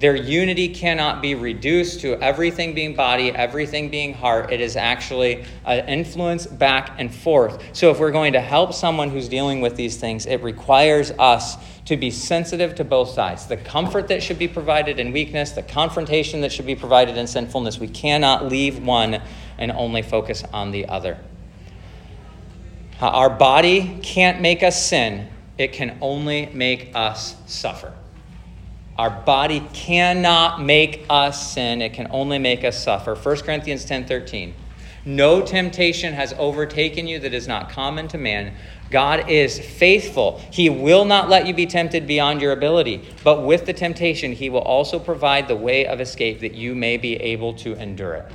Their 0.00 0.14
unity 0.14 0.68
cannot 0.68 1.20
be 1.20 1.34
reduced 1.34 2.00
to 2.02 2.14
everything 2.22 2.72
being 2.72 2.94
body, 2.94 3.32
everything 3.32 3.88
being 3.88 4.14
heart. 4.14 4.52
It 4.52 4.60
is 4.60 4.76
actually 4.76 5.44
an 5.64 5.88
influence 5.88 6.46
back 6.46 6.94
and 6.98 7.12
forth. 7.12 7.60
So, 7.72 7.90
if 7.90 7.98
we're 7.98 8.12
going 8.12 8.34
to 8.34 8.40
help 8.40 8.74
someone 8.74 9.10
who's 9.10 9.28
dealing 9.28 9.60
with 9.60 9.74
these 9.74 9.96
things, 9.96 10.26
it 10.26 10.40
requires 10.42 11.10
us 11.12 11.56
to 11.86 11.96
be 11.96 12.10
sensitive 12.10 12.74
to 12.76 12.84
both 12.84 13.08
sides 13.08 13.46
the 13.46 13.56
comfort 13.56 14.08
that 14.08 14.22
should 14.22 14.38
be 14.38 14.46
provided 14.46 15.00
in 15.00 15.10
weakness, 15.10 15.52
the 15.52 15.62
confrontation 15.62 16.42
that 16.42 16.52
should 16.52 16.66
be 16.66 16.76
provided 16.76 17.16
in 17.16 17.26
sinfulness. 17.26 17.80
We 17.80 17.88
cannot 17.88 18.46
leave 18.46 18.78
one 18.78 19.20
and 19.56 19.72
only 19.72 20.02
focus 20.02 20.44
on 20.52 20.70
the 20.70 20.86
other. 20.86 21.18
Our 23.00 23.30
body 23.30 23.98
can't 24.02 24.40
make 24.40 24.62
us 24.62 24.86
sin, 24.86 25.28
it 25.56 25.72
can 25.72 25.98
only 26.00 26.46
make 26.52 26.92
us 26.94 27.34
suffer. 27.46 27.94
Our 28.98 29.10
body 29.10 29.60
cannot 29.72 30.60
make 30.60 31.06
us 31.08 31.52
sin, 31.52 31.82
it 31.82 31.92
can 31.92 32.08
only 32.10 32.40
make 32.40 32.64
us 32.64 32.82
suffer. 32.82 33.14
1 33.14 33.36
Corinthians 33.38 33.84
10 33.84 34.06
13. 34.06 34.54
No 35.04 35.40
temptation 35.40 36.12
has 36.14 36.34
overtaken 36.36 37.06
you 37.06 37.20
that 37.20 37.32
is 37.32 37.46
not 37.46 37.70
common 37.70 38.08
to 38.08 38.18
man. 38.18 38.54
God 38.90 39.30
is 39.30 39.58
faithful. 39.58 40.42
He 40.50 40.68
will 40.68 41.04
not 41.04 41.28
let 41.28 41.46
you 41.46 41.54
be 41.54 41.66
tempted 41.66 42.06
beyond 42.06 42.42
your 42.42 42.52
ability, 42.52 43.08
but 43.22 43.42
with 43.42 43.66
the 43.66 43.72
temptation, 43.72 44.32
He 44.32 44.50
will 44.50 44.60
also 44.60 44.98
provide 44.98 45.46
the 45.46 45.56
way 45.56 45.86
of 45.86 46.00
escape 46.00 46.40
that 46.40 46.54
you 46.54 46.74
may 46.74 46.96
be 46.96 47.14
able 47.16 47.54
to 47.54 47.74
endure 47.74 48.14
it. 48.14 48.32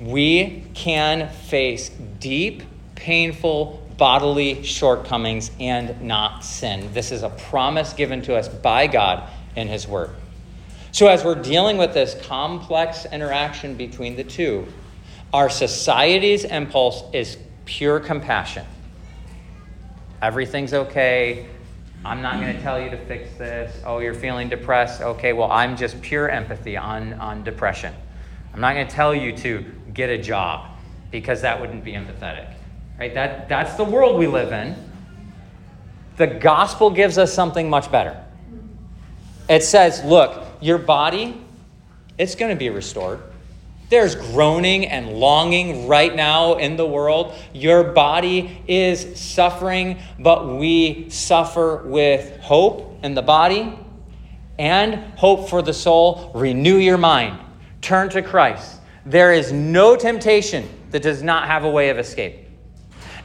We 0.00 0.64
can 0.74 1.28
face 1.28 1.90
deep, 2.18 2.64
painful, 2.96 3.86
bodily 3.96 4.62
shortcomings 4.64 5.50
and 5.60 6.00
not 6.02 6.44
sin. 6.44 6.92
This 6.92 7.12
is 7.12 7.22
a 7.22 7.28
promise 7.28 7.92
given 7.92 8.22
to 8.22 8.34
us 8.34 8.48
by 8.48 8.86
God 8.86 9.28
in 9.56 9.68
His 9.68 9.86
Word. 9.86 10.10
So, 10.92 11.06
as 11.06 11.24
we're 11.24 11.40
dealing 11.40 11.78
with 11.78 11.94
this 11.94 12.16
complex 12.26 13.06
interaction 13.06 13.76
between 13.76 14.16
the 14.16 14.24
two, 14.24 14.66
our 15.32 15.48
society's 15.48 16.44
impulse 16.44 17.04
is 17.12 17.38
pure 17.64 18.00
compassion. 18.00 18.66
Everything's 20.20 20.74
okay. 20.74 21.46
I'm 22.04 22.22
not 22.22 22.40
going 22.40 22.56
to 22.56 22.62
tell 22.62 22.80
you 22.80 22.90
to 22.90 22.96
fix 23.06 23.36
this. 23.36 23.80
Oh, 23.84 23.98
you're 23.98 24.14
feeling 24.14 24.48
depressed. 24.48 25.00
Okay, 25.00 25.32
well, 25.32 25.50
I'm 25.50 25.76
just 25.76 26.00
pure 26.02 26.28
empathy 26.28 26.76
on, 26.76 27.12
on 27.14 27.44
depression. 27.44 27.94
I'm 28.52 28.60
not 28.60 28.74
going 28.74 28.86
to 28.86 28.92
tell 28.92 29.14
you 29.14 29.36
to 29.38 29.64
get 29.94 30.10
a 30.10 30.18
job 30.18 30.70
because 31.10 31.42
that 31.42 31.60
wouldn't 31.60 31.84
be 31.84 31.92
empathetic. 31.92 32.52
Right? 32.98 33.14
That, 33.14 33.48
that's 33.48 33.74
the 33.74 33.84
world 33.84 34.18
we 34.18 34.26
live 34.26 34.52
in. 34.52 34.74
The 36.16 36.26
gospel 36.26 36.90
gives 36.90 37.18
us 37.18 37.32
something 37.32 37.70
much 37.70 37.90
better. 37.92 38.22
It 39.50 39.64
says, 39.64 40.04
look, 40.04 40.46
your 40.60 40.78
body, 40.78 41.38
it's 42.16 42.36
going 42.36 42.50
to 42.52 42.56
be 42.56 42.70
restored. 42.70 43.20
There's 43.88 44.14
groaning 44.14 44.86
and 44.86 45.14
longing 45.14 45.88
right 45.88 46.14
now 46.14 46.54
in 46.54 46.76
the 46.76 46.86
world. 46.86 47.34
Your 47.52 47.82
body 47.82 48.62
is 48.68 49.20
suffering, 49.20 49.98
but 50.20 50.46
we 50.46 51.10
suffer 51.10 51.78
with 51.78 52.38
hope 52.38 53.00
in 53.02 53.14
the 53.14 53.22
body 53.22 53.76
and 54.56 54.94
hope 55.18 55.48
for 55.48 55.62
the 55.62 55.74
soul. 55.74 56.30
Renew 56.32 56.76
your 56.76 56.98
mind. 56.98 57.36
Turn 57.80 58.08
to 58.10 58.22
Christ. 58.22 58.78
There 59.04 59.32
is 59.32 59.50
no 59.50 59.96
temptation 59.96 60.68
that 60.92 61.02
does 61.02 61.24
not 61.24 61.48
have 61.48 61.64
a 61.64 61.70
way 61.70 61.88
of 61.88 61.98
escape. 61.98 62.46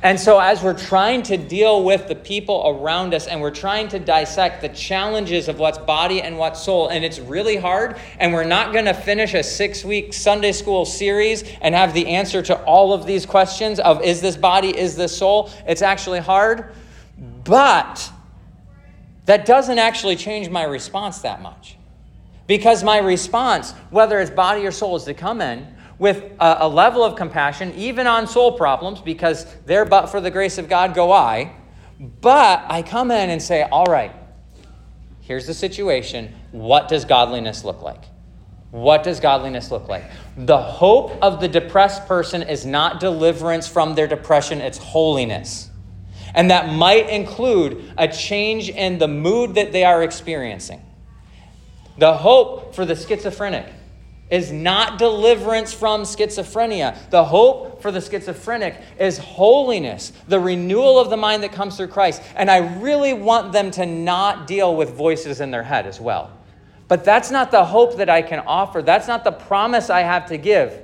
And 0.06 0.20
so, 0.20 0.38
as 0.38 0.62
we're 0.62 0.78
trying 0.78 1.24
to 1.24 1.36
deal 1.36 1.84
with 1.84 2.08
the 2.08 2.14
people 2.14 2.62
around 2.68 3.16
us 3.16 3.26
and 3.26 3.42
we're 3.42 3.50
trying 3.50 3.88
to 3.88 3.98
dissect 3.98 4.62
the 4.62 4.70
challenges 4.70 5.48
of 5.48 5.58
what's 5.58 5.80
body 5.80 6.22
and 6.22 6.38
what's 6.38 6.62
soul, 6.62 6.90
and 6.90 7.04
it's 7.04 7.18
really 7.18 7.56
hard, 7.56 7.98
and 8.20 8.32
we're 8.32 8.44
not 8.44 8.72
going 8.72 8.86
to 8.86 8.94
finish 8.94 9.34
a 9.34 9.42
six 9.42 9.84
week 9.84 10.14
Sunday 10.14 10.52
school 10.52 10.86
series 10.86 11.44
and 11.60 11.74
have 11.74 11.96
the 11.96 12.06
answer 12.06 12.44
to 12.44 12.56
all 12.66 12.94
of 12.94 13.08
these 13.08 13.26
questions 13.26 13.80
of 13.80 14.04
is 14.04 14.22
this 14.22 14.38
body, 14.38 14.78
is 14.78 14.96
this 14.96 15.18
soul? 15.18 15.50
It's 15.66 15.82
actually 15.82 16.20
hard, 16.20 16.76
but 17.44 18.12
that 19.26 19.48
doesn't 19.48 19.80
actually 19.80 20.18
change 20.18 20.50
my 20.50 20.66
response 20.66 21.22
that 21.22 21.42
much. 21.42 21.78
Because 22.46 22.84
my 22.84 23.00
response, 23.00 23.72
whether 23.90 24.20
it's 24.20 24.30
body 24.30 24.68
or 24.68 24.72
soul, 24.72 24.98
is 24.98 25.06
to 25.06 25.16
come 25.16 25.42
in 25.42 25.75
with 25.98 26.24
a, 26.40 26.58
a, 26.62 26.68
level 26.68 27.04
of 27.04 27.16
compassion, 27.16 27.74
even 27.76 28.08
on 28.08 28.28
soul 28.28 28.52
problems, 28.54 29.02
because 29.02 29.46
there, 29.66 29.86
but 29.86 30.08
for 30.08 30.20
the 30.20 30.32
grace 30.32 30.58
of 30.58 30.68
God, 30.68 30.94
go 30.94 31.12
I. 31.12 31.56
But 32.00 32.66
I 32.68 32.82
come 32.82 33.12
in 33.12 33.30
and 33.30 33.42
say, 33.42 33.64
all 33.64 33.86
right, 33.86 34.14
here's 35.22 35.48
the 35.48 35.54
situation. 35.54 36.34
What 36.52 36.90
does 36.90 37.06
godliness 37.06 37.64
look 37.64 37.82
like? 37.82 38.04
What 38.72 39.04
does 39.04 39.22
godliness 39.22 39.72
look 39.72 39.88
like? 39.88 40.04
The 40.36 40.58
hope 40.58 41.12
of 41.22 41.40
the 41.40 41.48
depressed 41.48 42.08
person 42.08 42.42
is 42.42 42.66
not 42.66 43.00
deliverance 43.00 43.68
from 43.68 43.96
their 43.96 44.08
depression, 44.08 44.60
it's 44.60 44.78
holiness. 44.78 45.70
And 46.34 46.52
that 46.52 46.74
might 46.74 47.10
include 47.10 47.94
a 47.98 48.10
change 48.10 48.68
in 48.70 48.98
the 48.98 49.08
mood 49.08 49.56
that 49.56 49.72
they 49.72 49.86
are 49.86 50.04
experiencing. 50.04 50.82
The 51.98 52.18
hope 52.18 52.76
for 52.76 52.86
the 52.86 52.98
schizophrenic 52.98 53.66
is 54.30 54.52
not 54.52 54.98
deliverance 54.98 55.72
from 55.72 56.02
schizophrenia. 56.02 56.98
The 57.12 57.24
hope 57.24 57.82
for 57.82 57.92
the 57.92 58.02
schizophrenic 58.02 58.76
is 59.00 59.18
holiness, 59.18 60.12
the 60.28 60.40
renewal 60.40 61.00
of 61.00 61.10
the 61.10 61.18
mind 61.18 61.44
that 61.44 61.52
comes 61.52 61.78
through 61.78 61.90
Christ. 61.90 62.22
And 62.36 62.50
I 62.50 62.80
really 62.80 63.14
want 63.14 63.52
them 63.52 63.70
to 63.72 63.86
not 63.86 64.48
deal 64.48 64.76
with 64.76 64.92
voices 64.92 65.42
in 65.42 65.52
their 65.52 65.64
head 65.64 65.86
as 65.86 66.02
well. 66.02 66.32
But 66.88 67.04
that's 67.04 67.32
not 67.32 67.52
the 67.52 67.66
hope 67.66 67.98
that 67.98 68.10
I 68.10 68.22
can 68.22 68.40
offer. 68.40 68.82
That's 68.82 69.08
not 69.08 69.24
the 69.24 69.32
promise 69.32 69.90
I 69.90 70.02
have 70.02 70.28
to 70.28 70.38
give. 70.38 70.82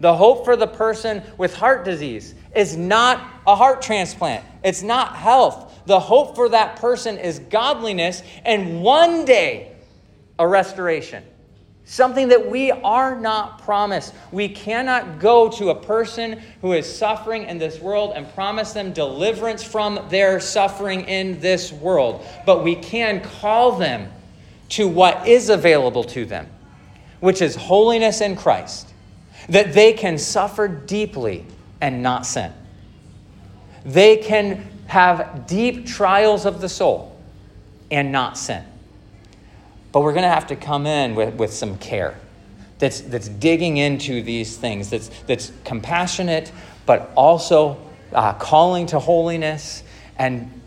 The 0.00 0.14
hope 0.14 0.44
for 0.44 0.56
the 0.56 0.66
person 0.66 1.22
with 1.38 1.54
heart 1.54 1.84
disease 1.84 2.34
is 2.54 2.76
not 2.76 3.24
a 3.46 3.54
heart 3.54 3.80
transplant, 3.80 4.44
it's 4.62 4.82
not 4.82 5.16
health. 5.16 5.72
The 5.86 6.00
hope 6.00 6.34
for 6.34 6.48
that 6.48 6.76
person 6.80 7.16
is 7.16 7.38
godliness 7.38 8.22
and 8.44 8.82
one 8.82 9.24
day 9.24 9.76
a 10.36 10.46
restoration 10.46 11.22
something 11.86 12.28
that 12.28 12.50
we 12.50 12.72
are 12.72 13.18
not 13.18 13.62
promised. 13.62 14.12
We 14.32 14.48
cannot 14.48 15.20
go 15.20 15.48
to 15.52 15.70
a 15.70 15.74
person 15.74 16.42
who 16.60 16.72
is 16.72 16.92
suffering 16.92 17.44
in 17.44 17.58
this 17.58 17.80
world 17.80 18.12
and 18.16 18.28
promise 18.34 18.72
them 18.72 18.92
deliverance 18.92 19.62
from 19.62 20.00
their 20.10 20.40
suffering 20.40 21.02
in 21.02 21.40
this 21.40 21.72
world, 21.72 22.26
but 22.44 22.64
we 22.64 22.74
can 22.74 23.22
call 23.22 23.78
them 23.78 24.12
to 24.70 24.88
what 24.88 25.28
is 25.28 25.48
available 25.48 26.02
to 26.02 26.24
them, 26.24 26.48
which 27.20 27.40
is 27.40 27.54
holiness 27.54 28.20
in 28.20 28.34
Christ, 28.34 28.92
that 29.48 29.72
they 29.72 29.92
can 29.92 30.18
suffer 30.18 30.66
deeply 30.66 31.46
and 31.80 32.02
not 32.02 32.26
sin. 32.26 32.52
They 33.84 34.16
can 34.16 34.66
have 34.88 35.46
deep 35.46 35.86
trials 35.86 36.46
of 36.46 36.60
the 36.60 36.68
soul 36.68 37.16
and 37.92 38.10
not 38.10 38.36
sin. 38.36 38.64
But 39.96 40.02
we're 40.02 40.12
going 40.12 40.24
to 40.24 40.28
have 40.28 40.48
to 40.48 40.56
come 40.56 40.84
in 40.84 41.14
with, 41.14 41.36
with 41.36 41.54
some 41.54 41.78
care 41.78 42.18
that's, 42.78 43.00
that's 43.00 43.30
digging 43.30 43.78
into 43.78 44.20
these 44.20 44.58
things, 44.58 44.90
that's, 44.90 45.08
that's 45.26 45.52
compassionate, 45.64 46.52
but 46.84 47.10
also 47.16 47.80
uh, 48.12 48.34
calling 48.34 48.84
to 48.88 48.98
holiness 48.98 49.82
and 50.18 50.60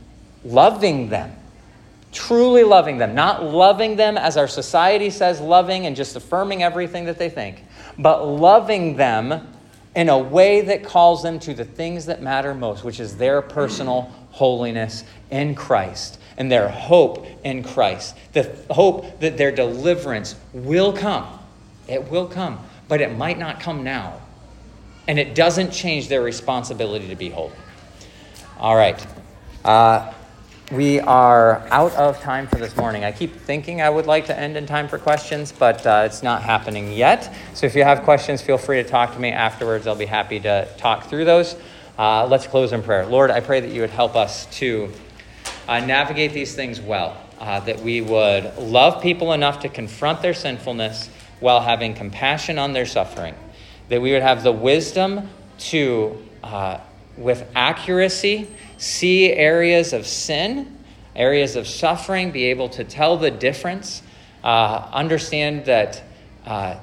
loving 0.44 1.10
them. 1.10 1.32
Truly 2.12 2.64
loving 2.64 2.98
them, 2.98 3.14
not 3.14 3.44
loving 3.44 3.98
them 3.98 4.18
as 4.18 4.36
our 4.36 4.48
society 4.48 5.12
says 5.12 5.40
loving 5.40 5.86
and 5.86 5.96
just 5.96 6.16
affirming 6.16 6.64
everything 6.64 7.06
that 7.06 7.20
they 7.20 7.30
think, 7.30 7.64
but 8.00 8.26
loving 8.26 8.96
them 8.96 9.48
in 9.96 10.10
a 10.10 10.18
way 10.18 10.62
that 10.62 10.84
calls 10.84 11.22
them 11.22 11.38
to 11.42 11.54
the 11.54 11.66
things 11.66 12.08
that 12.08 12.20
matter 12.20 12.56
most, 12.56 12.84
which 12.84 13.00
is 13.00 13.16
their 13.18 13.44
personal 13.44 14.12
holiness 14.32 15.04
in 15.30 15.54
Christ 15.54 16.20
and 16.40 16.50
their 16.50 16.70
hope 16.70 17.28
in 17.44 17.62
Christ. 17.64 18.16
The 18.34 18.50
hope 18.72 19.20
that 19.20 19.38
their 19.38 19.52
deliverance 19.52 20.36
will 20.54 20.94
come. 20.94 21.28
It 21.88 22.10
will 22.10 22.28
come, 22.28 22.60
but 22.88 23.02
it 23.02 23.16
might 23.16 23.38
not 23.38 23.60
come 23.60 23.84
now. 23.84 24.22
And 25.08 25.20
it 25.20 25.36
doesn't 25.36 25.72
change 25.72 26.08
their 26.08 26.22
responsibility 26.22 27.10
to 27.10 27.16
be 27.16 27.30
holy. 27.30 27.52
All 28.58 28.76
right. 28.76 29.06
Uh, 29.66 30.14
we 30.72 31.00
are 31.00 31.68
out 31.72 31.94
of 31.94 32.20
time 32.22 32.46
for 32.48 32.58
this 32.58 32.78
morning. 32.78 33.04
I 33.04 33.12
keep 33.12 33.36
thinking 33.36 33.82
I 33.82 33.90
would 33.90 34.06
like 34.06 34.28
to 34.28 34.40
end 34.40 34.56
in 34.56 34.68
time 34.68 34.88
for 34.88 35.00
questions, 35.00 35.52
but 35.52 35.86
uh, 35.86 36.04
it's 36.06 36.22
not 36.22 36.44
happening 36.44 36.94
yet. 36.94 37.34
So 37.56 37.66
if 37.66 37.76
you 37.76 37.84
have 37.84 38.04
questions, 38.04 38.42
feel 38.42 38.60
free 38.60 38.82
to 38.82 38.88
talk 38.88 39.14
to 39.14 39.20
me 39.20 39.32
afterwards. 39.32 39.88
I'll 39.88 39.96
be 39.96 40.06
happy 40.06 40.40
to 40.42 40.68
talk 40.78 41.10
through 41.10 41.26
those. 41.26 41.56
Uh, 41.98 42.28
let's 42.28 42.46
close 42.46 42.72
in 42.72 42.84
prayer. 42.84 43.06
Lord, 43.08 43.32
I 43.32 43.40
pray 43.40 43.60
that 43.60 43.72
you 43.72 43.82
would 43.82 43.90
help 43.90 44.16
us 44.16 44.46
to 44.58 44.94
uh, 45.70 45.80
navigate 45.80 46.34
these 46.34 46.56
things 46.56 46.82
well, 46.82 47.16
uh, 47.40 47.60
that 47.60 47.80
we 47.80 48.02
would 48.02 48.58
love 48.58 49.04
people 49.04 49.34
enough 49.34 49.60
to 49.60 49.70
confront 49.70 50.20
their 50.20 50.34
sinfulness 50.34 51.12
while 51.40 51.62
having 51.62 51.94
compassion 51.94 52.58
on 52.58 52.74
their 52.74 52.88
suffering, 52.88 53.36
that 53.88 54.02
we 54.02 54.12
would 54.12 54.24
have 54.24 54.42
the 54.42 54.52
wisdom 54.52 55.30
to, 55.60 56.18
uh, 56.44 56.80
with 57.18 57.48
accuracy, 57.56 58.50
see 58.80 59.32
areas 59.32 59.94
of 59.94 60.08
sin, 60.08 60.76
areas 61.16 61.56
of 61.56 61.68
suffering, 61.68 62.32
be 62.32 62.46
able 62.46 62.70
to 62.70 62.84
tell 62.84 63.16
the 63.18 63.30
difference, 63.30 64.02
uh, 64.44 64.90
understand 64.92 65.66
that 65.66 66.02
uh, 66.48 66.78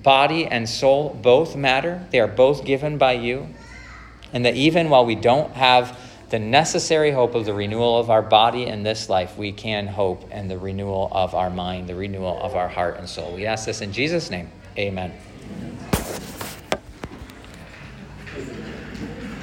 body 0.00 0.46
and 0.46 0.68
soul 0.68 1.18
both 1.20 1.56
matter, 1.56 2.06
they 2.12 2.20
are 2.20 2.28
both 2.28 2.64
given 2.64 2.98
by 2.98 3.14
you, 3.14 3.48
and 4.32 4.44
that 4.44 4.54
even 4.54 4.90
while 4.90 5.04
we 5.04 5.16
don't 5.16 5.54
have 5.54 5.98
the 6.30 6.38
necessary 6.38 7.10
hope 7.10 7.34
of 7.34 7.44
the 7.44 7.54
renewal 7.54 7.98
of 7.98 8.10
our 8.10 8.22
body 8.22 8.66
in 8.66 8.82
this 8.82 9.08
life, 9.08 9.38
we 9.38 9.52
can 9.52 9.86
hope 9.86 10.30
in 10.30 10.48
the 10.48 10.58
renewal 10.58 11.08
of 11.10 11.34
our 11.34 11.50
mind, 11.50 11.88
the 11.88 11.94
renewal 11.94 12.38
of 12.42 12.54
our 12.54 12.68
heart 12.68 12.98
and 12.98 13.08
soul. 13.08 13.34
We 13.34 13.46
ask 13.46 13.64
this 13.64 13.80
in 13.80 13.92
Jesus' 13.92 14.30
name. 14.30 14.50
Amen. 14.76 15.12